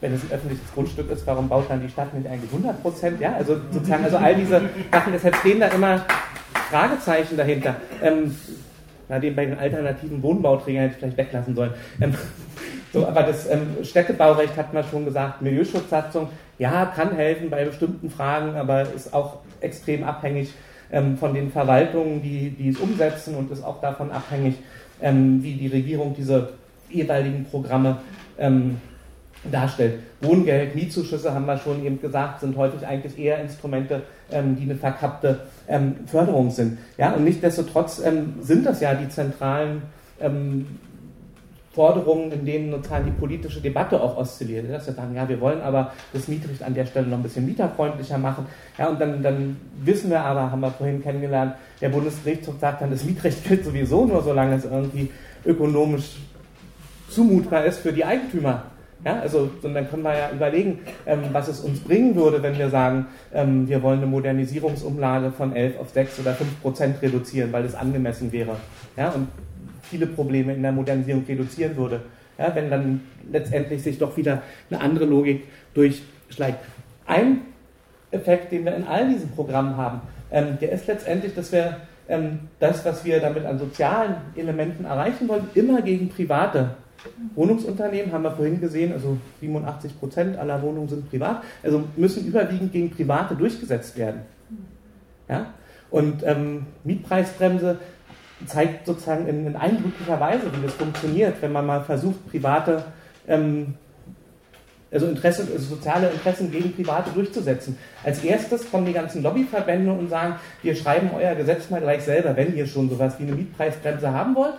wenn 0.01 0.13
es 0.13 0.23
ein 0.23 0.32
öffentliches 0.32 0.71
Grundstück 0.73 1.11
ist, 1.11 1.25
warum 1.27 1.49
baut 1.49 1.65
dann 1.69 1.82
die 1.82 1.89
Stadt 1.89 2.13
nicht 2.13 2.27
eigentlich 2.27 2.51
100 2.51 2.82
Prozent? 2.82 3.19
Ja, 3.19 3.34
also 3.34 3.57
sozusagen, 3.71 4.03
also 4.03 4.17
all 4.17 4.36
diese 4.36 4.61
Sachen, 4.91 5.13
deshalb 5.13 5.36
stehen 5.38 5.59
da 5.59 5.67
immer 5.67 6.05
Fragezeichen 6.69 7.36
dahinter. 7.36 7.75
Ähm, 8.01 8.36
na, 9.09 9.17
den 9.19 9.36
bei 9.36 9.45
den 9.45 9.57
alternativen 9.57 10.21
Wohnbauträgern 10.21 10.84
hätte 10.84 10.93
ich 10.93 10.99
vielleicht 10.99 11.17
weglassen 11.17 11.55
sollen. 11.55 11.73
Ähm, 11.99 12.13
so, 12.93 13.07
aber 13.07 13.23
das 13.23 13.49
ähm, 13.49 13.77
Städtebaurecht 13.84 14.55
hat 14.55 14.73
man 14.73 14.84
schon 14.84 15.03
gesagt, 15.03 15.41
Milieuschutzsatzung, 15.41 16.30
ja, 16.59 16.86
kann 16.86 17.15
helfen 17.15 17.49
bei 17.49 17.65
bestimmten 17.65 18.09
Fragen, 18.09 18.55
aber 18.55 18.84
ist 18.93 19.13
auch 19.13 19.39
extrem 19.61 20.03
abhängig 20.03 20.53
von 21.18 21.34
den 21.34 21.52
Verwaltungen, 21.52 22.22
die, 22.22 22.50
die 22.50 22.70
es 22.70 22.78
umsetzen 22.78 23.36
und 23.36 23.52
ist 23.52 23.64
auch 23.64 23.80
davon 23.80 24.12
abhängig, 24.12 24.56
ähm, 25.02 25.44
wie 25.44 25.54
die 25.54 25.68
Regierung 25.68 26.16
diese 26.18 26.50
jeweiligen 26.90 27.46
Programme 27.46 27.98
ähm, 28.38 28.78
darstellt. 29.52 30.00
Wohngeld, 30.22 30.76
Mietzuschüsse 30.76 31.34
haben 31.34 31.46
wir 31.46 31.58
schon 31.58 31.86
eben 31.86 32.02
gesagt, 32.02 32.42
sind 32.42 32.58
häufig 32.58 32.86
eigentlich 32.86 33.18
eher 33.18 33.40
Instrumente, 33.40 34.02
ähm, 34.32 34.56
die 34.56 34.64
eine 34.64 34.76
verkappte 34.76 35.42
ähm, 35.68 35.96
Förderung 36.08 36.50
sind. 36.50 36.80
Ja, 36.98 37.14
und 37.14 37.24
nichtsdestotrotz 37.24 38.02
sind 38.42 38.66
das 38.66 38.82
ja 38.82 38.96
die 38.96 39.10
zentralen 39.10 39.84
Forderungen, 41.80 42.30
in 42.34 42.45
denen 42.45 42.71
sozusagen 42.71 43.05
die 43.05 43.11
politische 43.11 43.61
Debatte 43.61 44.01
auch 44.01 44.17
oszilliert. 44.17 44.69
Dass 44.69 44.86
wir 44.86 44.93
sagen, 44.93 45.15
ja, 45.15 45.30
wir 45.30 45.39
wollen 45.39 45.61
aber 45.61 45.93
das 46.11 46.27
Mietrecht 46.27 46.61
an 46.61 46.73
der 46.73 46.86
Stelle 46.86 47.07
noch 47.07 47.15
ein 47.15 47.23
bisschen 47.23 47.45
mieterfreundlicher 47.45 48.17
machen. 48.17 48.47
Ja, 48.77 48.89
und 48.89 48.99
dann, 48.99 49.23
dann 49.23 49.55
wissen 49.86 50.09
wir 50.09 50.19
aber, 50.19 50.51
haben 50.51 50.59
wir 50.59 50.71
vorhin 50.71 51.01
kennengelernt, 51.01 51.53
der 51.80 51.88
Bundesgerichtshof 51.88 52.55
sagt 52.59 52.82
dann, 52.82 52.91
das 52.91 53.05
Mietrecht 53.05 53.47
gilt 53.47 53.63
sowieso 53.63 54.05
nur, 54.05 54.21
solange 54.21 54.55
es 54.55 54.65
irgendwie 54.65 55.09
ökonomisch 55.45 56.17
zumutbar 57.09 57.63
ist 57.63 57.80
für 57.80 57.93
die 57.93 58.03
Eigentümer. 58.03 58.63
Ja, 59.05 59.21
also 59.21 59.49
und 59.63 59.73
dann 59.73 59.89
können 59.89 60.03
wir 60.03 60.17
ja 60.17 60.32
überlegen, 60.32 60.80
ähm, 61.05 61.21
was 61.32 61.47
es 61.47 61.61
uns 61.61 61.80
bringen 61.80 62.13
würde, 62.13 62.43
wenn 62.43 62.57
wir 62.57 62.69
sagen, 62.69 63.05
ähm, 63.34 63.69
wir 63.69 63.82
wollen 63.82 63.99
eine 63.99 64.07
Modernisierungsumlage 64.07 65.32
von 65.32 65.55
11 65.55 65.80
auf 65.80 65.91
6 65.91 66.19
oder 66.19 66.34
5 66.34 66.61
Prozent 66.61 67.01
reduzieren, 67.01 67.53
weil 67.53 67.63
das 67.63 67.75
angemessen 67.75 68.34
wäre. 68.34 68.57
Ja, 68.97 69.11
und 69.11 69.30
viele 69.90 70.08
Probleme 70.08 70.54
in 70.54 70.62
der 70.62 70.72
Modernisierung 70.72 71.26
reduzieren 71.28 71.76
würde. 71.76 72.02
Ja, 72.38 72.56
wenn 72.56 72.70
dann 72.70 73.02
letztendlich 73.32 73.84
sich 73.84 73.98
doch 73.98 74.16
wieder 74.16 74.42
eine 74.70 74.80
andere 74.80 75.06
Logik 75.06 75.44
durchschlägt. 75.74 76.60
Ein 77.06 77.42
Effekt, 78.12 78.52
den 78.52 78.66
wir 78.66 78.76
in 78.76 78.86
all 78.86 79.10
diesen 79.10 79.30
Programmen 79.32 79.76
haben, 79.76 80.02
ähm, 80.32 80.58
der 80.62 80.72
ist 80.72 80.88
letztendlich, 80.88 81.36
dass 81.36 81.52
wir 81.52 81.78
ähm, 82.08 82.40
das, 82.60 82.86
was 82.86 83.04
wir 83.04 83.20
damit 83.20 83.46
an 83.46 83.60
sozialen 83.60 84.16
Elementen 84.36 84.86
erreichen 84.86 85.28
wollen, 85.28 85.50
immer 85.54 85.82
gegen 85.82 86.10
private 86.10 86.72
Wohnungsunternehmen, 87.36 88.12
haben 88.12 88.24
wir 88.24 88.32
vorhin 88.32 88.60
gesehen, 88.60 88.92
also 88.92 89.18
87 89.42 90.00
Prozent 90.00 90.38
aller 90.38 90.62
Wohnungen 90.62 90.90
sind 90.90 91.10
privat, 91.10 91.44
also 91.64 91.84
müssen 91.96 92.26
überwiegend 92.26 92.72
gegen 92.74 92.90
Private 92.90 93.36
durchgesetzt 93.36 93.98
werden. 93.98 94.22
Ja? 95.30 95.54
Und 95.92 96.24
ähm, 96.24 96.66
Mietpreisbremse 96.84 97.78
zeigt 98.46 98.86
sozusagen 98.86 99.28
in, 99.28 99.46
in, 99.46 99.56
eindrücklicher 99.56 100.20
Weise, 100.20 100.44
wie 100.54 100.66
das 100.66 100.74
funktioniert, 100.74 101.42
wenn 101.42 101.52
man 101.52 101.66
mal 101.66 101.82
versucht, 101.82 102.30
private, 102.30 102.84
ähm, 103.28 103.76
also, 104.92 105.08
Interesse, 105.08 105.48
also 105.54 105.76
soziale 105.76 106.10
Interessen 106.10 106.52
gegen 106.52 106.74
Private 106.74 107.12
durchzusetzen. 107.12 107.78
Als 108.04 108.24
erstes 108.24 108.70
kommen 108.72 108.86
die 108.86 108.94
ganzen 108.94 109.22
Lobbyverbände 109.22 109.92
und 109.92 110.10
sagen, 110.10 110.36
wir 110.64 110.76
schreiben 110.76 111.12
euer 111.16 111.36
Gesetz 111.36 111.70
mal 111.70 111.82
gleich 111.82 112.02
selber, 112.02 112.36
wenn 112.36 112.56
ihr 112.56 112.66
schon 112.66 112.90
sowas 112.90 113.16
wie 113.20 113.24
eine 113.24 113.34
Mietpreisbremse 113.34 114.12
haben 114.12 114.36
wollt, 114.36 114.56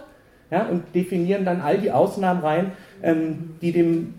ja, 0.51 0.67
und 0.67 0.95
definieren 0.95 1.45
dann 1.45 1.61
all 1.61 1.79
die 1.79 1.91
Ausnahmen 1.91 2.43
rein, 2.43 2.73
ähm, 3.03 3.55
die, 3.61 3.73
dem, 3.73 4.15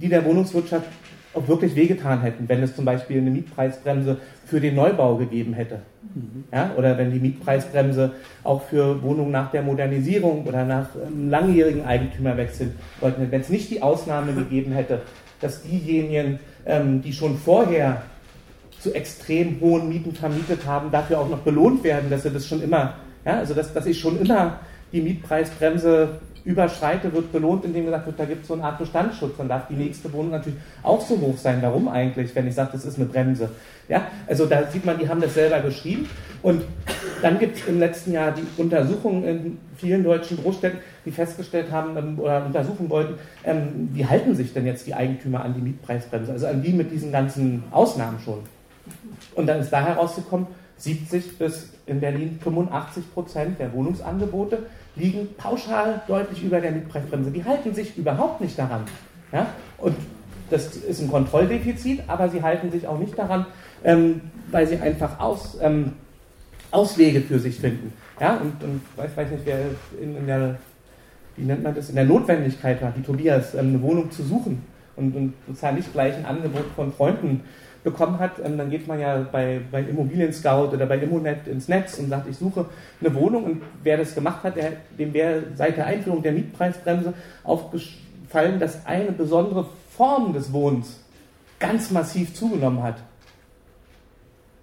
die 0.00 0.08
der 0.08 0.24
Wohnungswirtschaft 0.24 0.86
wirklich 1.34 1.74
wehgetan 1.76 2.22
hätten, 2.22 2.48
wenn 2.48 2.62
es 2.62 2.74
zum 2.74 2.84
Beispiel 2.84 3.18
eine 3.18 3.30
Mietpreisbremse 3.30 4.18
für 4.46 4.60
den 4.60 4.74
Neubau 4.74 5.16
gegeben 5.16 5.52
hätte. 5.52 5.80
Mhm. 6.14 6.44
Ja, 6.52 6.72
oder 6.76 6.96
wenn 6.96 7.12
die 7.12 7.18
Mietpreisbremse 7.18 8.12
auch 8.44 8.62
für 8.62 9.02
Wohnungen 9.02 9.30
nach 9.30 9.50
der 9.50 9.62
Modernisierung 9.62 10.44
oder 10.44 10.64
nach 10.64 10.88
einem 10.94 11.28
langjährigen 11.28 11.84
Eigentümerwechsel, 11.84 12.72
wenn 13.00 13.40
es 13.40 13.48
nicht 13.50 13.70
die 13.70 13.82
Ausnahme 13.82 14.32
gegeben 14.32 14.72
hätte, 14.72 15.02
dass 15.40 15.62
diejenigen, 15.62 16.40
ähm, 16.66 17.02
die 17.02 17.12
schon 17.12 17.36
vorher 17.36 18.02
zu 18.80 18.94
extrem 18.94 19.60
hohen 19.60 19.88
Mieten 19.88 20.14
vermietet 20.14 20.66
haben, 20.66 20.90
dafür 20.90 21.18
auch 21.18 21.28
noch 21.28 21.40
belohnt 21.40 21.84
werden, 21.84 22.10
dass 22.10 22.22
sie 22.22 22.30
das 22.30 22.46
schon 22.46 22.62
immer, 22.62 22.94
ja, 23.24 23.38
also 23.38 23.54
dass, 23.54 23.72
dass 23.72 23.86
ich 23.86 23.98
schon 23.98 24.20
immer 24.20 24.60
die 24.92 25.00
Mietpreisbremse 25.00 26.20
überschreite, 26.48 27.12
wird 27.12 27.30
belohnt, 27.30 27.66
indem 27.66 27.84
gesagt 27.84 28.06
wird, 28.06 28.18
da 28.18 28.24
gibt 28.24 28.42
es 28.42 28.48
so 28.48 28.54
eine 28.54 28.64
Art 28.64 28.78
Bestandsschutz. 28.78 29.36
Dann 29.36 29.48
darf 29.48 29.68
die 29.68 29.74
nächste 29.74 30.10
Wohnung 30.14 30.30
natürlich 30.30 30.58
auch 30.82 31.00
so 31.02 31.20
hoch 31.20 31.36
sein. 31.36 31.58
Warum 31.60 31.88
eigentlich, 31.88 32.34
wenn 32.34 32.48
ich 32.48 32.54
sage, 32.54 32.70
das 32.72 32.86
ist 32.86 32.96
eine 32.96 33.04
Bremse? 33.04 33.50
Ja, 33.86 34.06
also 34.26 34.46
da 34.46 34.66
sieht 34.66 34.86
man, 34.86 34.98
die 34.98 35.06
haben 35.06 35.20
das 35.20 35.34
selber 35.34 35.60
geschrieben. 35.60 36.08
Und 36.42 36.62
dann 37.20 37.38
gibt 37.38 37.58
es 37.58 37.66
im 37.66 37.78
letzten 37.78 38.12
Jahr 38.12 38.32
die 38.32 38.46
Untersuchungen 38.56 39.24
in 39.24 39.58
vielen 39.76 40.02
deutschen 40.02 40.42
Großstädten, 40.42 40.78
die 41.04 41.10
festgestellt 41.10 41.70
haben 41.70 41.98
ähm, 41.98 42.18
oder 42.18 42.46
untersuchen 42.46 42.88
wollten, 42.88 43.14
ähm, 43.44 43.90
wie 43.92 44.06
halten 44.06 44.34
sich 44.34 44.54
denn 44.54 44.64
jetzt 44.64 44.86
die 44.86 44.94
Eigentümer 44.94 45.44
an 45.44 45.52
die 45.52 45.60
Mietpreisbremse, 45.60 46.32
also 46.32 46.46
an 46.46 46.62
die 46.62 46.72
mit 46.72 46.90
diesen 46.90 47.12
ganzen 47.12 47.64
Ausnahmen 47.70 48.20
schon. 48.24 48.38
Und 49.34 49.46
dann 49.46 49.60
ist 49.60 49.70
da 49.70 49.84
herausgekommen, 49.84 50.46
70 50.78 51.36
bis 51.36 51.74
in 51.84 52.00
Berlin 52.00 52.38
85 52.42 53.12
Prozent 53.12 53.58
der 53.58 53.72
Wohnungsangebote 53.74 54.60
liegen 54.98 55.28
pauschal 55.36 56.02
deutlich 56.06 56.42
über 56.42 56.60
der 56.60 56.72
Mietpreisbremse. 56.72 57.30
Die 57.30 57.44
halten 57.44 57.74
sich 57.74 57.96
überhaupt 57.96 58.40
nicht 58.40 58.58
daran. 58.58 58.84
Ja? 59.32 59.46
Und 59.78 59.96
das 60.50 60.76
ist 60.76 61.00
ein 61.00 61.10
Kontrolldefizit, 61.10 62.02
aber 62.06 62.28
sie 62.28 62.42
halten 62.42 62.70
sich 62.70 62.86
auch 62.86 62.98
nicht 62.98 63.18
daran, 63.18 63.46
ähm, 63.84 64.20
weil 64.50 64.66
sie 64.66 64.78
einfach 64.78 65.20
aus, 65.20 65.58
ähm, 65.60 65.92
Auswege 66.70 67.20
für 67.20 67.38
sich 67.38 67.58
finden. 67.58 67.92
Ja? 68.20 68.36
Und, 68.36 68.62
und 68.62 68.80
ich 68.96 69.16
weiß 69.16 69.30
nicht, 69.30 69.42
wer 69.44 69.58
in, 70.00 70.16
in, 70.16 70.26
der, 70.26 70.58
wie 71.36 71.44
nennt 71.44 71.62
man 71.62 71.74
das, 71.74 71.88
in 71.88 71.94
der 71.94 72.04
Notwendigkeit 72.04 72.82
war, 72.82 72.92
wie 72.96 73.02
Tobias, 73.02 73.54
ähm, 73.54 73.68
eine 73.68 73.82
Wohnung 73.82 74.10
zu 74.10 74.22
suchen 74.22 74.62
und, 74.96 75.14
und 75.14 75.34
sozusagen 75.46 75.76
nicht 75.76 75.92
gleich 75.92 76.16
ein 76.16 76.26
Angebot 76.26 76.64
von 76.74 76.92
Freunden 76.92 77.42
bekommen 77.90 78.18
hat, 78.18 78.32
ähm, 78.44 78.58
dann 78.58 78.70
geht 78.70 78.86
man 78.86 79.00
ja 79.00 79.26
bei, 79.32 79.60
bei 79.70 79.80
Immobilien 79.80 80.32
Scout 80.32 80.70
oder 80.74 80.86
bei 80.86 80.98
Immonet 80.98 81.46
ins 81.46 81.68
Netz 81.68 81.98
und 81.98 82.10
sagt, 82.10 82.28
ich 82.28 82.36
suche 82.36 82.66
eine 83.00 83.14
Wohnung 83.14 83.44
und 83.44 83.62
wer 83.82 83.96
das 83.96 84.14
gemacht 84.14 84.42
hat, 84.44 84.56
der, 84.56 84.72
dem 84.98 85.14
wäre 85.14 85.42
seit 85.54 85.76
der 85.76 85.86
Einführung 85.86 86.22
der 86.22 86.32
Mietpreisbremse 86.32 87.14
aufgefallen, 87.44 88.60
dass 88.60 88.84
eine 88.86 89.12
besondere 89.12 89.66
Form 89.96 90.32
des 90.34 90.52
Wohnens 90.52 91.00
ganz 91.58 91.90
massiv 91.90 92.34
zugenommen 92.34 92.82
hat. 92.82 92.96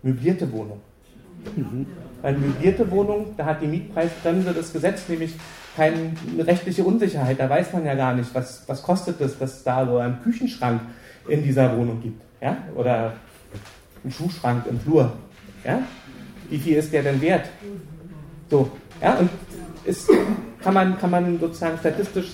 Möblierte 0.03 0.51
Wohnung. 0.51 0.81
Mhm. 1.55 1.87
Weil 2.21 2.37
möblierte 2.37 2.89
Wohnung, 2.91 3.33
da 3.37 3.45
hat 3.45 3.61
die 3.61 3.67
Mietpreisbremse 3.67 4.53
das 4.53 4.71
Gesetz 4.71 5.09
nämlich 5.09 5.33
keine 5.75 6.13
rechtliche 6.39 6.83
Unsicherheit. 6.83 7.39
Da 7.39 7.49
weiß 7.49 7.73
man 7.73 7.85
ja 7.85 7.95
gar 7.95 8.13
nicht, 8.13 8.33
was, 8.33 8.63
was 8.67 8.81
kostet 8.83 9.19
es, 9.19 9.37
dass 9.37 9.63
da 9.63 9.85
so 9.85 9.97
ein 9.97 10.21
Küchenschrank 10.23 10.81
in 11.27 11.43
dieser 11.43 11.75
Wohnung 11.75 12.01
gibt 12.01 12.24
ja? 12.45 12.57
oder 12.75 13.13
ein 14.03 14.11
Schuhschrank 14.11 14.65
im 14.69 14.79
Flur. 14.79 15.11
Ja? 15.63 15.79
Wie 16.49 16.59
viel 16.59 16.77
ist 16.77 16.93
der 16.93 17.01
denn 17.03 17.19
wert? 17.21 17.49
So, 18.49 18.69
ja, 19.01 19.15
und 19.15 19.29
ist, 19.83 20.09
kann, 20.61 20.73
man, 20.73 20.97
kann 20.99 21.09
man 21.09 21.39
sozusagen 21.39 21.77
statistisch 21.79 22.33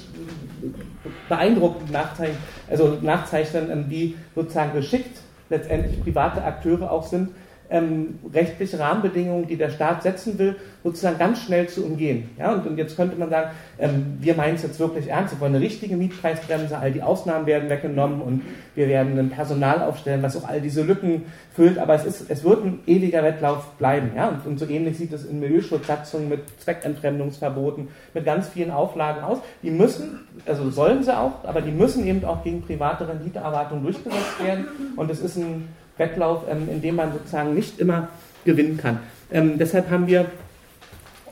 beeindruckend 1.30 1.91
nachzeichnen, 1.91 2.38
also 2.70 2.97
nachzeichnen, 3.01 3.89
wie 3.89 4.18
sozusagen 4.36 4.74
geschickt 4.74 5.18
letztendlich 5.49 6.01
private 6.03 6.43
Akteure 6.43 6.91
auch 6.91 7.05
sind, 7.05 7.30
ähm, 7.72 8.19
rechtliche 8.34 8.78
Rahmenbedingungen, 8.78 9.47
die 9.47 9.55
der 9.55 9.69
Staat 9.69 10.03
setzen 10.03 10.38
will, 10.38 10.57
sozusagen 10.84 11.17
ganz 11.17 11.41
schnell 11.41 11.67
zu 11.67 11.86
umgehen. 11.86 12.30
Ja, 12.38 12.53
und, 12.53 12.67
und 12.67 12.78
jetzt 12.78 12.97
könnte 12.97 13.15
man 13.15 13.30
sagen, 13.30 13.51
ähm, 13.80 14.17
wir 14.19 14.36
meinen 14.36 14.55
es 14.55 14.63
jetzt 14.63 14.80
wirklich 14.80 15.07
ernst, 15.07 15.34
wir 15.34 15.39
wollen 15.39 15.55
eine 15.55 15.63
richtige 15.63 15.95
Mietpreisbremse, 15.95 16.78
all 16.78 16.91
die 16.91 17.01
Ausnahmen 17.01 17.45
werden 17.45 17.69
weggenommen 17.69 18.22
und 18.22 18.41
wir 18.76 18.89
werden 18.89 19.17
ein 19.17 19.30
Personal 19.30 19.82
aufstellen, 19.84 20.22
was 20.22 20.36
auch 20.36 20.47
all 20.47 20.59
diese 20.59 20.84
Lücken 20.84 21.24
füllt, 21.55 21.78
aber 21.78 21.95
es, 21.95 22.05
ist, 22.05 22.30
es 22.30 22.43
wird 22.43 22.65
ein 22.65 22.80
ewiger 22.88 23.24
Wettlauf 23.24 23.72
bleiben. 23.78 24.11
Ja? 24.15 24.28
Und, 24.28 24.45
und 24.45 24.59
so 24.59 24.67
ähnlich 24.67 24.97
sieht 24.97 25.13
es 25.13 25.26
in 25.26 25.39
Milieuschutzsatzungen 25.39 26.28
mit 26.28 26.41
Zweckentfremdungsverboten, 26.59 27.88
mit 28.13 28.26
ganz 28.26 28.49
vielen 28.49 28.72
Auflagen 28.72 29.24
aus. 29.24 29.38
Die 29.63 29.72
müssen, 29.72 30.19
also 30.45 30.69
sollen 30.69 31.03
sie 31.03 31.17
auch, 31.17 31.45
aber 31.45 31.61
die 31.61 31.72
müssen 31.72 32.05
eben 32.05 32.26
auch 32.26 32.43
gegen 32.43 32.61
private 32.61 33.07
Renditeerwartungen 33.07 33.84
durchgesetzt 33.84 34.43
werden 34.43 34.67
und 34.97 35.09
es 35.09 35.22
ist 35.22 35.38
ein 35.38 35.69
Wettlauf, 36.01 36.43
ähm, 36.49 36.67
in 36.69 36.81
dem 36.81 36.95
man 36.97 37.13
sozusagen 37.13 37.53
nicht 37.53 37.79
immer 37.79 38.09
gewinnen 38.43 38.77
kann. 38.77 38.99
Ähm, 39.31 39.57
deshalb 39.57 39.89
haben 39.89 40.07
wir 40.07 40.25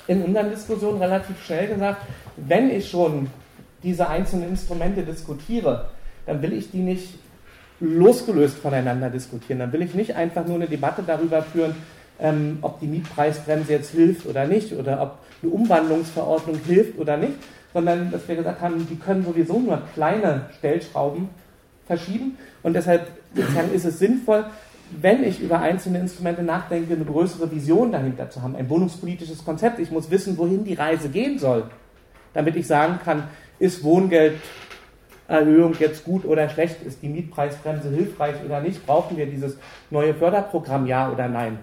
in 0.07 0.24
unseren 0.24 0.49
Diskussionen 0.49 1.01
relativ 1.01 1.43
schnell 1.43 1.67
gesagt, 1.67 2.03
wenn 2.38 2.70
ich 2.70 2.89
schon 2.89 3.28
diese 3.84 4.07
einzelnen 4.07 4.49
Instrumente 4.49 5.03
diskutiere, 5.03 5.89
dann 6.26 6.41
will 6.41 6.53
ich 6.53 6.72
die 6.72 6.80
nicht 6.80 7.15
losgelöst 7.80 8.57
voneinander 8.57 9.09
diskutieren. 9.09 9.59
Dann 9.59 9.74
will 9.74 9.82
ich 9.82 9.93
nicht 9.93 10.15
einfach 10.15 10.45
nur 10.45 10.55
eine 10.55 10.67
Debatte 10.67 11.03
darüber 11.05 11.41
führen, 11.41 11.76
ähm, 12.20 12.59
ob 12.61 12.80
die 12.80 12.88
Mietpreisbremse 12.88 13.72
jetzt 13.72 13.91
hilft 13.91 14.26
oder 14.26 14.45
nicht 14.45 14.74
oder 14.74 15.01
ob 15.01 15.17
eine 15.41 15.51
Umwandlungsverordnung 15.51 16.59
hilft 16.65 16.97
oder 16.97 17.17
nicht, 17.17 17.34
sondern 17.74 18.11
dass 18.11 18.28
wir 18.28 18.36
gesagt 18.36 18.61
haben, 18.61 18.88
die 18.89 18.97
können 18.97 19.24
sowieso 19.24 19.59
nur 19.59 19.82
kleine 19.93 20.49
Stellschrauben 20.57 21.30
verschieben 21.88 22.38
und 22.63 22.74
deshalb 22.74 23.07
ist 23.36 23.86
es 23.86 24.00
sinnvoll, 24.00 24.46
wenn 24.92 25.24
ich 25.24 25.40
über 25.40 25.60
einzelne 25.60 26.00
Instrumente 26.00 26.42
nachdenke, 26.42 26.94
eine 26.94 27.06
größere 27.06 27.52
Vision 27.52 27.92
dahinter 27.92 28.30
zu 28.30 28.42
haben, 28.42 28.56
ein 28.56 28.70
wohnungspolitisches 28.70 29.46
Konzept. 29.46 29.80
Ich 29.80 29.92
muss 29.92 30.10
wissen, 30.10 30.38
wohin 30.38 30.64
die 30.64 30.74
Reise 30.74 31.10
gehen 31.10 31.38
soll, 31.38 31.66
damit 32.34 32.56
ich 32.56 32.66
sagen 32.66 33.00
kann, 33.04 33.26
ist 33.60 33.84
Wohngelderhöhung 33.84 35.76
jetzt 35.80 36.06
gut 36.06 36.26
oder 36.26 36.50
schlecht, 36.50 36.82
ist 36.84 37.04
die 37.04 37.10
Mietpreisbremse 37.10 37.90
hilfreich 37.90 38.36
oder 38.44 38.62
nicht, 38.62 38.86
brauchen 38.86 39.18
wir 39.18 39.28
dieses 39.28 39.58
neue 39.90 40.14
Förderprogramm 40.14 40.88
ja 40.88 41.12
oder 41.12 41.28
nein. 41.28 41.60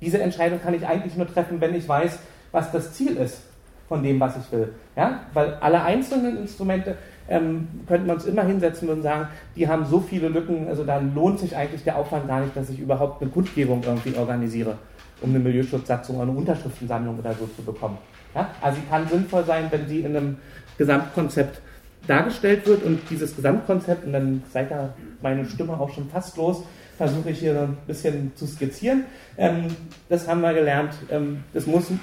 Diese 0.00 0.20
Entscheidung 0.20 0.60
kann 0.60 0.74
ich 0.74 0.86
eigentlich 0.86 1.16
nur 1.16 1.32
treffen, 1.32 1.60
wenn 1.60 1.74
ich 1.74 1.88
weiß, 1.88 2.18
was 2.50 2.70
das 2.70 2.92
Ziel 2.92 3.16
ist 3.16 3.40
von 3.88 4.02
dem, 4.02 4.20
was 4.20 4.36
ich 4.36 4.52
will. 4.52 4.74
Ja? 4.96 5.20
Weil 5.32 5.54
alle 5.60 5.82
einzelnen 5.82 6.36
Instrumente 6.36 6.96
ähm, 7.28 7.68
könnten 7.86 8.06
wir 8.06 8.14
uns 8.14 8.24
immer 8.24 8.44
hinsetzen 8.44 8.88
und 8.88 9.02
sagen, 9.02 9.28
die 9.56 9.68
haben 9.68 9.86
so 9.86 10.00
viele 10.00 10.28
Lücken, 10.28 10.68
also 10.68 10.84
da 10.84 10.98
lohnt 10.98 11.38
sich 11.38 11.56
eigentlich 11.56 11.84
der 11.84 11.96
Aufwand 11.96 12.28
gar 12.28 12.40
nicht, 12.40 12.56
dass 12.56 12.70
ich 12.70 12.78
überhaupt 12.78 13.22
eine 13.22 13.30
Kundgebung 13.30 13.82
irgendwie 13.84 14.16
organisiere, 14.16 14.76
um 15.20 15.30
eine 15.30 15.38
Milieuschutzsatzung 15.38 16.16
oder 16.16 16.28
eine 16.28 16.38
Unterschriftensammlung 16.38 17.18
oder 17.18 17.34
so 17.34 17.48
zu 17.56 17.62
bekommen. 17.62 17.98
Ja? 18.34 18.50
Also 18.60 18.80
sie 18.80 18.86
kann 18.88 19.08
sinnvoll 19.08 19.44
sein, 19.44 19.66
wenn 19.70 19.88
sie 19.88 20.00
in 20.00 20.16
einem 20.16 20.36
Gesamtkonzept 20.78 21.60
dargestellt 22.06 22.66
wird 22.66 22.82
und 22.82 23.00
dieses 23.10 23.36
Gesamtkonzept, 23.36 24.04
und 24.04 24.12
dann 24.12 24.42
seid 24.52 24.70
da 24.70 24.94
meine 25.22 25.44
Stimme 25.44 25.78
auch 25.78 25.90
schon 25.90 26.08
fast 26.08 26.36
los, 26.36 26.64
versuche 26.96 27.30
ich 27.30 27.38
hier 27.38 27.60
ein 27.60 27.76
bisschen 27.86 28.32
zu 28.34 28.46
skizzieren. 28.46 29.04
Ähm, 29.36 29.66
das 30.08 30.28
haben 30.28 30.40
wir 30.40 30.52
gelernt. 30.52 30.94
Ähm, 31.10 31.44
das 31.52 31.66
muss 31.66 31.90
ein 31.90 32.00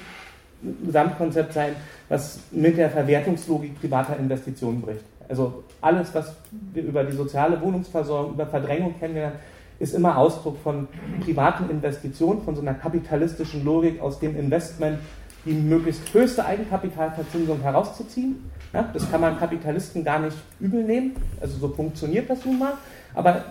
Gesamtkonzept 0.84 1.52
sein, 1.52 1.74
was 2.08 2.40
mit 2.50 2.76
der 2.76 2.90
Verwertungslogik 2.90 3.80
privater 3.80 4.18
Investitionen 4.18 4.80
bricht. 4.80 5.04
Also 5.30 5.62
alles, 5.80 6.12
was 6.12 6.34
wir 6.72 6.82
über 6.82 7.04
die 7.04 7.16
soziale 7.16 7.60
Wohnungsversorgung, 7.60 8.34
über 8.34 8.46
Verdrängung 8.46 8.98
kennenlernen, 8.98 9.38
ist 9.78 9.94
immer 9.94 10.18
Ausdruck 10.18 10.58
von 10.62 10.88
privaten 11.24 11.70
Investitionen, 11.70 12.42
von 12.42 12.56
so 12.56 12.60
einer 12.60 12.74
kapitalistischen 12.74 13.64
Logik 13.64 14.00
aus 14.02 14.18
dem 14.18 14.36
Investment, 14.36 14.98
die 15.46 15.52
möglichst 15.52 16.12
höchste 16.12 16.44
Eigenkapitalverzinsung 16.44 17.60
herauszuziehen. 17.60 18.50
Ja, 18.72 18.90
das 18.92 19.10
kann 19.10 19.20
man 19.20 19.38
Kapitalisten 19.38 20.04
gar 20.04 20.18
nicht 20.18 20.36
übel 20.58 20.82
nehmen. 20.82 21.16
Also 21.40 21.58
so 21.58 21.68
funktioniert 21.68 22.28
das 22.28 22.44
nun 22.44 22.58
mal. 22.58 22.74
Aber 23.14 23.44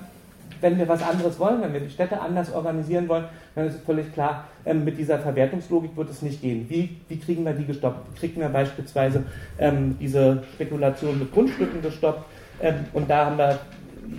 wenn 0.62 0.78
wir 0.78 0.88
was 0.88 1.02
anderes 1.02 1.40
wollen, 1.40 1.62
wenn 1.62 1.74
wir 1.74 1.80
die 1.80 1.90
Städte 1.90 2.20
anders 2.20 2.54
organisieren 2.54 3.08
wollen, 3.08 3.26
dann 3.56 3.68
ist 3.68 3.80
völlig 3.86 4.14
klar, 4.14 4.46
ähm, 4.66 4.84
mit 4.84 4.98
dieser 4.98 5.20
Verwertungslogik 5.20 5.96
wird 5.96 6.10
es 6.10 6.22
nicht 6.22 6.42
gehen. 6.42 6.66
Wie, 6.70 6.98
wie 7.08 7.18
kriegen 7.18 7.46
wir 7.46 7.54
die 7.54 7.66
gestoppt? 7.66 8.14
Wie 8.14 8.20
kriegen 8.20 8.42
wir 8.42 8.50
beispielsweise 8.50 9.24
ähm, 9.58 9.98
diese 10.00 10.44
Spekulation 10.56 11.20
mit 11.20 11.32
Grundstücken 11.32 11.82
gestoppt? 11.82 12.26
Ähm, 12.62 12.76
und 12.94 13.10
da 13.10 13.28
haben 13.28 13.38
wir 13.38 13.60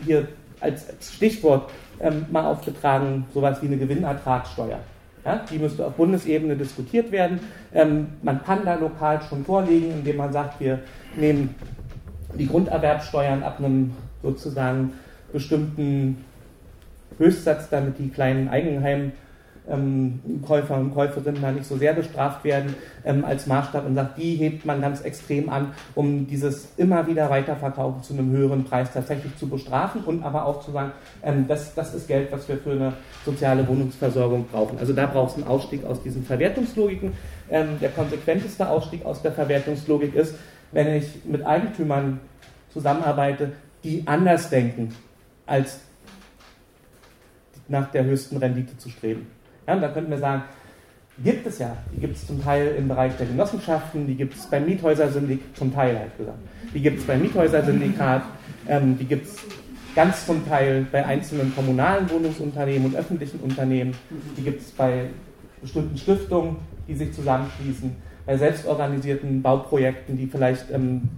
hier 0.05 0.29
als, 0.61 0.89
als 0.89 1.13
Stichwort 1.15 1.71
ähm, 2.01 2.27
mal 2.31 2.45
aufgetragen, 2.45 3.27
sowas 3.33 3.61
wie 3.63 3.67
eine 3.67 3.77
Gewinnertragssteuer. 3.77 4.79
Ja, 5.25 5.45
die 5.51 5.59
müsste 5.59 5.87
auf 5.87 5.95
Bundesebene 5.95 6.57
diskutiert 6.57 7.13
werden. 7.13 7.41
Ähm, 7.75 8.09
man 8.23 8.43
kann 8.43 8.65
da 8.65 8.75
lokal 8.77 9.21
schon 9.29 9.45
vorlegen, 9.45 9.93
indem 9.93 10.17
man 10.17 10.33
sagt, 10.33 10.61
wir 10.61 10.79
nehmen 11.15 11.55
die 12.39 12.47
Grunderwerbsteuern 12.47 13.43
ab 13.43 13.59
einem 13.59 13.93
sozusagen 14.23 14.93
bestimmten 15.33 16.25
Höchstsatz, 17.21 17.69
damit 17.69 17.99
die 17.99 18.09
kleinen 18.09 18.49
Eigenheimkäufer 18.49 20.77
und 20.77 20.95
Käuferinnen 20.95 21.43
da 21.43 21.53
nicht 21.53 21.67
so 21.67 21.77
sehr 21.77 21.93
bestraft 21.93 22.43
werden, 22.45 22.75
ähm, 23.05 23.25
als 23.25 23.47
Maßstab 23.47 23.87
und 23.87 23.95
sagt, 23.95 24.19
die 24.19 24.37
hebt 24.37 24.65
man 24.65 24.81
ganz 24.81 25.03
extrem 25.03 25.51
an, 25.51 25.73
um 25.95 26.27
dieses 26.27 26.69
immer 26.79 27.07
wieder 27.07 27.29
Weiterverkaufen 27.29 28.03
zu 28.03 28.15
einem 28.15 28.31
höheren 28.31 28.65
Preis 28.65 28.89
tatsächlich 28.93 29.37
zu 29.37 29.49
bestrafen 29.49 30.03
und 30.03 30.25
aber 30.25 30.47
auch 30.47 30.65
zu 30.65 30.73
sagen, 30.73 30.93
ähm, 31.23 31.47
das, 31.47 31.75
das 31.75 31.95
ist 31.95 32.09
Geld, 32.09 32.33
was 32.33 32.49
wir 32.49 32.57
für 32.57 32.73
eine 32.73 32.95
soziale 33.25 33.69
Wohnungsversorgung 33.69 34.47
brauchen. 34.51 34.79
Also 34.79 34.95
da 34.95 35.07
braucht 35.07 35.33
es 35.33 35.37
einen 35.37 35.47
Ausstieg 35.47 35.85
aus 35.85 36.03
diesen 36.03 36.25
Verwertungslogiken. 36.25 37.13
Ähm, 37.51 37.79
der 37.81 37.91
konsequenteste 37.91 38.69
Ausstieg 38.69 39.05
aus 39.05 39.21
der 39.21 39.33
Verwertungslogik 39.33 40.15
ist, 40.15 40.35
wenn 40.73 40.95
ich 40.95 41.25
mit 41.25 41.45
Eigentümern 41.45 42.21
zusammenarbeite, 42.73 43.53
die 43.85 44.05
anders 44.07 44.51
denken 44.51 44.95
als 45.47 45.81
nach 47.71 47.91
der 47.91 48.05
höchsten 48.05 48.37
Rendite 48.37 48.77
zu 48.77 48.89
streben. 48.89 49.27
Ja, 49.67 49.75
und 49.75 49.81
da 49.81 49.89
könnten 49.89 50.11
wir 50.11 50.19
sagen, 50.19 50.43
gibt 51.23 51.47
es 51.47 51.59
ja. 51.59 51.77
Die 51.95 52.01
gibt 52.01 52.17
es 52.17 52.27
zum 52.27 52.43
Teil 52.43 52.75
im 52.79 52.89
Bereich 52.89 53.17
der 53.17 53.27
Genossenschaften, 53.27 54.07
die 54.07 54.15
gibt 54.15 54.35
es 54.35 54.47
beim 54.47 54.67
Miethäusersyndikat, 54.67 55.57
zum 55.57 55.75
Teil 55.75 55.99
halt 55.99 56.17
gesagt. 56.19 56.39
Die 56.75 56.81
gibt 56.81 56.99
es 56.99 57.07
beim 57.07 57.23
Miethäusersyndikat, 57.23 58.23
ähm, 58.69 58.99
die 58.99 59.05
gibt 59.05 59.27
es 59.27 59.37
ganz 59.95 60.27
zum 60.27 60.47
Teil 60.47 60.87
bei 60.91 61.05
einzelnen 61.05 61.55
kommunalen 61.55 62.09
Wohnungsunternehmen 62.11 62.87
und 62.87 62.97
öffentlichen 62.97 63.41
Unternehmen. 63.41 63.95
Die 64.37 64.43
gibt 64.43 64.63
es 64.63 64.71
bei 64.71 65.07
bestimmten 65.61 65.97
Stiftungen, 65.97 66.57
die 66.89 66.95
sich 66.95 67.13
zusammenschließen, 67.13 67.95
bei 68.27 68.37
selbstorganisierten 68.37 69.43
Bauprojekten, 69.43 70.17
die 70.17 70.27
vielleicht 70.27 70.71
ähm, 70.71 71.09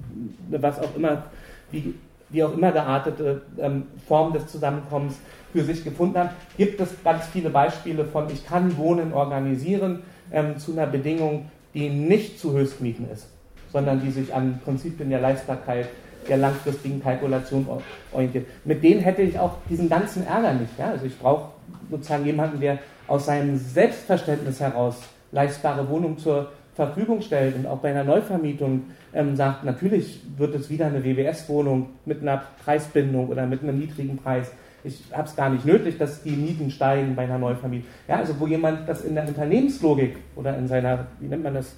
was 0.48 0.78
auch 0.78 0.94
immer, 0.96 1.24
wie, 1.70 1.94
wie 2.30 2.42
auch 2.42 2.54
immer 2.54 2.72
geartete 2.72 3.42
ähm, 3.58 3.84
Form 4.06 4.32
des 4.32 4.46
Zusammenkommens 4.46 5.16
für 5.52 5.64
sich 5.64 5.84
gefunden 5.84 6.18
haben, 6.18 6.30
gibt 6.56 6.80
es 6.80 6.88
ganz 7.04 7.26
viele 7.26 7.50
Beispiele 7.50 8.04
von, 8.04 8.28
ich 8.30 8.46
kann 8.46 8.76
Wohnen 8.76 9.12
organisieren 9.12 10.00
ähm, 10.32 10.58
zu 10.58 10.72
einer 10.72 10.86
Bedingung, 10.86 11.50
die 11.74 11.88
nicht 11.88 12.38
zu 12.40 12.52
Höchstmieten 12.52 13.06
ist, 13.10 13.28
sondern 13.72 14.00
die 14.02 14.10
sich 14.10 14.34
an 14.34 14.60
Prinzipien 14.64 15.10
der 15.10 15.20
Leistbarkeit, 15.20 15.88
der 16.28 16.36
langfristigen 16.36 17.02
Kalkulation 17.02 17.66
orientiert. 18.12 18.46
Mit 18.64 18.82
denen 18.82 19.00
hätte 19.00 19.22
ich 19.22 19.38
auch 19.38 19.56
diesen 19.68 19.88
ganzen 19.88 20.26
Ärger 20.26 20.54
nicht. 20.54 20.78
Ja? 20.78 20.90
Also 20.90 21.06
ich 21.06 21.18
brauche 21.18 21.50
sozusagen 21.90 22.24
jemanden, 22.24 22.60
der 22.60 22.78
aus 23.08 23.26
seinem 23.26 23.56
Selbstverständnis 23.58 24.60
heraus 24.60 24.96
leistbare 25.32 25.88
Wohnungen 25.88 26.18
zur 26.18 26.50
Verfügung 26.74 27.20
stellt 27.20 27.56
und 27.56 27.66
auch 27.66 27.78
bei 27.78 27.90
einer 27.90 28.04
Neuvermietung 28.04 28.84
ähm, 29.12 29.36
sagt, 29.36 29.64
natürlich 29.64 30.20
wird 30.38 30.54
es 30.54 30.70
wieder 30.70 30.86
eine 30.86 31.04
WWS-Wohnung 31.04 31.90
mit 32.06 32.22
einer 32.22 32.42
Preisbindung 32.64 33.28
oder 33.28 33.46
mit 33.46 33.62
einem 33.62 33.78
niedrigen 33.78 34.16
Preis 34.16 34.50
ich 34.84 35.02
habe 35.12 35.28
es 35.28 35.36
gar 35.36 35.50
nicht 35.50 35.64
nötig, 35.64 35.98
dass 35.98 36.22
die 36.22 36.30
Mieten 36.30 36.70
steigen 36.70 37.14
bei 37.14 37.22
einer 37.22 37.38
Neuvermietung. 37.38 37.88
Ja, 38.08 38.16
also 38.16 38.38
wo 38.40 38.46
jemand 38.46 38.88
das 38.88 39.04
in 39.04 39.14
der 39.14 39.26
Unternehmenslogik 39.26 40.16
oder 40.36 40.56
in 40.56 40.66
seiner, 40.66 41.06
wie 41.20 41.26
nennt 41.26 41.44
man 41.44 41.54
das, 41.54 41.74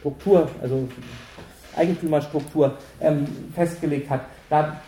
Struktur, 0.00 0.48
also 0.62 0.88
Eigentümerstruktur 1.76 2.78
ähm, 3.00 3.26
festgelegt 3.54 4.10
hat, 4.10 4.22
da 4.48 4.80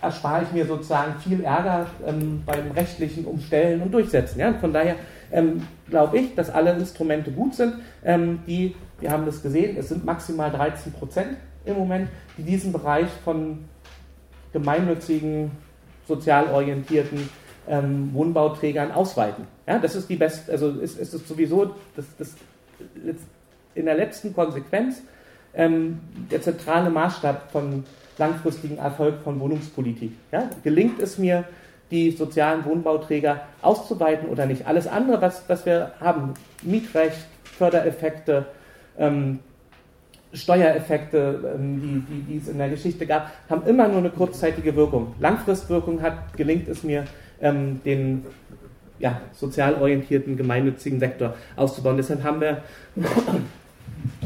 erspare 0.00 0.44
ich 0.44 0.52
mir 0.52 0.64
sozusagen 0.64 1.14
vielÄrger 1.20 1.86
ähm, 2.06 2.42
beim 2.46 2.70
rechtlichen 2.70 3.24
Umstellen 3.26 3.82
und 3.82 3.92
Durchsetzen. 3.92 4.38
Ja? 4.38 4.54
von 4.54 4.72
daher 4.72 4.94
ähm, 5.32 5.66
glaube 5.88 6.18
ich, 6.18 6.34
dass 6.34 6.50
alle 6.50 6.72
Instrumente 6.72 7.30
gut 7.30 7.54
sind, 7.54 7.74
ähm, 8.04 8.40
die, 8.46 8.74
wir 9.00 9.10
haben 9.10 9.26
das 9.26 9.42
gesehen, 9.42 9.76
es 9.76 9.88
sind 9.88 10.04
maximal 10.04 10.50
13 10.50 10.92
Prozent 10.92 11.36
im 11.64 11.76
Moment, 11.76 12.08
die 12.38 12.42
diesen 12.42 12.72
Bereich 12.72 13.08
von 13.24 13.64
gemeinnützigen 14.52 15.50
sozial 16.10 16.48
orientierten 16.52 17.28
ähm, 17.68 18.10
Wohnbauträgern 18.12 18.90
ausweiten. 18.90 19.46
Ja, 19.66 19.78
das 19.78 19.94
ist 19.94 20.08
die 20.08 20.16
beste, 20.16 20.50
also 20.50 20.70
ist, 20.70 20.98
ist 20.98 21.14
es 21.14 21.26
sowieso 21.26 21.74
das, 21.94 22.04
das, 22.18 22.34
in 23.74 23.84
der 23.84 23.94
letzten 23.94 24.34
Konsequenz 24.34 25.02
ähm, 25.54 26.00
der 26.30 26.42
zentrale 26.42 26.90
Maßstab 26.90 27.50
von 27.52 27.84
langfristigen 28.18 28.78
Erfolg 28.78 29.22
von 29.22 29.38
Wohnungspolitik. 29.38 30.12
Ja, 30.32 30.50
gelingt 30.64 31.00
es 31.00 31.16
mir, 31.16 31.44
die 31.90 32.12
sozialen 32.12 32.64
Wohnbauträger 32.64 33.40
auszuweiten 33.62 34.28
oder 34.28 34.46
nicht? 34.46 34.66
Alles 34.66 34.86
andere, 34.86 35.20
was, 35.22 35.42
was 35.48 35.66
wir 35.66 35.92
haben, 36.00 36.34
Mietrecht, 36.62 37.26
Fördereffekte, 37.42 38.46
ähm, 38.98 39.40
Steuereffekte, 40.32 41.56
ähm, 41.56 41.80
die, 42.08 42.14
die, 42.14 42.22
die 42.22 42.38
es 42.38 42.48
in 42.48 42.58
der 42.58 42.68
Geschichte 42.68 43.06
gab, 43.06 43.30
haben 43.48 43.66
immer 43.66 43.88
nur 43.88 43.98
eine 43.98 44.10
kurzzeitige 44.10 44.76
Wirkung. 44.76 45.14
Langfristwirkung 45.18 46.00
hat, 46.02 46.36
gelingt 46.36 46.68
es 46.68 46.84
mir, 46.84 47.04
ähm, 47.40 47.80
den 47.84 48.24
ja, 49.00 49.20
sozial 49.32 49.74
orientierten, 49.76 50.36
gemeinnützigen 50.36 51.00
Sektor 51.00 51.34
auszubauen. 51.56 51.96
Deshalb 51.96 52.22
haben 52.22 52.40
wir, 52.40 52.62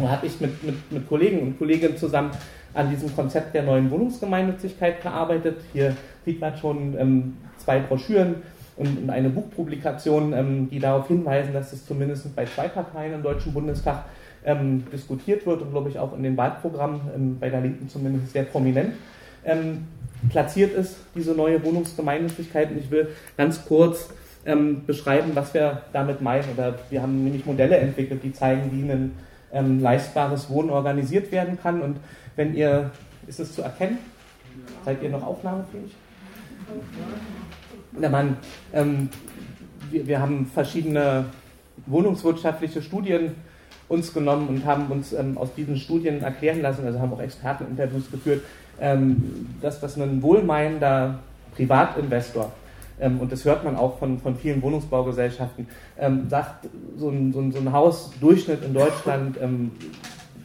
habe 0.08 0.26
ich 0.26 0.40
mit, 0.40 0.62
mit, 0.62 0.92
mit 0.92 1.08
Kollegen 1.08 1.40
und 1.40 1.58
Kolleginnen 1.58 1.96
zusammen 1.96 2.32
an 2.74 2.90
diesem 2.90 3.14
Konzept 3.14 3.54
der 3.54 3.62
neuen 3.62 3.90
Wohnungsgemeinnützigkeit 3.90 5.00
gearbeitet. 5.00 5.58
Hier 5.72 5.96
sieht 6.24 6.40
man 6.40 6.56
schon 6.56 6.98
ähm, 6.98 7.36
zwei 7.56 7.78
Broschüren 7.78 8.36
und, 8.76 8.98
und 8.98 9.10
eine 9.10 9.30
Buchpublikation, 9.30 10.32
ähm, 10.32 10.68
die 10.68 10.80
darauf 10.80 11.08
hinweisen, 11.08 11.54
dass 11.54 11.72
es 11.72 11.86
zumindest 11.86 12.34
bei 12.34 12.44
zwei 12.44 12.68
Parteien 12.68 13.14
im 13.14 13.22
Deutschen 13.22 13.54
Bundestag 13.54 14.04
ähm, 14.44 14.84
diskutiert 14.92 15.46
wird 15.46 15.62
und 15.62 15.70
glaube 15.70 15.88
ich 15.88 15.98
auch 15.98 16.14
in 16.16 16.22
den 16.22 16.36
Wahlprogrammen 16.36 17.00
ähm, 17.14 17.38
bei 17.38 17.48
der 17.48 17.60
Linken 17.60 17.88
zumindest 17.88 18.32
sehr 18.32 18.44
prominent 18.44 18.94
ähm, 19.44 19.86
platziert 20.28 20.74
ist, 20.74 20.96
diese 21.14 21.32
neue 21.32 21.62
Wohnungsgemeinnützigkeit. 21.64 22.70
Und 22.70 22.78
ich 22.78 22.90
will 22.90 23.08
ganz 23.36 23.64
kurz 23.64 24.10
ähm, 24.46 24.84
beschreiben, 24.86 25.32
was 25.34 25.54
wir 25.54 25.82
damit 25.92 26.20
meinen. 26.20 26.44
Oder 26.54 26.78
wir 26.90 27.02
haben 27.02 27.24
nämlich 27.24 27.46
Modelle 27.46 27.76
entwickelt, 27.76 28.22
die 28.22 28.32
zeigen, 28.32 28.70
wie 28.72 28.90
ein 28.90 29.12
ähm, 29.52 29.80
leistbares 29.80 30.50
Wohnen 30.50 30.70
organisiert 30.70 31.30
werden 31.32 31.58
kann. 31.60 31.82
Und 31.82 31.98
wenn 32.36 32.54
ihr, 32.54 32.90
ist 33.26 33.40
es 33.40 33.54
zu 33.54 33.62
erkennen? 33.62 33.98
Seid 34.84 35.02
ihr 35.02 35.10
noch 35.10 35.22
aufnahmefähig? 35.22 35.94
Der 38.00 38.10
Mann, 38.10 38.36
ähm, 38.72 39.08
wir, 39.90 40.06
wir 40.06 40.20
haben 40.20 40.46
verschiedene 40.46 41.26
wohnungswirtschaftliche 41.86 42.82
Studien 42.82 43.34
uns 43.94 44.12
genommen 44.12 44.48
und 44.48 44.64
haben 44.66 44.86
uns 44.86 45.12
ähm, 45.12 45.38
aus 45.38 45.54
diesen 45.54 45.76
Studien 45.76 46.22
erklären 46.22 46.60
lassen, 46.60 46.84
also 46.84 47.00
haben 47.00 47.12
auch 47.12 47.22
Experteninterviews 47.22 48.10
geführt, 48.10 48.42
ähm, 48.80 49.48
dass 49.62 49.80
das 49.80 49.96
ein 49.96 50.20
wohlmeinender 50.22 51.20
Privatinvestor, 51.56 52.52
ähm, 53.00 53.20
und 53.20 53.32
das 53.32 53.44
hört 53.44 53.64
man 53.64 53.76
auch 53.76 53.98
von, 53.98 54.18
von 54.18 54.36
vielen 54.36 54.62
Wohnungsbaugesellschaften, 54.62 55.66
ähm, 55.98 56.28
sagt, 56.28 56.66
so 56.96 57.08
ein, 57.08 57.32
so, 57.32 57.40
ein, 57.40 57.52
so 57.52 57.58
ein 57.58 57.72
Hausdurchschnitt 57.72 58.64
in 58.64 58.74
Deutschland 58.74 59.36
ähm, 59.40 59.72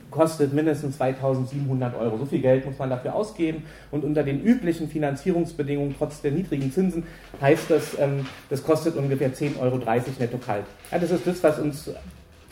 kostet 0.09 0.53
mindestens 0.53 0.97
2700 0.97 1.95
Euro. 1.95 2.17
So 2.17 2.25
viel 2.25 2.41
Geld 2.41 2.65
muss 2.65 2.79
man 2.79 2.89
dafür 2.89 3.13
ausgeben. 3.13 3.63
Und 3.91 4.03
unter 4.03 4.23
den 4.23 4.41
üblichen 4.41 4.89
Finanzierungsbedingungen, 4.89 5.95
trotz 5.97 6.21
der 6.21 6.31
niedrigen 6.31 6.71
Zinsen, 6.71 7.03
heißt 7.39 7.69
das, 7.69 7.97
ähm, 7.99 8.25
das 8.49 8.63
kostet 8.63 8.95
ungefähr 8.95 9.31
10,30 9.33 9.59
Euro 9.59 9.77
netto 9.77 10.37
kalt. 10.37 10.65
Ja, 10.91 10.97
das 10.97 11.11
ist 11.11 11.27
das, 11.27 11.43
was 11.43 11.59
uns 11.59 11.91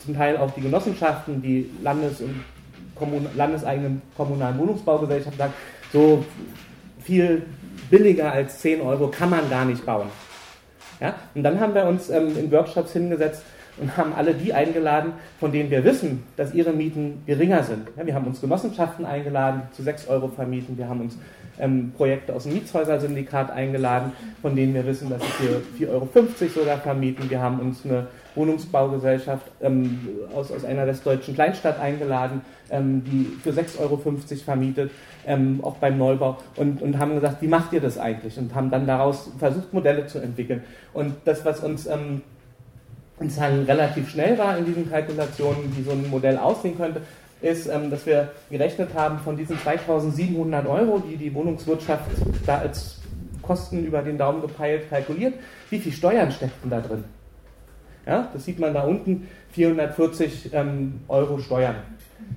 zum 0.08 0.16
Teil 0.16 0.38
auch 0.38 0.50
die 0.52 0.62
Genossenschaften, 0.62 1.42
die 1.42 1.68
Landes- 1.82 2.22
und 2.22 2.42
Kommun 2.94 3.26
landeseigenen 3.36 4.00
kommunalen 4.16 4.58
Wohnungsbaugesellschaften 4.58 5.38
sagen, 5.38 5.52
so 5.92 6.24
viel 7.02 7.42
billiger 7.90 8.32
als 8.32 8.58
10 8.60 8.80
Euro 8.80 9.08
kann 9.08 9.28
man 9.28 9.50
gar 9.50 9.66
nicht 9.66 9.84
bauen. 9.84 10.06
Ja? 10.98 11.14
Und 11.34 11.42
dann 11.42 11.60
haben 11.60 11.74
wir 11.74 11.84
uns 11.84 12.08
ähm, 12.08 12.38
in 12.38 12.50
Workshops 12.50 12.94
hingesetzt 12.94 13.42
und 13.76 13.98
haben 13.98 14.14
alle 14.14 14.32
die 14.32 14.54
eingeladen, 14.54 15.12
von 15.38 15.52
denen 15.52 15.70
wir 15.70 15.84
wissen, 15.84 16.24
dass 16.38 16.54
ihre 16.54 16.72
Mieten 16.72 17.22
geringer 17.26 17.62
sind. 17.62 17.88
Ja, 17.98 18.06
wir 18.06 18.14
haben 18.14 18.26
uns 18.26 18.40
Genossenschaften 18.40 19.04
eingeladen, 19.04 19.64
zu 19.72 19.82
6 19.82 20.08
Euro 20.08 20.28
vermieten. 20.28 20.78
Wir 20.78 20.88
haben 20.88 21.02
uns 21.02 21.18
ähm, 21.60 21.92
Projekte 21.94 22.34
aus 22.34 22.44
dem 22.44 22.54
Mietshäuser-Syndikat 22.54 23.50
eingeladen, 23.50 24.12
von 24.40 24.56
denen 24.56 24.72
wir 24.72 24.86
wissen, 24.86 25.10
dass 25.10 25.20
sie 25.20 25.28
für 25.28 25.84
4,50 25.84 25.90
Euro 25.90 26.08
sogar 26.54 26.78
vermieten. 26.78 27.28
Wir 27.28 27.42
haben 27.42 27.60
uns 27.60 27.84
eine 27.84 28.06
Wohnungsbaugesellschaft 28.38 29.46
ähm, 29.60 30.08
aus, 30.34 30.50
aus 30.50 30.64
einer 30.64 30.86
westdeutschen 30.86 31.34
Kleinstadt 31.34 31.78
eingeladen, 31.80 32.40
ähm, 32.70 33.02
die 33.04 33.24
für 33.42 33.50
6,50 33.50 33.80
Euro 33.80 34.00
vermietet, 34.44 34.90
ähm, 35.26 35.60
auch 35.62 35.76
beim 35.76 35.98
Neubau, 35.98 36.38
und, 36.56 36.80
und 36.80 36.98
haben 36.98 37.14
gesagt, 37.16 37.42
wie 37.42 37.48
macht 37.48 37.72
ihr 37.72 37.80
das 37.80 37.98
eigentlich? 37.98 38.38
Und 38.38 38.54
haben 38.54 38.70
dann 38.70 38.86
daraus 38.86 39.30
versucht, 39.38 39.74
Modelle 39.74 40.06
zu 40.06 40.20
entwickeln. 40.20 40.62
Und 40.94 41.14
das, 41.24 41.44
was 41.44 41.60
uns 41.60 41.86
ähm, 41.86 42.22
sozusagen 43.18 43.64
relativ 43.64 44.08
schnell 44.08 44.38
war 44.38 44.56
in 44.56 44.64
diesen 44.64 44.88
Kalkulationen, 44.88 45.76
wie 45.76 45.82
so 45.82 45.90
ein 45.90 46.08
Modell 46.08 46.38
aussehen 46.38 46.76
könnte, 46.76 47.02
ist, 47.40 47.66
ähm, 47.66 47.90
dass 47.90 48.06
wir 48.06 48.30
gerechnet 48.50 48.90
haben, 48.94 49.18
von 49.18 49.36
diesen 49.36 49.58
2700 49.58 50.66
Euro, 50.66 51.00
die 51.00 51.16
die 51.16 51.34
Wohnungswirtschaft 51.34 52.04
da 52.46 52.58
als 52.58 52.96
Kosten 53.42 53.84
über 53.84 54.02
den 54.02 54.18
Daumen 54.18 54.42
gepeilt 54.42 54.90
kalkuliert, 54.90 55.34
wie 55.70 55.78
viel 55.78 55.92
Steuern 55.92 56.30
steckten 56.30 56.70
da 56.70 56.80
drin? 56.80 57.04
Ja, 58.08 58.26
das 58.32 58.46
sieht 58.46 58.58
man 58.58 58.72
da 58.72 58.84
unten, 58.84 59.28
440 59.52 60.54
ähm, 60.54 61.00
Euro 61.08 61.38
Steuern. 61.38 61.76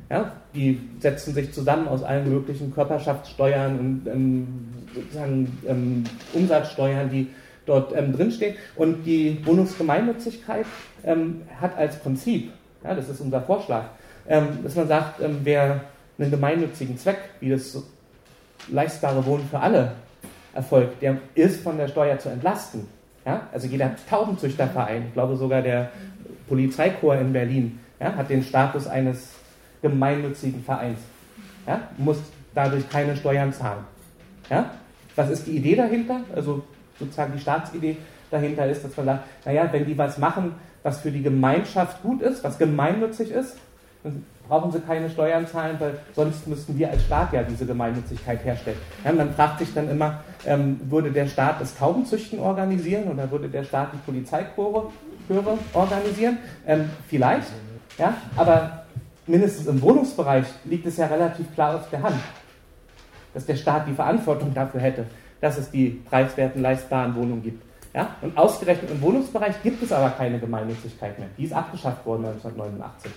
Ja, 0.10 0.34
die 0.54 0.82
setzen 1.00 1.34
sich 1.34 1.54
zusammen 1.54 1.88
aus 1.88 2.04
allen 2.04 2.30
möglichen 2.30 2.74
Körperschaftssteuern 2.74 3.80
und 3.80 4.08
ähm, 4.12 4.48
sozusagen 4.94 5.58
ähm, 5.66 6.04
Umsatzsteuern, 6.34 7.10
die 7.10 7.28
dort 7.66 7.96
ähm, 7.96 8.12
drinstehen. 8.12 8.56
Und 8.76 9.06
die 9.06 9.40
Wohnungsgemeinnützigkeit 9.46 10.66
ähm, 11.06 11.44
hat 11.62 11.78
als 11.78 11.98
Prinzip, 12.00 12.52
ja, 12.84 12.94
das 12.94 13.08
ist 13.08 13.22
unser 13.22 13.42
Vorschlag, 13.42 13.86
ähm, 14.28 14.60
dass 14.64 14.76
man 14.76 14.90
sagt, 14.90 15.22
ähm, 15.22 15.40
wer 15.44 15.86
einen 16.20 16.32
gemeinnützigen 16.32 16.98
Zweck, 16.98 17.20
wie 17.40 17.50
das 17.50 17.82
leistbare 18.70 19.26
Wohnen 19.26 19.48
für 19.50 19.60
alle 19.60 19.94
erfolgt, 20.54 21.02
der 21.02 21.18
ist 21.34 21.64
von 21.64 21.78
der 21.78 21.88
Steuer 21.88 22.20
zu 22.20 22.28
entlasten. 22.28 22.88
Ja? 23.26 23.48
Also 23.52 23.68
jeder 23.68 23.92
Taubenzüchterverein, 24.10 25.06
ich 25.08 25.14
glaube 25.14 25.36
sogar 25.36 25.62
der 25.62 25.92
Polizeikorps 26.48 27.22
in 27.22 27.34
Berlin, 27.34 27.80
ja, 28.00 28.16
hat 28.16 28.30
den 28.30 28.44
Status 28.44 28.88
eines 28.88 29.34
gemeinnützigen 29.82 30.64
Vereins. 30.64 31.00
Ja? 31.68 31.82
Muss 31.98 32.18
dadurch 32.54 32.90
keine 32.90 33.16
Steuern 33.16 33.54
zahlen. 33.54 33.84
Ja? 34.50 34.72
Was 35.16 35.30
ist 35.30 35.48
die 35.48 35.58
Idee 35.58 35.76
dahinter? 35.76 36.22
Also 36.36 36.64
sozusagen 37.00 37.34
die 37.34 37.40
Staatsidee, 37.40 37.98
dahinter 38.32 38.66
ist, 38.68 38.84
dass 38.84 38.96
man 38.98 39.06
sagt, 39.06 39.46
naja, 39.46 39.68
wenn 39.72 39.86
die 39.86 39.98
was 39.98 40.18
machen, 40.18 40.56
was 40.84 41.02
für 41.02 41.12
die 41.12 41.22
Gemeinschaft 41.22 42.02
gut 42.02 42.22
ist, 42.22 42.44
was 42.44 42.58
gemeinnützig 42.58 43.32
ist, 43.32 43.58
dann 44.04 44.26
brauchen 44.52 44.70
sie 44.70 44.82
keine 44.82 45.10
Steuern 45.10 45.48
zahlen, 45.48 45.78
weil 45.80 45.98
sonst 46.14 46.46
müssten 46.46 46.78
wir 46.78 46.90
als 46.90 47.06
Staat 47.06 47.32
ja 47.32 47.42
diese 47.42 47.66
Gemeinnützigkeit 47.66 48.44
herstellen. 48.44 48.76
Ja, 49.06 49.14
man 49.14 49.34
fragt 49.34 49.60
sich 49.60 49.74
dann 49.74 49.90
immer, 49.90 50.20
ähm, 50.46 50.78
würde 50.90 51.10
der 51.10 51.28
Staat 51.28 51.62
das 51.62 51.74
Taubenzüchten 51.78 52.38
organisieren 52.38 53.08
oder 53.08 53.32
würde 53.32 53.48
der 53.48 53.64
Staat 53.64 53.94
die 53.94 53.98
Polizeichöre 54.00 54.90
organisieren? 55.74 56.38
Ähm, 56.68 56.90
vielleicht, 57.08 57.48
ja, 57.98 58.14
aber 58.36 58.84
mindestens 59.26 59.68
im 59.68 59.82
Wohnungsbereich 59.82 60.48
liegt 60.66 60.86
es 60.86 60.98
ja 60.98 61.06
relativ 61.06 61.54
klar 61.54 61.76
auf 61.76 61.90
der 61.90 62.04
Hand, 62.04 62.20
dass 63.34 63.46
der 63.46 63.56
Staat 63.56 63.88
die 63.88 63.94
Verantwortung 63.94 64.54
dafür 64.54 64.82
hätte, 64.82 65.06
dass 65.40 65.58
es 65.58 65.72
die 65.72 66.02
preiswerten, 66.10 66.62
leistbaren 66.62 67.16
Wohnungen 67.16 67.42
gibt. 67.42 67.64
Ja? 67.94 68.18
Und 68.22 68.38
ausgerechnet 68.38 68.92
im 68.92 69.02
Wohnungsbereich 69.02 69.64
gibt 69.64 69.82
es 69.82 69.94
aber 69.94 70.10
keine 70.10 70.40
Gemeinnützigkeit 70.40 71.18
mehr. 71.18 71.30
Die 71.38 71.46
ist 71.46 71.54
abgeschafft 71.54 72.06
worden 72.06 72.26
1989 72.26 73.12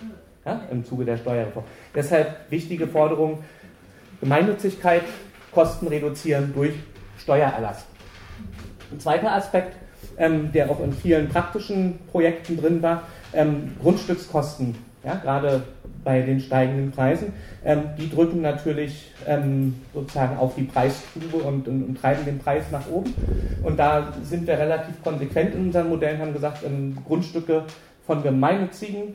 ja? 0.45 0.61
im 0.71 0.85
Zuge 0.85 1.05
der 1.05 1.17
Steuerreform. 1.17 1.65
Deshalb 1.95 2.51
wichtige 2.51 2.87
Forderung, 2.87 3.45
Gemeinnützigkeit, 4.21 5.03
Kosten 5.53 5.87
reduzieren 5.87 6.53
durch 6.55 6.75
Steuererlass. 7.19 7.85
Ein 8.91 9.01
zweiter 9.01 9.33
Aspekt, 9.33 9.77
ähm, 10.19 10.53
der 10.53 10.71
auch 10.71 10.81
in 10.81 10.93
vielen 10.93 11.29
praktischen 11.29 11.99
Projekten 12.11 12.57
drin 12.57 12.83
war, 12.83 13.05
ähm, 13.33 13.77
Grundstückskosten. 13.81 14.75
Ja, 15.05 15.17
gerade 15.17 15.63
bei 16.03 16.21
den 16.21 16.41
steigenden 16.41 16.93
Preisen. 16.93 17.33
Ähm, 17.65 17.83
die 17.99 18.11
drücken 18.11 18.43
natürlich 18.43 19.13
ähm, 19.27 19.81
sozusagen 19.93 20.37
auf 20.37 20.55
die 20.55 20.65
Preisstube 20.65 21.39
und, 21.39 21.67
und, 21.67 21.83
und, 21.83 22.01
treiben 22.01 22.25
den 22.25 22.39
Preis 22.39 22.65
nach 22.71 22.89
oben. 22.91 23.13
Und 23.63 23.79
da 23.79 24.13
sind 24.23 24.47
wir 24.47 24.59
relativ 24.59 25.03
konsequent 25.03 25.55
in 25.55 25.67
unseren 25.67 25.89
Modellen, 25.89 26.21
haben 26.21 26.33
gesagt, 26.33 26.65
ähm, 26.65 26.97
Grundstücke 27.07 27.65
von 28.07 28.23
gemeinnützigen 28.23 29.15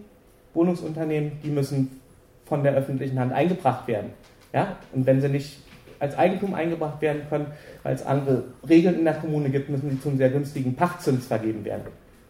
Wohnungsunternehmen, 0.59 1.31
die 1.41 1.49
müssen 1.49 2.01
von 2.45 2.63
der 2.63 2.73
öffentlichen 2.73 3.17
Hand 3.17 3.31
eingebracht 3.31 3.87
werden. 3.87 4.09
Ja? 4.53 4.75
Und 4.93 5.05
wenn 5.05 5.21
sie 5.21 5.29
nicht 5.29 5.59
als 5.99 6.17
Eigentum 6.17 6.53
eingebracht 6.53 7.01
werden 7.01 7.21
können, 7.29 7.47
weil 7.83 7.95
es 7.95 8.05
andere 8.05 8.43
Regeln 8.67 8.99
in 8.99 9.05
der 9.05 9.13
Kommune 9.13 9.49
gibt, 9.49 9.69
müssen 9.69 9.89
sie 9.89 10.01
zum 10.01 10.17
sehr 10.17 10.29
günstigen 10.29 10.75
Pachtzins 10.75 11.27
vergeben 11.27 11.63
werden. 11.63 11.83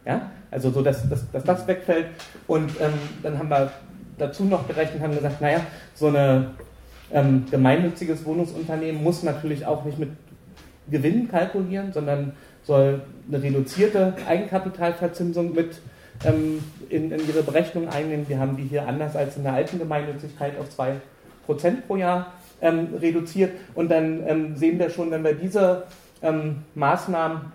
Ja? 0.06 0.30
Also 0.50 0.70
so, 0.70 0.80
dass, 0.82 1.08
dass, 1.08 1.28
dass 1.32 1.42
das 1.42 1.66
wegfällt. 1.66 2.06
Und 2.46 2.70
ähm, 2.80 2.92
dann 3.22 3.36
haben 3.38 3.48
wir 3.48 3.72
dazu 4.16 4.44
noch 4.44 4.68
gerechnet, 4.68 5.02
haben 5.02 5.14
gesagt, 5.14 5.40
naja, 5.40 5.60
so 5.94 6.08
ein 6.08 6.50
ähm, 7.12 7.46
gemeinnütziges 7.50 8.24
Wohnungsunternehmen 8.24 9.02
muss 9.02 9.24
natürlich 9.24 9.66
auch 9.66 9.84
nicht 9.84 9.98
mit 9.98 10.10
Gewinnen 10.88 11.28
kalkulieren, 11.28 11.92
sondern 11.92 12.32
soll 12.62 13.02
eine 13.28 13.42
reduzierte 13.42 14.14
Eigenkapitalverzinsung 14.28 15.54
mit 15.54 15.80
ähm, 16.24 16.62
in, 16.88 17.10
in, 17.10 17.28
ihre 17.28 17.42
Berechnung 17.42 17.88
einnehmen. 17.88 18.28
Wir 18.28 18.38
haben 18.38 18.56
die 18.56 18.64
hier 18.64 18.86
anders 18.86 19.16
als 19.16 19.36
in 19.36 19.42
der 19.42 19.54
alten 19.54 19.78
Gemeinnützigkeit 19.78 20.54
auf 20.58 20.66
2% 20.78 21.00
pro 21.86 21.96
Jahr 21.96 22.32
ähm, 22.60 22.88
reduziert. 23.00 23.52
Und 23.74 23.90
dann 23.90 24.22
ähm, 24.26 24.56
sehen 24.56 24.78
wir 24.78 24.90
schon, 24.90 25.10
wenn 25.10 25.24
wir 25.24 25.34
diese 25.34 25.84
ähm, 26.22 26.58
Maßnahmen 26.74 27.52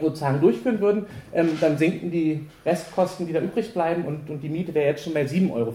sozusagen 0.00 0.40
durchführen 0.40 0.80
würden, 0.80 1.06
ähm, 1.32 1.50
dann 1.60 1.76
sinken 1.76 2.10
die 2.10 2.46
Restkosten, 2.64 3.26
die 3.26 3.32
da 3.32 3.40
übrig 3.40 3.72
bleiben 3.72 4.04
und, 4.04 4.30
und 4.30 4.40
die 4.40 4.48
Miete 4.48 4.74
wäre 4.74 4.86
jetzt 4.86 5.04
schon 5.04 5.14
bei 5.14 5.24
7,50 5.24 5.52
Euro. 5.52 5.74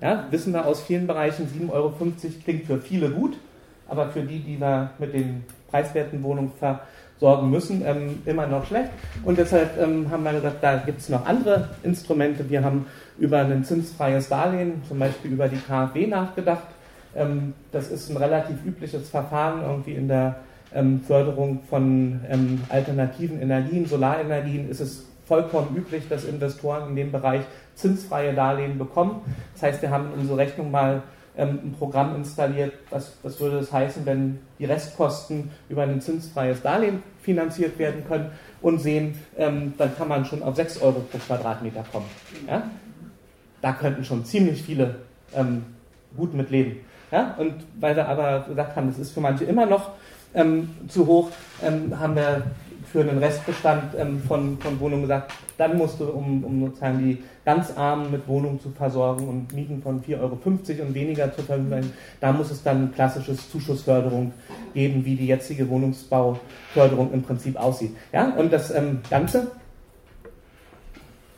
Ja, 0.00 0.26
wissen 0.30 0.52
wir 0.52 0.66
aus 0.66 0.82
vielen 0.82 1.06
Bereichen, 1.06 1.46
7,50 1.46 1.72
Euro 1.72 1.94
klingt 2.44 2.66
für 2.66 2.78
viele 2.78 3.10
gut, 3.10 3.36
aber 3.88 4.08
für 4.10 4.22
die, 4.22 4.40
die 4.40 4.60
wir 4.60 4.90
mit 4.98 5.14
den 5.14 5.44
preiswerten 5.70 6.22
Wohnungen 6.22 6.52
versorgen 7.18 7.50
müssen, 7.50 7.82
ähm, 7.84 8.22
immer 8.26 8.46
noch 8.46 8.66
schlecht. 8.66 8.90
Und 9.24 9.38
deshalb 9.38 9.78
ähm, 9.80 10.10
haben 10.10 10.24
wir 10.24 10.32
gesagt, 10.32 10.62
da 10.62 10.76
gibt 10.76 11.00
es 11.00 11.08
noch 11.08 11.24
andere 11.26 11.68
Instrumente. 11.82 12.48
Wir 12.48 12.62
haben 12.62 12.86
über 13.18 13.38
ein 13.38 13.64
zinsfreies 13.64 14.28
Darlehen, 14.28 14.82
zum 14.86 14.98
Beispiel 14.98 15.32
über 15.32 15.48
die 15.48 15.56
KfW 15.56 16.06
nachgedacht. 16.06 16.66
Ähm, 17.14 17.54
das 17.72 17.90
ist 17.90 18.10
ein 18.10 18.16
relativ 18.16 18.56
übliches 18.64 19.08
Verfahren 19.08 19.62
irgendwie 19.62 19.94
in 19.94 20.08
der 20.08 20.36
ähm, 20.74 21.00
Förderung 21.06 21.60
von 21.68 22.20
ähm, 22.28 22.60
alternativen 22.68 23.40
Energien, 23.40 23.86
Solarenergien, 23.86 24.68
ist 24.68 24.80
es 24.80 25.06
vollkommen 25.24 25.74
üblich, 25.76 26.08
dass 26.08 26.24
Investoren 26.24 26.90
in 26.90 26.96
dem 26.96 27.12
Bereich 27.12 27.42
zinsfreie 27.74 28.34
Darlehen 28.34 28.78
bekommen. 28.78 29.20
Das 29.54 29.62
heißt, 29.62 29.82
wir 29.82 29.90
haben 29.90 30.08
unsere 30.16 30.38
Rechnung 30.38 30.70
mal 30.70 31.02
ähm, 31.36 31.60
ein 31.64 31.74
Programm 31.78 32.16
installiert, 32.16 32.72
was, 32.90 33.12
was 33.22 33.38
würde 33.40 33.58
das 33.58 33.72
heißen, 33.72 34.06
wenn 34.06 34.38
die 34.58 34.64
Restkosten 34.64 35.50
über 35.68 35.82
ein 35.82 36.00
zinsfreies 36.00 36.62
Darlehen 36.62 37.02
finanziert 37.22 37.78
werden 37.78 38.04
können 38.06 38.30
und 38.62 38.78
sehen, 38.78 39.20
ähm, 39.36 39.74
dann 39.78 39.96
kann 39.96 40.08
man 40.08 40.24
schon 40.24 40.42
auf 40.42 40.56
6 40.56 40.80
Euro 40.82 41.00
pro 41.00 41.18
Quadratmeter 41.18 41.84
kommen. 41.92 42.06
Ja? 42.48 42.70
Da 43.60 43.72
könnten 43.72 44.04
schon 44.04 44.24
ziemlich 44.24 44.62
viele 44.62 44.96
ähm, 45.34 45.64
gut 46.16 46.34
mit 46.34 46.50
leben. 46.50 46.78
Ja? 47.10 47.34
Und 47.38 47.54
weil 47.78 47.96
wir 47.96 48.08
aber 48.08 48.46
gesagt 48.48 48.76
haben, 48.76 48.88
das 48.88 48.98
ist 48.98 49.12
für 49.12 49.20
manche 49.20 49.44
immer 49.44 49.66
noch 49.66 49.90
ähm, 50.34 50.70
zu 50.88 51.06
hoch, 51.06 51.30
ähm, 51.62 51.98
haben 51.98 52.16
wir 52.16 52.42
für 52.92 53.00
einen 53.00 53.18
Restbestand 53.18 53.94
ähm, 53.98 54.22
von, 54.22 54.58
von 54.58 54.78
Wohnungen 54.80 55.02
gesagt, 55.02 55.32
dann 55.58 55.76
musst 55.76 56.00
du, 56.00 56.04
um, 56.04 56.44
um 56.44 56.60
sozusagen 56.66 56.98
die 56.98 57.22
ganz 57.44 57.76
Armen 57.76 58.10
mit 58.10 58.26
Wohnungen 58.28 58.60
zu 58.60 58.70
versorgen 58.70 59.28
und 59.28 59.52
Mieten 59.52 59.82
von 59.82 60.02
4,50 60.02 60.20
Euro 60.20 60.38
und 60.86 60.94
weniger 60.94 61.32
zu 61.34 61.42
verhindern, 61.42 61.92
da 62.20 62.32
muss 62.32 62.50
es 62.50 62.62
dann 62.62 62.92
klassisches 62.92 63.50
Zuschussförderung 63.50 64.32
geben, 64.74 65.04
wie 65.04 65.16
die 65.16 65.26
jetzige 65.26 65.68
Wohnungsbauförderung 65.68 67.12
im 67.12 67.22
Prinzip 67.22 67.56
aussieht. 67.56 67.96
Ja? 68.12 68.30
Und 68.30 68.52
das 68.52 68.70
ähm, 68.70 69.00
Ganze 69.10 69.50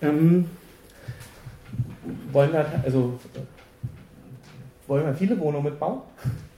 ähm, 0.02 0.46
wollen 2.32 2.52
wir, 2.52 2.66
also 2.84 3.18
wollen 4.86 5.06
wir 5.06 5.14
viele 5.14 5.38
Wohnungen 5.38 5.64
mitbauen? 5.64 6.00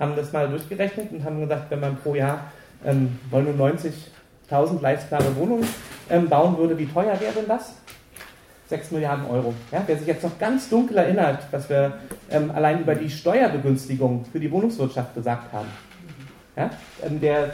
haben 0.00 0.16
das 0.16 0.32
mal 0.32 0.48
durchgerechnet 0.48 1.12
und 1.12 1.24
haben 1.24 1.40
gesagt, 1.40 1.70
wenn 1.70 1.80
man 1.80 1.96
pro 1.96 2.14
Jahr 2.14 2.50
ähm, 2.84 3.18
wollen 3.30 3.44
nur 3.44 3.54
90.000 4.50 4.80
leistbare 4.80 5.36
Wohnungen 5.36 5.66
ähm, 6.08 6.28
bauen 6.28 6.56
würde, 6.58 6.76
wie 6.78 6.86
teuer 6.86 7.18
wäre 7.20 7.32
denn 7.34 7.48
das? 7.48 7.74
6 8.68 8.92
Milliarden 8.92 9.26
Euro. 9.26 9.52
Ja, 9.72 9.82
wer 9.86 9.96
sich 9.96 10.06
jetzt 10.06 10.22
noch 10.22 10.38
ganz 10.38 10.68
dunkel 10.68 10.98
erinnert, 10.98 11.42
was 11.50 11.68
wir 11.68 11.94
ähm, 12.30 12.50
allein 12.52 12.80
über 12.80 12.94
die 12.94 13.10
Steuerbegünstigung 13.10 14.24
für 14.30 14.38
die 14.38 14.50
Wohnungswirtschaft 14.50 15.14
gesagt 15.14 15.52
haben, 15.52 15.68
ja, 16.56 16.70
ähm, 17.04 17.20
der 17.20 17.50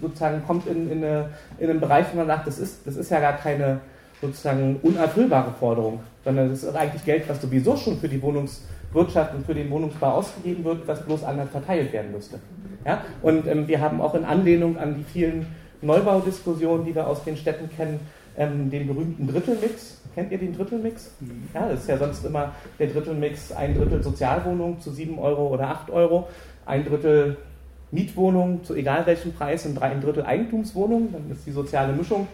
sozusagen 0.00 0.44
kommt 0.46 0.66
in, 0.66 0.90
in, 0.90 1.04
eine, 1.04 1.30
in, 1.58 1.70
einen 1.70 1.80
Bereich, 1.80 2.06
wo 2.12 2.18
man 2.18 2.26
sagt, 2.26 2.46
das 2.46 2.58
ist, 2.58 2.86
das 2.86 2.96
ist 2.96 3.10
ja 3.10 3.20
gar 3.20 3.34
keine 3.34 3.80
sozusagen 4.20 4.76
unerfüllbare 4.82 5.52
Forderung, 5.58 6.00
sondern 6.24 6.50
das 6.50 6.62
ist 6.62 6.76
eigentlich 6.76 7.04
Geld, 7.04 7.28
was 7.28 7.40
sowieso 7.40 7.76
schon 7.76 7.98
für 7.98 8.08
die 8.08 8.20
Wohnungswirtschaft 8.20 8.78
Wirtschaft 8.92 9.34
und 9.34 9.44
für 9.44 9.54
den 9.54 9.70
Wohnungsbau 9.70 10.12
ausgegeben 10.12 10.64
wird, 10.64 10.86
was 10.86 11.04
bloß 11.04 11.24
anders 11.24 11.50
verteilt 11.50 11.92
werden 11.92 12.12
müsste. 12.12 12.38
Ja? 12.84 13.02
Und 13.22 13.46
ähm, 13.46 13.68
wir 13.68 13.80
haben 13.80 14.00
auch 14.00 14.14
in 14.14 14.24
Anlehnung 14.24 14.78
an 14.78 14.96
die 14.96 15.04
vielen 15.04 15.46
Neubaudiskussionen, 15.82 16.84
die 16.84 16.94
wir 16.94 17.06
aus 17.06 17.24
den 17.24 17.36
Städten 17.36 17.68
kennen, 17.74 18.00
ähm, 18.36 18.70
den 18.70 18.86
berühmten 18.86 19.26
Drittelmix. 19.26 20.00
Kennt 20.14 20.32
ihr 20.32 20.38
den 20.38 20.56
Drittelmix? 20.56 21.12
Ja, 21.54 21.68
das 21.68 21.80
ist 21.80 21.88
ja 21.88 21.98
sonst 21.98 22.24
immer 22.24 22.52
der 22.78 22.88
Drittelmix, 22.88 23.52
ein 23.52 23.74
Drittel 23.74 24.02
Sozialwohnung 24.02 24.80
zu 24.80 24.90
7 24.90 25.18
Euro 25.18 25.48
oder 25.48 25.68
8 25.68 25.90
Euro, 25.90 26.28
ein 26.66 26.84
Drittel 26.84 27.36
Mietwohnung 27.90 28.64
zu 28.64 28.74
egal 28.74 29.06
welchem 29.06 29.32
Preis 29.32 29.64
und 29.66 29.80
ein 29.80 30.00
Drittel 30.00 30.24
Eigentumswohnung, 30.24 31.12
dann 31.12 31.30
ist 31.30 31.46
die 31.46 31.52
soziale 31.52 31.92
Mischung 31.92 32.26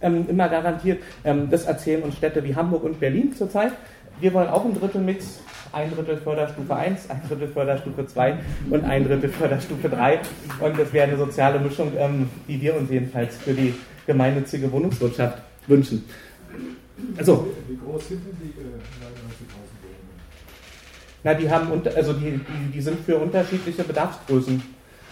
ähm, 0.00 0.26
immer 0.28 0.48
garantiert. 0.48 1.02
Ähm, 1.24 1.48
das 1.50 1.64
erzählen 1.64 2.02
uns 2.02 2.16
Städte 2.16 2.44
wie 2.44 2.54
Hamburg 2.54 2.84
und 2.84 3.00
Berlin 3.00 3.32
zurzeit. 3.32 3.72
Wir 4.20 4.34
wollen 4.34 4.48
auch 4.48 4.64
einen 4.64 4.78
Drittelmix 4.78 5.40
ein 5.72 5.94
Drittel 5.94 6.16
Förderstufe 6.18 6.74
1, 6.74 7.10
ein 7.10 7.20
Drittel 7.28 7.48
Förderstufe 7.48 8.06
2 8.06 8.38
und 8.70 8.84
ein 8.84 9.04
Drittel 9.04 9.30
Förderstufe 9.30 9.88
3. 9.88 10.20
Und 10.60 10.78
das 10.78 10.92
wäre 10.92 11.08
eine 11.08 11.16
soziale 11.16 11.58
Mischung, 11.58 11.92
ähm, 11.96 12.28
die 12.46 12.60
wir 12.60 12.76
uns 12.76 12.90
jedenfalls 12.90 13.36
für 13.36 13.52
die 13.52 13.74
gemeinnützige 14.06 14.70
Wohnungswirtschaft 14.70 15.38
wünschen. 15.66 16.04
Also, 17.16 17.48
Wie 17.68 17.76
groß 17.76 18.08
sind 18.08 18.20
denn 18.26 18.36
die 18.42 18.60
äh, 18.60 18.64
99.000 18.64 18.64
Wohnungen? 18.64 20.08
Na, 21.22 21.34
die 21.34 21.50
haben 21.50 21.70
unter, 21.70 21.94
also 21.96 22.12
die, 22.12 22.32
die, 22.32 22.72
die 22.72 22.80
sind 22.80 23.04
für 23.04 23.16
unterschiedliche 23.16 23.84
Bedarfsgrößen. 23.84 24.62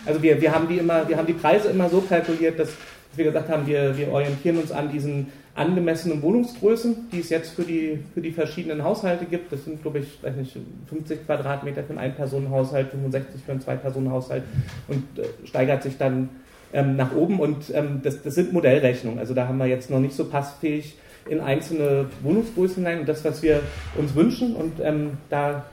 Also 0.04 0.22
wir, 0.22 0.40
wir 0.40 0.52
haben 0.52 0.68
die 0.68 0.78
immer, 0.78 1.08
wir 1.08 1.16
haben 1.16 1.26
die 1.26 1.32
Preise 1.32 1.68
immer 1.68 1.88
so 1.88 2.00
kalkuliert, 2.00 2.58
dass, 2.58 2.68
dass 2.68 3.16
wir 3.16 3.24
gesagt 3.26 3.48
haben, 3.48 3.66
wir, 3.66 3.96
wir 3.96 4.08
orientieren 4.12 4.58
uns 4.58 4.70
an 4.70 4.90
diesen 4.90 5.32
angemessenen 5.56 6.20
Wohnungsgrößen, 6.20 7.08
die 7.10 7.20
es 7.20 7.30
jetzt 7.30 7.54
für 7.54 7.62
die, 7.62 7.98
für 8.12 8.20
die 8.20 8.30
verschiedenen 8.30 8.84
Haushalte 8.84 9.24
gibt. 9.24 9.50
Das 9.50 9.64
sind, 9.64 9.80
glaube 9.80 10.00
ich, 10.00 10.22
weiß 10.22 10.36
nicht, 10.36 10.56
50 10.88 11.24
Quadratmeter 11.24 11.82
für 11.82 11.90
einen 11.90 11.98
Ein-Personen-Haushalt, 11.98 12.90
65 12.90 13.42
für 13.42 13.52
einen 13.52 13.60
Zwei-Personen-Haushalt 13.62 14.42
und 14.88 15.18
äh, 15.18 15.24
steigert 15.46 15.82
sich 15.82 15.96
dann 15.96 16.28
ähm, 16.74 16.96
nach 16.96 17.14
oben. 17.14 17.40
Und 17.40 17.74
ähm, 17.74 18.00
das, 18.02 18.22
das 18.22 18.34
sind 18.34 18.52
Modellrechnungen. 18.52 19.18
Also 19.18 19.32
da 19.32 19.48
haben 19.48 19.56
wir 19.56 19.66
jetzt 19.66 19.90
noch 19.90 19.98
nicht 19.98 20.14
so 20.14 20.26
passfähig 20.26 20.98
in 21.28 21.40
einzelne 21.40 22.06
Wohnungsgrößen 22.22 22.76
hinein. 22.76 23.00
Und 23.00 23.08
das, 23.08 23.24
was 23.24 23.42
wir 23.42 23.62
uns 23.96 24.14
wünschen, 24.14 24.54
und 24.54 24.78
ähm, 24.82 25.12
da 25.30 25.64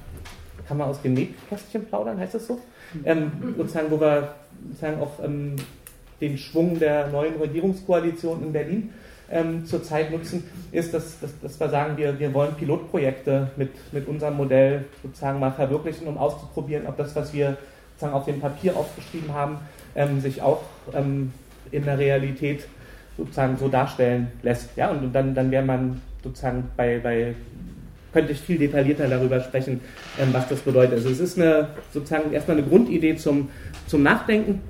kann 0.65 0.77
man 0.77 0.87
aus 0.87 1.01
dem 1.01 1.13
Nähkästchen 1.13 1.85
plaudern, 1.85 2.17
heißt 2.17 2.35
das 2.35 2.47
so? 2.47 2.59
Ähm, 3.03 3.31
sozusagen, 3.57 3.91
wo 3.91 3.99
wir 3.99 4.33
sozusagen 4.69 5.01
auch 5.01 5.21
ähm, 5.21 5.57
den 6.21 6.37
Schwung 6.37 6.79
der 6.79 7.07
neuen 7.07 7.35
Regierungskoalition 7.35 8.43
in 8.43 8.53
Berlin 8.53 8.89
ähm, 9.31 9.65
zurzeit 9.65 10.11
nutzen, 10.11 10.43
ist, 10.71 10.93
dass, 10.93 11.19
dass, 11.19 11.39
dass, 11.39 11.59
wir 11.59 11.69
sagen, 11.69 11.97
wir, 11.97 12.19
wir 12.19 12.33
wollen 12.33 12.55
Pilotprojekte 12.55 13.51
mit, 13.55 13.69
mit 13.93 14.07
unserem 14.07 14.37
Modell 14.37 14.85
sozusagen 15.01 15.39
mal 15.39 15.51
verwirklichen, 15.51 16.07
um 16.07 16.17
auszuprobieren, 16.17 16.87
ob 16.87 16.97
das, 16.97 17.15
was 17.15 17.33
wir 17.33 17.57
sozusagen 17.93 18.13
auf 18.13 18.25
dem 18.25 18.39
Papier 18.39 18.75
aufgeschrieben 18.75 19.33
haben, 19.33 19.57
ähm, 19.95 20.19
sich 20.19 20.41
auch 20.41 20.61
ähm, 20.93 21.31
in 21.71 21.85
der 21.85 21.97
Realität 21.97 22.67
sozusagen 23.17 23.57
so 23.57 23.67
darstellen 23.67 24.31
lässt. 24.41 24.75
Ja, 24.75 24.89
und, 24.89 25.03
und 25.03 25.13
dann, 25.13 25.33
dann 25.35 25.51
wäre 25.51 25.63
man 25.63 26.01
sozusagen 26.23 26.69
bei, 26.75 26.99
bei 26.99 27.35
könnte 28.13 28.31
ich 28.31 28.39
viel 28.39 28.57
detaillierter 28.59 29.09
darüber 29.09 29.41
sprechen, 29.41 29.81
ähm, 30.19 30.29
was 30.31 30.47
das 30.47 30.59
bedeutet. 30.59 30.93
Also 30.93 31.09
es 31.09 31.19
ist 31.19 31.37
eine, 31.37 31.69
sozusagen 31.91 32.31
erstmal 32.31 32.57
eine 32.57 32.65
Grundidee 32.67 33.15
zum, 33.15 33.49
zum 33.87 34.03
Nachdenken. 34.03 34.61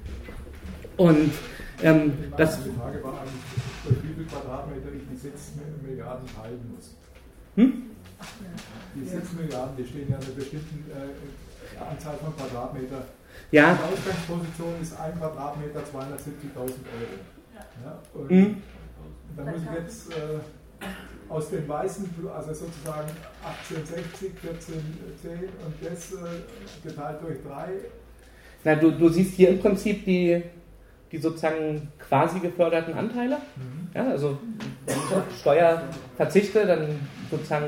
Und 0.97 1.31
ähm, 1.83 2.13
das. 2.37 2.63
Die 2.63 2.71
Frage 2.71 3.03
war 3.03 3.21
eigentlich, 3.21 3.62
wie 3.89 4.13
viel 4.13 4.25
Quadratmeter 4.25 4.89
ich 4.95 5.03
die 5.11 5.15
6 5.15 5.53
Milliarden 5.81 6.27
teilen 6.27 6.75
muss. 6.75 6.95
Hm? 7.55 7.91
Die 8.95 9.05
6 9.05 9.33
Milliarden, 9.33 9.75
die 9.77 9.85
stehen 9.85 10.09
ja 10.09 10.17
in 10.17 10.23
einer 10.23 10.33
bestimmten 10.35 10.85
äh, 10.89 11.79
Anzahl 11.79 12.15
von 12.17 12.35
Quadratmeter. 12.35 13.05
Ja. 13.51 13.73
Die 13.73 13.93
Ausgangsposition 13.93 14.81
ist 14.81 14.99
ein 14.99 15.17
Quadratmeter 15.17 15.79
270.000 15.79 16.57
Euro. 16.57 16.73
Ja, 17.83 17.99
und 18.13 18.31
mhm. 18.31 18.57
dann 19.35 19.45
muss 19.45 19.61
ich 19.63 19.79
jetzt 19.79 20.11
äh, 20.11 20.39
aus 21.29 21.49
dem 21.49 21.67
weißen, 21.67 22.09
also 22.35 22.53
sozusagen 22.53 23.09
1860, 23.43 24.31
1410 24.43 25.49
und 25.65 25.73
das 25.81 26.13
äh, 26.13 26.87
geteilt 26.87 27.19
durch 27.21 27.37
3. 27.43 27.69
Na, 28.63 28.75
du, 28.75 28.91
du 28.91 29.09
siehst 29.09 29.33
hier 29.33 29.49
im 29.49 29.59
Prinzip 29.59 30.05
die, 30.05 30.41
die 31.13 31.19
sozusagen 31.19 31.89
quasi 31.99 32.39
geförderten 32.39 32.95
Anteile. 32.95 33.37
Mhm. 33.55 33.87
Ja, 33.93 34.09
also 34.09 34.39
wenn 34.87 34.95
ich 34.95 35.15
auf 35.15 35.23
Steuer 35.39 35.83
verzichte, 36.17 36.65
dann 36.65 36.99
sozusagen 37.29 37.67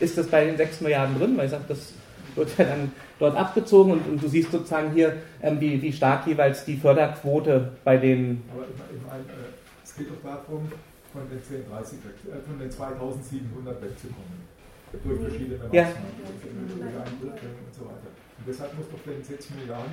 ist 0.00 0.16
das 0.16 0.26
bei 0.28 0.46
den 0.46 0.56
6 0.56 0.80
Milliarden 0.80 1.18
drin, 1.18 1.36
weil 1.36 1.44
ich 1.44 1.50
sage, 1.50 1.64
das 1.68 1.92
wird 2.34 2.56
ja 2.58 2.64
dann 2.64 2.92
dort 3.18 3.36
abgezogen 3.36 3.92
und, 3.92 4.08
und 4.08 4.22
du 4.22 4.28
siehst 4.28 4.50
sozusagen 4.50 4.92
hier, 4.92 5.18
ähm, 5.42 5.60
wie, 5.60 5.80
wie 5.80 5.92
stark 5.92 6.26
jeweils 6.26 6.64
die 6.64 6.76
Förderquote 6.76 7.72
bei 7.84 7.98
den. 7.98 8.42
Aber 8.50 8.64
ich 8.64 9.02
meine, 9.06 9.22
äh, 9.24 9.52
es 9.84 9.94
geht 9.94 10.08
doch 10.08 10.22
darum, 10.24 10.72
von 11.12 11.28
den 11.28 11.38
1030 11.38 11.98
weg, 11.98 12.32
äh, 12.32 12.48
von 12.48 12.58
den 12.58 12.70
2700 12.70 13.82
wegzukommen. 13.82 14.56
Durch 15.04 15.20
verschiedene 15.20 15.58
Maßnahmen, 15.58 15.72
ja. 15.72 15.84
durch 15.84 16.80
Einbürgerung 16.80 17.56
und 17.66 17.74
so 17.74 17.84
weiter. 17.84 18.08
Und 18.38 18.48
deshalb 18.48 18.76
muss 18.78 18.86
doch 18.88 19.02
den 19.04 19.22
6 19.22 19.50
Milliarden 19.50 19.92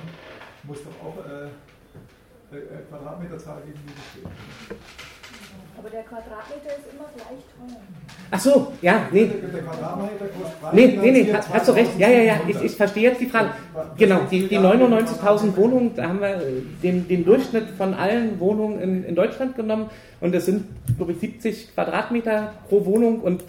muss 0.66 0.78
doch 0.82 1.06
auch 1.06 1.18
äh, 1.18 1.48
äh, 2.54 2.58
äh 2.58 2.82
Quadratmeterzahl 2.88 3.62
gegen 3.62 3.78
die 3.86 3.92
bestehen. 3.92 4.30
Aber 5.76 5.90
der 5.90 6.02
Quadratmeter 6.02 6.76
ist 6.78 6.92
immer 6.94 7.08
gleich 7.14 7.44
teuer. 7.52 7.80
Ach 8.30 8.40
so, 8.40 8.72
ja, 8.80 9.06
nee. 9.12 9.30
Nee, 10.72 10.98
nee, 11.00 11.10
nee, 11.10 11.32
hast 11.32 11.68
du 11.68 11.72
recht. 11.72 11.98
Ja, 11.98 12.08
ja, 12.08 12.22
ja, 12.22 12.40
ich, 12.48 12.62
ich 12.62 12.76
verstehe 12.76 13.10
jetzt 13.10 13.20
die 13.20 13.26
Frage. 13.26 13.50
Genau, 13.98 14.20
die, 14.30 14.48
die 14.48 14.58
99.000 14.58 15.56
Wohnungen, 15.56 15.94
da 15.94 16.08
haben 16.08 16.20
wir 16.20 16.40
den, 16.82 17.06
den 17.06 17.24
Durchschnitt 17.24 17.68
von 17.76 17.94
allen 17.94 18.40
Wohnungen 18.40 18.80
in, 18.80 19.04
in 19.04 19.14
Deutschland 19.14 19.56
genommen 19.56 19.90
und 20.20 20.34
es 20.34 20.46
sind, 20.46 20.64
glaube 20.96 21.12
ich, 21.12 21.20
70 21.20 21.74
Quadratmeter 21.74 22.54
pro 22.68 22.86
Wohnung 22.86 23.20
und 23.20 23.44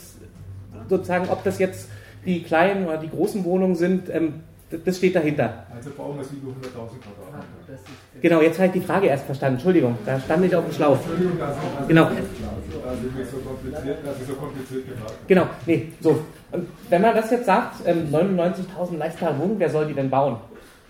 sozusagen, 0.90 1.30
ob 1.30 1.44
das 1.44 1.60
jetzt 1.60 1.90
die 2.26 2.44
kleinen 2.44 2.86
oder 2.86 2.98
die 2.98 3.10
großen 3.10 3.44
Wohnungen 3.46 3.76
sind, 3.76 4.10
ähm, 4.10 4.42
das 4.84 4.98
steht 4.98 5.16
dahinter. 5.16 5.66
Also 5.76 5.92
brauchen 5.92 6.18
wir 6.18 6.24
700.000 6.24 6.30
Quadratmeter. 6.74 7.82
Genau, 8.22 8.42
jetzt 8.42 8.58
habe 8.58 8.68
ich 8.68 8.74
die 8.74 8.82
Frage 8.82 9.08
erst 9.08 9.26
verstanden. 9.26 9.56
Entschuldigung, 9.56 9.98
da 10.06 10.20
stand 10.20 10.46
ich 10.46 10.56
auf 10.56 10.66
dem 10.66 10.74
Schlauch. 10.74 10.98
Entschuldigung, 10.98 11.38
das 11.40 11.56
ist 11.56 11.88
genau. 11.88 12.10
so 12.10 13.38
kompliziert, 13.38 13.98
das 14.04 14.22
ist 14.22 14.28
so 14.28 14.34
kompliziert 14.34 14.86
gemacht. 14.88 15.14
Genau, 15.28 15.48
nee, 15.66 15.94
so. 16.02 16.20
Und 16.52 16.68
wenn 16.90 17.02
man 17.02 17.16
das 17.16 17.32
jetzt 17.32 17.46
sagt, 17.46 17.86
99.000 17.86 18.92
ähm, 18.92 18.98
Leistbare 18.98 19.38
Wohnungen, 19.38 19.60
wer 19.60 19.70
soll 19.70 19.88
die 19.88 19.94
denn 19.94 20.10
bauen? 20.10 20.38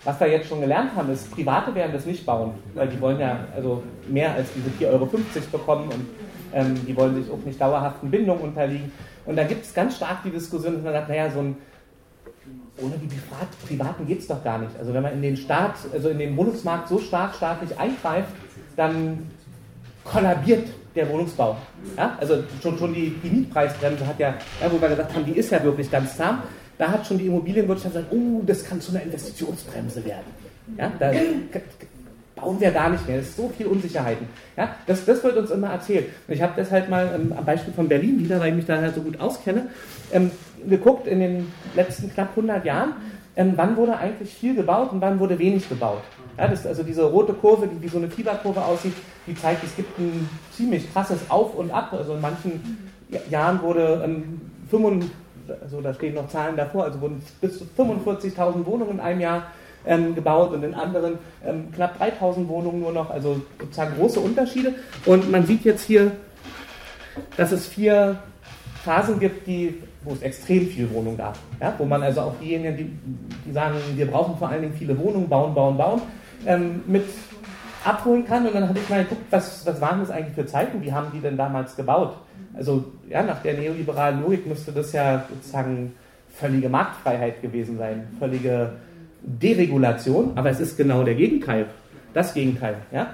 Was 0.04 0.20
wir 0.20 0.28
jetzt 0.28 0.48
schon 0.48 0.60
gelernt 0.60 0.94
haben, 0.94 1.10
ist, 1.10 1.30
Private 1.34 1.74
werden 1.74 1.92
das 1.92 2.06
nicht 2.06 2.24
bauen, 2.24 2.52
weil 2.74 2.88
die 2.88 3.00
wollen 3.00 3.18
ja 3.18 3.40
also 3.54 3.82
mehr 4.08 4.34
als 4.34 4.48
diese 4.54 4.68
4,50 4.84 4.92
Euro 4.92 5.06
bekommen 5.50 5.88
und 5.90 6.06
ähm, 6.54 6.74
die 6.86 6.96
wollen 6.96 7.16
sich 7.16 7.32
auch 7.32 7.44
nicht 7.44 7.60
dauerhaften 7.60 8.10
Bindungen 8.10 8.42
unterliegen. 8.42 8.92
Und 9.24 9.36
da 9.36 9.44
gibt 9.44 9.64
es 9.64 9.74
ganz 9.74 9.96
stark 9.96 10.22
die 10.24 10.30
Diskussion, 10.30 10.74
dass 10.74 10.82
man 10.84 10.92
sagt, 10.92 11.08
naja, 11.08 11.28
so 11.30 11.40
ein 11.40 11.56
ohne 12.82 12.96
die 12.98 13.08
Privaten 13.66 14.06
geht 14.06 14.20
es 14.20 14.26
doch 14.26 14.42
gar 14.44 14.58
nicht. 14.58 14.72
Also 14.78 14.92
wenn 14.92 15.02
man 15.02 15.12
in 15.12 15.22
den 15.22 15.36
Staat, 15.36 15.74
also 15.92 16.08
in 16.08 16.18
den 16.18 16.36
Wohnungsmarkt 16.36 16.88
so 16.88 16.98
stark 16.98 17.34
staatlich 17.34 17.78
eingreift, 17.78 18.28
dann 18.76 19.30
kollabiert 20.04 20.68
der 20.94 21.08
Wohnungsbau. 21.08 21.56
Ja? 21.96 22.16
Also 22.20 22.42
schon, 22.62 22.78
schon 22.78 22.94
die, 22.94 23.10
die 23.22 23.30
Mietpreisbremse 23.30 24.06
hat 24.06 24.18
ja, 24.18 24.34
ja, 24.60 24.72
wo 24.72 24.80
wir 24.80 24.88
gesagt 24.88 25.14
haben, 25.14 25.24
die 25.24 25.32
ist 25.32 25.50
ja 25.50 25.62
wirklich 25.62 25.90
ganz 25.90 26.16
zahm, 26.16 26.42
da 26.78 26.90
hat 26.90 27.06
schon 27.06 27.18
die 27.18 27.26
Immobilienwirtschaft 27.26 27.94
gesagt, 27.94 28.12
oh, 28.12 28.42
das 28.44 28.64
kann 28.64 28.80
zu 28.80 28.92
einer 28.92 29.02
Investitionsbremse 29.02 30.04
werden. 30.04 30.26
Ja? 30.76 30.92
Da 30.98 31.12
bauen 32.34 32.60
wir 32.60 32.70
gar 32.70 32.90
nicht 32.90 33.08
mehr, 33.08 33.18
es 33.20 33.28
ist 33.28 33.36
so 33.36 33.50
viel 33.56 33.66
Unsicherheiten. 33.66 34.26
Ja? 34.56 34.74
Das, 34.86 35.04
das 35.04 35.24
wird 35.24 35.36
uns 35.36 35.50
immer 35.50 35.70
erzählt. 35.70 36.08
Und 36.28 36.34
ich 36.34 36.42
habe 36.42 36.52
das 36.56 36.70
halt 36.70 36.90
mal 36.90 37.10
ähm, 37.14 37.32
am 37.36 37.44
Beispiel 37.44 37.72
von 37.72 37.88
Berlin 37.88 38.18
wieder, 38.18 38.40
weil 38.40 38.50
ich 38.50 38.56
mich 38.56 38.66
da 38.66 38.76
halt 38.76 38.94
so 38.94 39.00
gut 39.00 39.18
auskenne, 39.20 39.68
ähm, 40.12 40.30
geguckt 40.68 41.06
in 41.06 41.20
den 41.20 41.52
letzten 41.74 42.12
knapp 42.12 42.30
100 42.30 42.64
Jahren, 42.64 42.94
ähm, 43.36 43.52
wann 43.56 43.76
wurde 43.76 43.96
eigentlich 43.96 44.34
viel 44.34 44.54
gebaut 44.54 44.92
und 44.92 45.00
wann 45.00 45.18
wurde 45.18 45.38
wenig 45.38 45.68
gebaut. 45.68 46.02
Ja, 46.38 46.48
das, 46.48 46.66
also 46.66 46.82
diese 46.82 47.04
rote 47.04 47.32
Kurve, 47.32 47.66
die 47.66 47.82
wie 47.82 47.88
so 47.88 47.98
eine 47.98 48.08
Fieberkurve 48.08 48.64
aussieht, 48.64 48.94
die 49.26 49.34
zeigt, 49.34 49.64
es 49.64 49.74
gibt 49.76 49.98
ein 49.98 50.28
ziemlich 50.52 50.92
krasses 50.92 51.18
Auf 51.28 51.54
und 51.54 51.70
Ab. 51.70 51.92
Also 51.92 52.14
in 52.14 52.20
manchen 52.20 52.88
Jahren 53.30 53.62
wurde 53.62 54.02
ähm, 54.04 54.40
5, 54.70 55.06
also 55.62 55.80
da 55.80 55.94
stehen 55.94 56.14
noch 56.14 56.28
Zahlen 56.28 56.56
davor, 56.56 56.84
also 56.84 57.00
wurden 57.00 57.22
bis 57.40 57.58
zu 57.58 57.64
45.000 57.78 58.66
Wohnungen 58.66 58.92
in 58.92 59.00
einem 59.00 59.20
Jahr 59.20 59.42
ähm, 59.86 60.14
gebaut 60.14 60.52
und 60.52 60.62
in 60.62 60.74
anderen 60.74 61.18
ähm, 61.44 61.72
knapp 61.72 62.00
3.000 62.00 62.48
Wohnungen 62.48 62.80
nur 62.80 62.92
noch, 62.92 63.10
also 63.10 63.40
sozusagen 63.60 63.96
große 63.96 64.20
Unterschiede. 64.20 64.74
Und 65.04 65.30
man 65.30 65.46
sieht 65.46 65.64
jetzt 65.64 65.84
hier, 65.84 66.12
dass 67.36 67.52
es 67.52 67.66
vier 67.66 68.18
Phasen 68.84 69.18
gibt, 69.20 69.46
die, 69.46 69.82
wo 70.06 70.14
es 70.14 70.22
extrem 70.22 70.66
viel 70.68 70.90
Wohnung 70.90 71.16
gab. 71.16 71.36
Ja? 71.60 71.74
Wo 71.76 71.84
man 71.84 72.02
also 72.02 72.22
auch 72.22 72.34
diejenigen, 72.40 72.76
die, 72.76 72.90
die 73.44 73.52
sagen, 73.52 73.76
wir 73.94 74.06
brauchen 74.06 74.38
vor 74.38 74.48
allen 74.48 74.62
Dingen 74.62 74.74
viele 74.74 74.96
Wohnungen, 74.98 75.28
bauen, 75.28 75.54
bauen, 75.54 75.76
bauen, 75.76 76.00
ähm, 76.46 76.82
mit 76.86 77.04
abholen 77.84 78.24
kann. 78.24 78.46
Und 78.46 78.54
dann 78.54 78.68
habe 78.68 78.78
ich 78.78 78.88
mal 78.88 79.02
geguckt, 79.02 79.24
was, 79.30 79.66
was 79.66 79.80
waren 79.80 80.00
das 80.00 80.10
eigentlich 80.10 80.34
für 80.34 80.46
Zeiten, 80.46 80.82
wie 80.82 80.92
haben 80.92 81.08
die 81.12 81.20
denn 81.20 81.36
damals 81.36 81.76
gebaut? 81.76 82.16
Also 82.54 82.84
ja, 83.08 83.22
nach 83.22 83.42
der 83.42 83.54
neoliberalen 83.54 84.22
Logik 84.22 84.46
müsste 84.46 84.72
das 84.72 84.92
ja 84.92 85.24
sozusagen 85.28 85.92
völlige 86.32 86.68
Marktfreiheit 86.68 87.42
gewesen 87.42 87.78
sein, 87.78 88.08
völlige 88.18 88.72
Deregulation, 89.22 90.32
aber 90.36 90.50
es 90.50 90.60
ist 90.60 90.76
genau 90.76 91.02
der 91.02 91.14
Gegenteil, 91.14 91.66
das 92.14 92.32
Gegenteil. 92.34 92.76
Ja? 92.92 93.10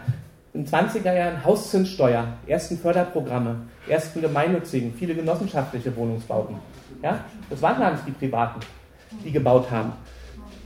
In 0.55 0.67
20er 0.67 1.15
Jahren 1.15 1.45
Hauszinssteuer, 1.45 2.27
ersten 2.47 2.77
Förderprogramme, 2.77 3.57
ersten 3.89 4.21
gemeinnützigen, 4.21 4.93
viele 4.93 5.15
genossenschaftliche 5.15 5.95
Wohnungsbauten. 5.97 6.57
Ja? 7.03 7.25
Das 7.51 7.61
waren 7.63 7.79
gar 7.79 7.93
nicht 7.93 8.07
die 8.07 8.13
Privaten, 8.13 8.61
die 9.25 9.33
gebaut 9.33 9.71
haben. 9.71 9.93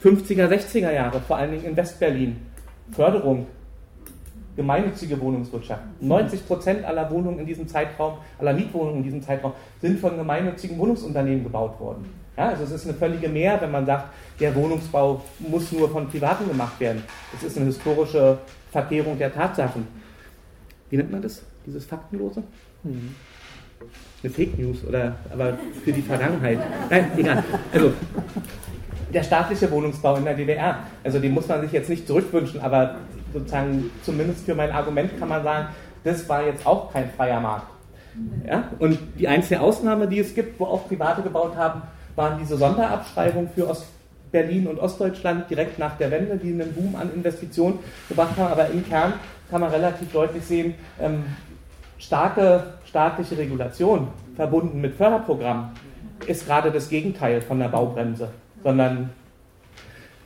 50er, 0.03 0.49
60er 0.49 0.93
Jahre, 0.93 1.21
vor 1.21 1.37
allen 1.37 1.53
Dingen 1.53 1.65
in 1.65 1.77
Westberlin, 1.77 2.37
Förderung, 2.93 3.47
gemeinnützige 4.57 5.21
Wohnungswirtschaft. 5.21 5.83
90 6.01 6.47
Prozent 6.47 6.85
aller 6.85 7.11
Wohnungen 7.11 7.41
in 7.41 7.47
diesem 7.47 7.69
Zeitraum, 7.69 8.19
aller 8.39 8.53
Mietwohnungen 8.53 8.99
in 8.99 9.03
diesem 9.03 9.23
Zeitraum 9.23 9.53
sind 9.81 9.99
von 9.99 10.17
gemeinnützigen 10.17 10.79
Wohnungsunternehmen 10.79 11.45
gebaut 11.45 11.79
worden. 11.79 12.07
Ja, 12.37 12.51
also 12.51 12.65
es 12.65 12.71
ist 12.71 12.85
eine 12.85 12.95
völlige 12.95 13.29
Mehr, 13.29 13.61
wenn 13.61 13.71
man 13.71 13.87
sagt, 13.87 14.13
der 14.41 14.55
Wohnungsbau 14.55 15.23
muss 15.39 15.73
nur 15.73 15.89
von 15.89 16.09
Privaten 16.09 16.47
gemacht 16.47 16.79
werden. 16.81 17.03
Es 17.35 17.43
ist 17.43 17.57
eine 17.57 17.67
historische 17.67 18.39
Verkehrung 18.71 19.19
der 19.19 19.33
Tatsachen. 19.33 19.87
Wie 20.91 20.97
nennt 20.97 21.11
man 21.11 21.23
das? 21.23 21.43
Dieses 21.65 21.85
Faktenlose? 21.87 22.43
Hm. 22.83 23.15
Eine 24.27 24.35
Fake 24.35 24.59
News 24.59 24.79
oder 24.89 25.15
aber 25.33 25.57
für 25.85 25.93
die 25.93 26.03
Vergangenheit. 26.03 26.59
Nein, 26.91 27.13
egal. 27.17 27.45
Also 27.73 27.93
der 29.15 29.23
staatliche 29.23 29.71
Wohnungsbau 29.71 30.17
in 30.17 30.25
der 30.25 30.35
DDR, 30.35 30.81
also 31.05 31.21
den 31.21 31.33
muss 31.33 31.47
man 31.47 31.61
sich 31.61 31.71
jetzt 31.71 31.89
nicht 31.89 32.09
zurückwünschen, 32.09 32.61
aber 32.61 32.97
sozusagen 33.33 33.89
zumindest 34.03 34.45
für 34.45 34.57
mein 34.57 34.73
Argument 34.73 35.17
kann 35.17 35.29
man 35.29 35.45
sagen, 35.45 35.69
das 36.03 36.29
war 36.29 36.45
jetzt 36.45 36.67
auch 36.67 36.93
kein 36.93 37.09
freier 37.11 37.39
Markt. 37.39 37.69
Ja? 38.45 38.65
Und 38.81 38.99
die 39.17 39.29
einzige 39.29 39.61
Ausnahme, 39.61 40.09
die 40.09 40.19
es 40.19 40.35
gibt, 40.35 40.59
wo 40.59 40.65
auch 40.65 40.89
Private 40.89 41.23
gebaut 41.23 41.55
haben, 41.55 41.83
waren 42.17 42.37
diese 42.41 42.57
Sonderabschreibungen 42.57 43.51
für 43.55 43.69
Ostberlin 43.69 44.67
und 44.67 44.81
Ostdeutschland 44.81 45.49
direkt 45.49 45.79
nach 45.79 45.97
der 45.99 46.11
Wende, 46.11 46.37
die 46.37 46.53
einen 46.53 46.75
Boom 46.75 46.97
an 46.97 47.13
Investitionen 47.15 47.79
gebracht 48.09 48.37
haben. 48.37 48.51
Aber 48.51 48.71
im 48.71 48.85
Kern 48.89 49.13
kann 49.51 49.61
man 49.61 49.71
relativ 49.71 50.11
deutlich 50.11 50.43
sehen, 50.43 50.75
ähm, 51.01 51.23
starke 51.99 52.63
staatliche 52.87 53.39
Regulation 53.39 54.09
verbunden 54.37 54.81
mit 54.81 54.95
Förderprogrammen 54.95 55.71
ist 56.27 56.47
gerade 56.47 56.71
das 56.71 56.89
Gegenteil 56.89 57.41
von 57.41 57.59
der 57.59 57.69
Baubremse, 57.69 58.29
sondern 58.63 59.11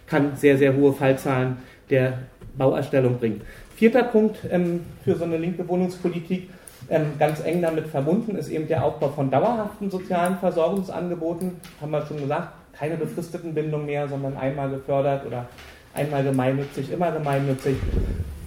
kann 0.07 0.37
sehr, 0.37 0.59
sehr 0.59 0.75
hohe 0.75 0.93
Fallzahlen 0.93 1.59
der 1.89 2.19
Bauerstellung 2.57 3.19
bringen. 3.19 3.41
Vierter 3.77 4.03
Punkt 4.03 4.39
ähm, 4.51 4.85
für 5.05 5.17
so 5.17 5.25
eine 5.25 5.39
linke 5.39 5.67
Wohnungspolitik, 5.67 6.51
ähm, 6.89 7.13
ganz 7.19 7.43
eng 7.45 7.63
damit 7.63 7.87
verbunden, 7.87 8.37
ist 8.37 8.49
eben 8.49 8.67
der 8.69 8.85
Aufbau 8.85 9.09
von 9.09 9.31
dauerhaften 9.31 9.91
sozialen 9.91 10.37
Versorgungsangeboten. 10.39 11.53
Haben 11.81 11.91
wir 11.91 12.05
schon 12.07 12.19
gesagt, 12.19 12.49
keine 12.73 12.97
befristeten 12.97 13.55
Bindungen 13.55 13.87
mehr, 13.87 14.09
sondern 14.09 14.37
einmal 14.37 14.71
gefördert 14.71 15.27
oder 15.27 15.47
einmal 15.95 16.25
gemeinnützig, 16.25 16.93
immer 16.93 17.11
gemeinnützig. 17.13 17.77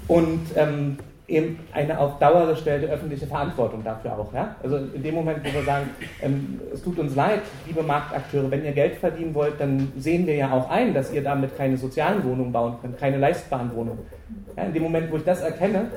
Und 0.08 0.42
ähm, 0.56 0.98
eben 1.34 1.60
eine 1.72 2.00
auf 2.00 2.20
Dauer 2.20 2.48
gestellte 2.48 2.88
öffentliche 2.88 3.28
Verantwortung 3.28 3.84
dafür 3.84 4.18
auch. 4.18 4.34
Ja? 4.34 4.56
Also 4.62 4.78
in 4.78 5.04
dem 5.04 5.16
Moment, 5.16 5.40
wo 5.44 5.54
wir 5.54 5.64
sagen, 5.64 5.90
ähm, 6.22 6.60
es 6.74 6.82
tut 6.82 6.98
uns 7.00 7.16
leid, 7.16 7.42
liebe 7.68 7.84
Marktakteure, 7.84 8.50
wenn 8.52 8.64
ihr 8.64 8.72
Geld 8.72 8.96
verdienen 8.96 9.34
wollt, 9.34 9.60
dann 9.60 9.92
sehen 9.98 10.26
wir 10.28 10.36
ja 10.36 10.52
auch 10.52 10.70
ein, 10.70 10.94
dass 10.94 11.12
ihr 11.12 11.24
damit 11.24 11.58
keine 11.58 11.78
sozialen 11.78 12.24
Wohnungen 12.24 12.52
bauen 12.52 12.76
könnt, 12.82 12.98
keine 13.00 13.18
leistbaren 13.18 13.74
Wohnungen. 13.76 14.00
Ja, 14.58 14.64
in 14.64 14.74
dem 14.74 14.84
Moment, 14.84 15.12
wo 15.12 15.18
ich 15.18 15.24
das 15.24 15.42
erkenne, 15.42 15.88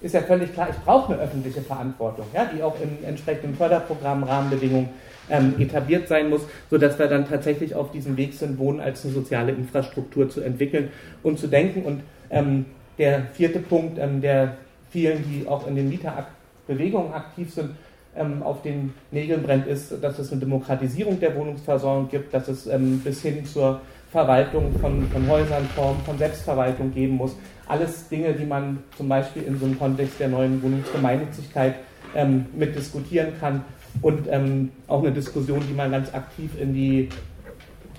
ist 0.00 0.14
ja 0.14 0.20
völlig 0.20 0.52
klar, 0.52 0.68
ich 0.70 0.76
brauche 0.84 1.12
eine 1.12 1.22
öffentliche 1.22 1.62
Verantwortung, 1.62 2.26
ja, 2.34 2.48
die 2.54 2.62
auch 2.62 2.76
in 2.80 3.04
entsprechenden 3.04 3.54
Förderprogrammen, 3.54 4.24
Rahmenbedingungen 4.24 4.90
ähm, 5.30 5.54
etabliert 5.58 6.08
sein 6.08 6.28
muss, 6.30 6.42
sodass 6.70 6.98
wir 6.98 7.06
dann 7.06 7.28
tatsächlich 7.28 7.74
auf 7.74 7.90
diesem 7.90 8.16
Weg 8.16 8.34
sind, 8.34 8.58
Wohnen 8.58 8.80
als 8.80 9.04
eine 9.04 9.14
soziale 9.14 9.52
Infrastruktur 9.52 10.28
zu 10.28 10.40
entwickeln 10.40 10.90
und 11.22 11.38
zu 11.38 11.48
denken. 11.48 11.82
Und 11.82 12.02
ähm, 12.30 12.66
der 12.98 13.22
vierte 13.34 13.58
Punkt, 13.58 13.98
ähm, 13.98 14.20
der 14.20 14.56
vielen, 14.96 15.22
die 15.30 15.46
auch 15.46 15.66
in 15.66 15.76
den 15.76 15.90
Mieterbewegungen 15.90 17.12
aktiv 17.12 17.52
sind, 17.52 17.72
ähm, 18.16 18.42
auf 18.42 18.62
den 18.62 18.94
Nägeln 19.10 19.42
brennt, 19.42 19.66
ist, 19.66 19.92
dass 20.02 20.18
es 20.18 20.32
eine 20.32 20.40
Demokratisierung 20.40 21.20
der 21.20 21.36
Wohnungsversorgung 21.36 22.08
gibt, 22.08 22.32
dass 22.32 22.48
es 22.48 22.66
ähm, 22.66 23.00
bis 23.00 23.20
hin 23.20 23.44
zur 23.44 23.82
Verwaltung 24.10 24.72
von, 24.80 25.06
von 25.10 25.28
Häusern, 25.28 25.66
Formen 25.74 26.00
von 26.06 26.16
Selbstverwaltung 26.16 26.94
geben 26.94 27.16
muss. 27.16 27.36
Alles 27.66 28.08
Dinge, 28.08 28.32
die 28.32 28.46
man 28.46 28.78
zum 28.96 29.10
Beispiel 29.10 29.42
in 29.42 29.58
so 29.58 29.66
einem 29.66 29.78
Kontext 29.78 30.18
der 30.18 30.28
neuen 30.28 30.62
Wohnungsgemeinnützigkeit 30.62 31.74
ähm, 32.14 32.46
mit 32.56 32.74
diskutieren 32.74 33.34
kann 33.38 33.66
und 34.00 34.26
ähm, 34.30 34.70
auch 34.88 35.02
eine 35.02 35.12
Diskussion, 35.12 35.62
die 35.68 35.74
man 35.74 35.90
ganz 35.90 36.14
aktiv 36.14 36.52
in, 36.58 36.72
die, 36.72 37.10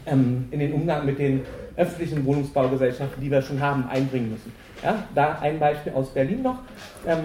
ähm, 0.07 0.47
in 0.49 0.59
den 0.59 0.73
Umgang 0.73 1.05
mit 1.05 1.19
den 1.19 1.41
öffentlichen 1.75 2.25
Wohnungsbaugesellschaften, 2.25 3.21
die 3.21 3.29
wir 3.29 3.43
schon 3.43 3.61
haben, 3.61 3.87
einbringen 3.87 4.31
müssen. 4.31 4.51
Ja, 4.84 5.03
da 5.15 5.39
ein 5.41 5.59
Beispiel 5.59 5.93
aus 5.93 6.09
Berlin 6.09 6.43
noch, 6.43 6.59
ähm, 7.05 7.23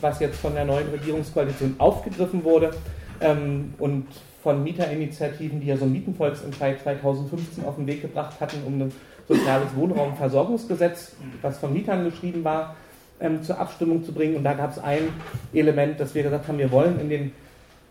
was 0.00 0.20
jetzt 0.20 0.38
von 0.38 0.54
der 0.54 0.64
neuen 0.64 0.88
Regierungskoalition 0.90 1.76
aufgegriffen 1.78 2.44
wurde 2.44 2.72
ähm, 3.20 3.74
und 3.78 4.06
von 4.42 4.62
Mieterinitiativen, 4.62 5.60
die 5.60 5.68
ja 5.68 5.76
so 5.76 5.86
ein 5.86 5.92
Mietenvolksentscheid 5.92 6.80
2015 6.82 7.64
auf 7.64 7.76
den 7.76 7.86
Weg 7.86 8.02
gebracht 8.02 8.38
hatten, 8.40 8.62
um 8.66 8.78
ein 8.78 8.92
soziales 9.26 9.74
Wohnraumversorgungsgesetz, 9.74 11.16
was 11.40 11.58
von 11.58 11.72
Mietern 11.72 12.04
geschrieben 12.04 12.44
war, 12.44 12.76
ähm, 13.20 13.42
zur 13.42 13.58
Abstimmung 13.58 14.04
zu 14.04 14.12
bringen. 14.12 14.36
Und 14.36 14.44
da 14.44 14.52
gab 14.52 14.72
es 14.72 14.78
ein 14.78 15.08
Element, 15.54 15.98
dass 15.98 16.14
wir 16.14 16.22
gesagt 16.22 16.46
haben, 16.48 16.58
wir 16.58 16.70
wollen 16.70 17.00
in 17.00 17.08
den 17.08 17.32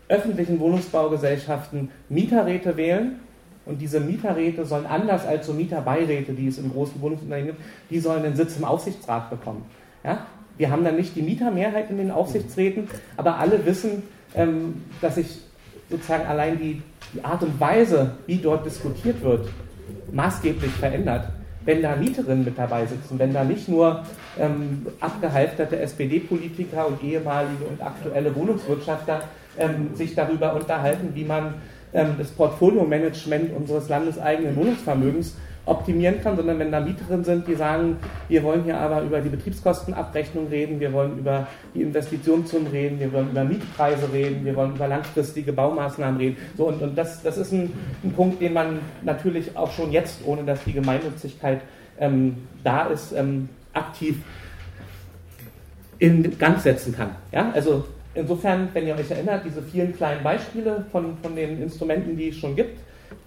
öffentlichen 0.08 0.60
Wohnungsbaugesellschaften 0.60 1.90
Mieterräte 2.08 2.76
wählen, 2.76 3.18
und 3.66 3.80
diese 3.80 4.00
Mieterräte 4.00 4.64
sollen 4.64 4.86
anders 4.86 5.26
als 5.26 5.46
so 5.46 5.52
Mieterbeiräte, 5.52 6.32
die 6.32 6.48
es 6.48 6.58
in 6.58 6.70
großen 6.70 7.00
Wohnungsunternehmen 7.00 7.52
gibt, 7.52 7.62
die 7.90 8.00
sollen 8.00 8.24
einen 8.24 8.36
Sitz 8.36 8.56
im 8.56 8.64
Aufsichtsrat 8.64 9.30
bekommen. 9.30 9.64
Ja? 10.04 10.26
Wir 10.56 10.70
haben 10.70 10.84
dann 10.84 10.96
nicht 10.96 11.16
die 11.16 11.22
Mietermehrheit 11.22 11.90
in 11.90 11.96
den 11.96 12.10
Aufsichtsräten, 12.10 12.88
aber 13.16 13.38
alle 13.38 13.64
wissen, 13.66 14.02
ähm, 14.34 14.82
dass 15.00 15.16
sich 15.16 15.38
sozusagen 15.90 16.26
allein 16.26 16.58
die, 16.58 16.82
die 17.14 17.24
Art 17.24 17.42
und 17.42 17.58
Weise, 17.58 18.12
wie 18.26 18.38
dort 18.38 18.66
diskutiert 18.66 19.22
wird, 19.22 19.48
maßgeblich 20.12 20.72
verändert 20.72 21.28
wenn 21.64 21.82
da 21.82 21.96
Mieterinnen 21.96 22.44
mit 22.44 22.58
dabei 22.58 22.86
sitzen, 22.86 23.18
wenn 23.18 23.32
da 23.32 23.44
nicht 23.44 23.68
nur 23.68 24.04
ähm, 24.38 24.86
abgehalfterte 25.00 25.78
SPD-Politiker 25.78 26.86
und 26.86 27.02
ehemalige 27.02 27.64
und 27.64 27.80
aktuelle 27.82 28.34
Wohnungswirtschafter 28.34 29.22
ähm, 29.58 29.94
sich 29.94 30.14
darüber 30.14 30.54
unterhalten, 30.54 31.10
wie 31.14 31.24
man 31.24 31.54
das 31.94 32.30
Portfolio-Management 32.32 33.54
unseres 33.56 33.88
landeseigenen 33.88 34.56
Wohnungsvermögens 34.56 35.36
optimieren 35.66 36.20
kann, 36.20 36.36
sondern 36.36 36.58
wenn 36.58 36.70
da 36.70 36.80
Mieterinnen 36.80 37.24
sind, 37.24 37.48
die 37.48 37.54
sagen, 37.54 37.96
wir 38.28 38.42
wollen 38.42 38.64
hier 38.64 38.76
aber 38.76 39.02
über 39.02 39.20
die 39.20 39.30
Betriebskostenabrechnung 39.30 40.48
reden, 40.48 40.78
wir 40.78 40.92
wollen 40.92 41.18
über 41.18 41.46
die 41.74 41.82
Investitionssummen 41.82 42.66
reden, 42.68 43.00
wir 43.00 43.12
wollen 43.12 43.30
über 43.30 43.44
Mietpreise 43.44 44.12
reden, 44.12 44.44
wir 44.44 44.54
wollen 44.56 44.74
über 44.74 44.88
langfristige 44.88 45.52
Baumaßnahmen 45.52 46.18
reden. 46.18 46.36
So, 46.56 46.66
und, 46.66 46.82
und 46.82 46.98
das, 46.98 47.22
das 47.22 47.38
ist 47.38 47.52
ein, 47.52 47.72
ein 48.02 48.12
Punkt, 48.12 48.42
den 48.42 48.52
man 48.52 48.80
natürlich 49.02 49.56
auch 49.56 49.72
schon 49.72 49.90
jetzt, 49.90 50.20
ohne 50.26 50.44
dass 50.44 50.62
die 50.64 50.72
Gemeinnützigkeit 50.72 51.60
ähm, 51.98 52.36
da 52.62 52.88
ist, 52.88 53.12
ähm, 53.12 53.48
aktiv 53.72 54.16
in 55.98 56.36
Gang 56.38 56.60
setzen 56.60 56.94
kann. 56.94 57.10
Ja? 57.32 57.50
Also 57.54 57.84
insofern, 58.14 58.68
wenn 58.72 58.86
ihr 58.86 58.94
euch 58.94 59.10
erinnert, 59.10 59.44
diese 59.44 59.62
vielen 59.62 59.94
kleinen 59.94 60.22
Beispiele 60.22 60.84
von, 60.90 61.16
von 61.18 61.36
den 61.36 61.62
Instrumenten, 61.62 62.16
die 62.16 62.28
es 62.28 62.36
schon 62.36 62.56
gibt, 62.56 62.78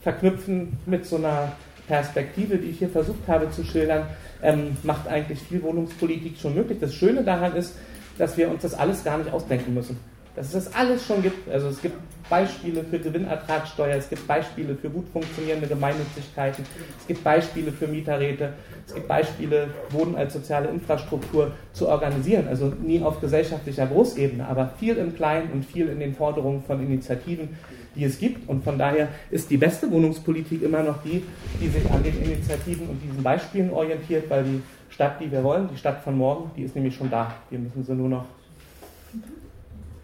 verknüpfen 0.02 0.78
mit 0.86 1.06
so 1.06 1.18
einer 1.18 1.52
Perspektive, 1.88 2.58
die 2.58 2.72
ich 2.72 2.80
hier 2.80 2.90
versucht 2.90 3.28
habe 3.28 3.50
zu 3.52 3.64
schildern, 3.64 4.08
ähm, 4.44 4.78
macht 4.84 5.08
eigentlich 5.08 5.40
viel 5.40 5.62
Wohnungspolitik 5.64 6.38
schon 6.38 6.56
möglich. 6.56 6.80
Das 6.80 6.94
Schöne 6.94 7.24
daran 7.24 7.56
ist, 7.56 7.76
dass 8.18 8.38
wir 8.38 8.50
uns 8.50 8.62
das 8.64 8.74
alles 8.74 9.04
gar 9.04 9.18
nicht 9.18 9.32
ausdenken 9.32 9.74
müssen. 9.74 10.00
Dass 10.38 10.54
es 10.54 10.66
das 10.66 10.76
alles 10.76 11.04
schon 11.04 11.24
gibt. 11.24 11.50
Also 11.50 11.70
es 11.70 11.82
gibt 11.82 11.96
Beispiele 12.30 12.84
für 12.84 13.00
Gewinnertragssteuer, 13.00 13.96
es 13.96 14.08
gibt 14.08 14.28
Beispiele 14.28 14.76
für 14.76 14.88
gut 14.88 15.08
funktionierende 15.12 15.66
Gemeinnützigkeiten, 15.66 16.64
es 17.00 17.08
gibt 17.08 17.24
Beispiele 17.24 17.72
für 17.72 17.88
Mieterräte, 17.88 18.54
es 18.86 18.94
gibt 18.94 19.08
Beispiele, 19.08 19.70
Wohnen 19.90 20.16
als 20.16 20.34
soziale 20.34 20.68
Infrastruktur 20.68 21.54
zu 21.74 21.90
organisieren. 21.90 22.48
Also 22.48 22.72
nie 22.84 23.02
auf 23.02 23.20
gesellschaftlicher 23.20 23.88
Großebene, 23.88 24.48
aber 24.48 24.70
viel 24.78 24.98
im 24.98 25.16
Kleinen 25.16 25.52
und 25.54 25.66
viel 25.66 25.88
in 25.88 26.00
den 26.00 26.14
Forderungen 26.14 26.62
von 26.62 26.86
Initiativen, 26.86 27.58
die 27.96 28.04
es 28.04 28.20
gibt. 28.20 28.48
Und 28.48 28.64
von 28.64 28.78
daher 28.78 29.08
ist 29.32 29.50
die 29.50 29.58
beste 29.58 29.90
Wohnungspolitik 29.90 30.62
immer 30.62 30.84
noch 30.84 31.02
die, 31.02 31.24
die 31.60 31.68
sich 31.68 31.90
an 31.90 32.04
den 32.04 32.22
Initiativen 32.22 32.88
und 32.90 33.02
diesen 33.02 33.24
Beispielen 33.24 33.72
orientiert, 33.72 34.30
weil 34.30 34.44
die 34.44 34.62
Stadt, 34.92 35.20
die 35.20 35.32
wir 35.32 35.44
wollen, 35.44 35.68
die 35.74 35.78
Stadt 35.78 36.04
von 36.04 36.16
morgen, 36.16 36.52
die 36.56 36.62
ist 36.62 36.76
nämlich 36.76 36.96
schon 36.96 37.10
da. 37.10 37.34
Wir 37.50 37.58
müssen 37.58 37.84
sie 37.84 37.96
nur 37.96 38.10
noch 38.10 38.26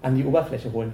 an 0.04 0.16
die 0.16 0.26
Oberfläche 0.26 0.72
holen. 0.72 0.93